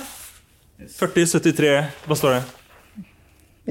4073 0.98 1.70
Hva 2.08 2.16
står 2.18 2.34
det? 2.38 2.42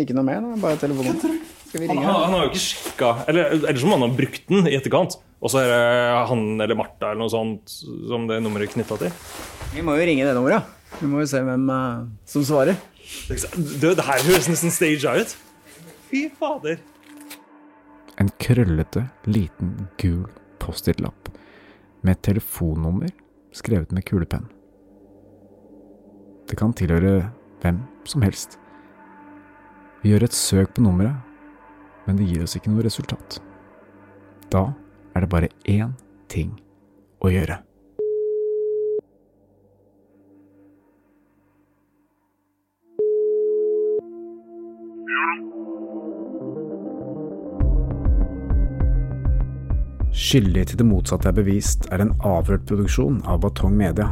Ikke 0.04 0.16
noe 0.18 0.26
mer, 0.28 0.40
da. 0.44 0.56
bare 0.64 0.80
telefonnummer. 0.82 1.40
Skal 1.74 1.82
vi 1.82 1.88
Han, 1.90 1.98
ringe? 1.98 2.06
han, 2.06 2.22
han 2.22 2.34
har 2.36 2.44
jo 2.44 2.50
ikke 2.52 2.62
sjekka 2.62 3.08
Eller, 3.32 3.56
eller 3.58 3.80
så 3.82 3.88
må 3.90 3.96
han 3.98 4.04
ha 4.06 4.10
brukt 4.14 4.44
den 4.52 4.68
i 4.70 4.76
etterkant. 4.78 5.16
Og 5.42 5.50
så 5.50 5.64
er 5.64 5.72
det 5.72 6.20
han 6.30 6.44
eller 6.62 6.78
Martha 6.78 7.10
eller 7.10 7.24
noe 7.24 7.34
sånt 7.34 7.74
som 7.74 8.28
det 8.30 8.38
nummeret 8.46 8.70
er 8.70 8.76
knytta 8.76 9.00
til. 9.02 9.16
Vi 9.74 9.82
må 9.82 9.96
jo 9.98 10.06
ringe 10.06 10.28
det 10.28 10.36
nummeret. 10.38 10.70
Vi 11.00 11.10
må 11.10 11.24
jo 11.24 11.32
se 11.34 11.42
hvem 11.42 11.66
uh, 11.74 12.06
som 12.30 12.46
svarer. 12.46 12.78
Du, 13.26 13.90
det 13.90 14.06
her 14.06 14.22
høres 14.30 14.52
nesten 14.52 14.72
staged 14.72 15.26
ut. 15.26 15.34
Fy 16.12 16.28
fader. 16.38 16.78
En 18.22 18.30
krøllete, 18.38 19.08
liten, 19.26 19.74
gul 19.98 20.28
Post-It-lapp 20.62 21.34
med 22.06 22.14
et 22.14 22.24
telefonnummer 22.30 23.10
skrevet 23.58 23.90
med 23.92 24.06
kulepenn. 24.06 24.46
Det 26.46 26.62
kan 26.62 26.78
tilhøre 26.78 27.32
hvem 27.66 27.82
som 28.06 28.22
helst. 28.22 28.60
Vi 30.04 30.14
gjør 30.14 30.28
et 30.28 30.38
søk 30.38 30.76
på 30.78 30.86
nummeret, 30.86 31.18
men 32.06 32.20
det 32.20 32.30
gir 32.30 32.44
oss 32.44 32.58
ikke 32.60 32.72
noe 32.74 32.86
resultat. 32.86 33.40
Da 34.54 34.70
er 35.14 35.24
det 35.24 35.32
bare 35.32 35.54
én 35.70 35.94
ting 36.32 36.56
å 37.24 37.32
gjøre. 37.32 37.62
Skyldig 50.14 50.64
til 50.70 50.80
det 50.80 50.86
motsatte 50.88 51.28
er 51.30 51.36
bevist 51.38 51.84
er 51.94 52.02
en 52.02 52.14
avhørt 52.26 52.64
produksjon 52.70 53.20
av 53.30 53.44
Batong 53.44 53.76
Media. 53.78 54.08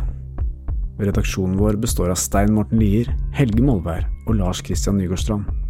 Redaksjonen 1.01 1.55
vår 1.57 1.79
består 1.81 2.11
av 2.13 2.19
Stein 2.21 2.53
Morten 2.53 2.81
Lier, 2.81 3.09
Helge 3.33 3.63
Molvær 3.65 4.05
og 4.27 4.37
Lars 4.37 4.61
Christian 4.65 4.99
Nygårdstrand. 5.01 5.60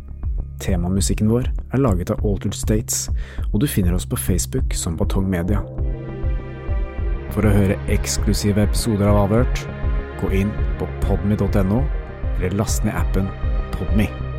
Temamusikken 0.61 1.29
vår 1.31 1.49
er 1.73 1.81
laget 1.81 2.13
av 2.13 2.21
Altered 2.27 2.55
States, 2.55 3.07
og 3.51 3.61
du 3.63 3.67
finner 3.69 3.97
oss 3.97 4.05
på 4.05 4.19
Facebook 4.19 4.75
som 4.77 4.97
Batong 4.99 5.29
Media. 5.29 5.63
For 7.31 7.47
å 7.47 7.53
høre 7.55 7.79
eksklusive 7.91 8.67
episoder 8.67 9.09
av 9.09 9.23
Avhørt, 9.25 9.63
gå 10.21 10.33
inn 10.43 10.51
på 10.79 10.89
podmy.no, 11.07 11.81
eller 12.37 12.59
last 12.59 12.85
ned 12.85 12.97
appen 12.97 13.31
Podme. 13.71 14.30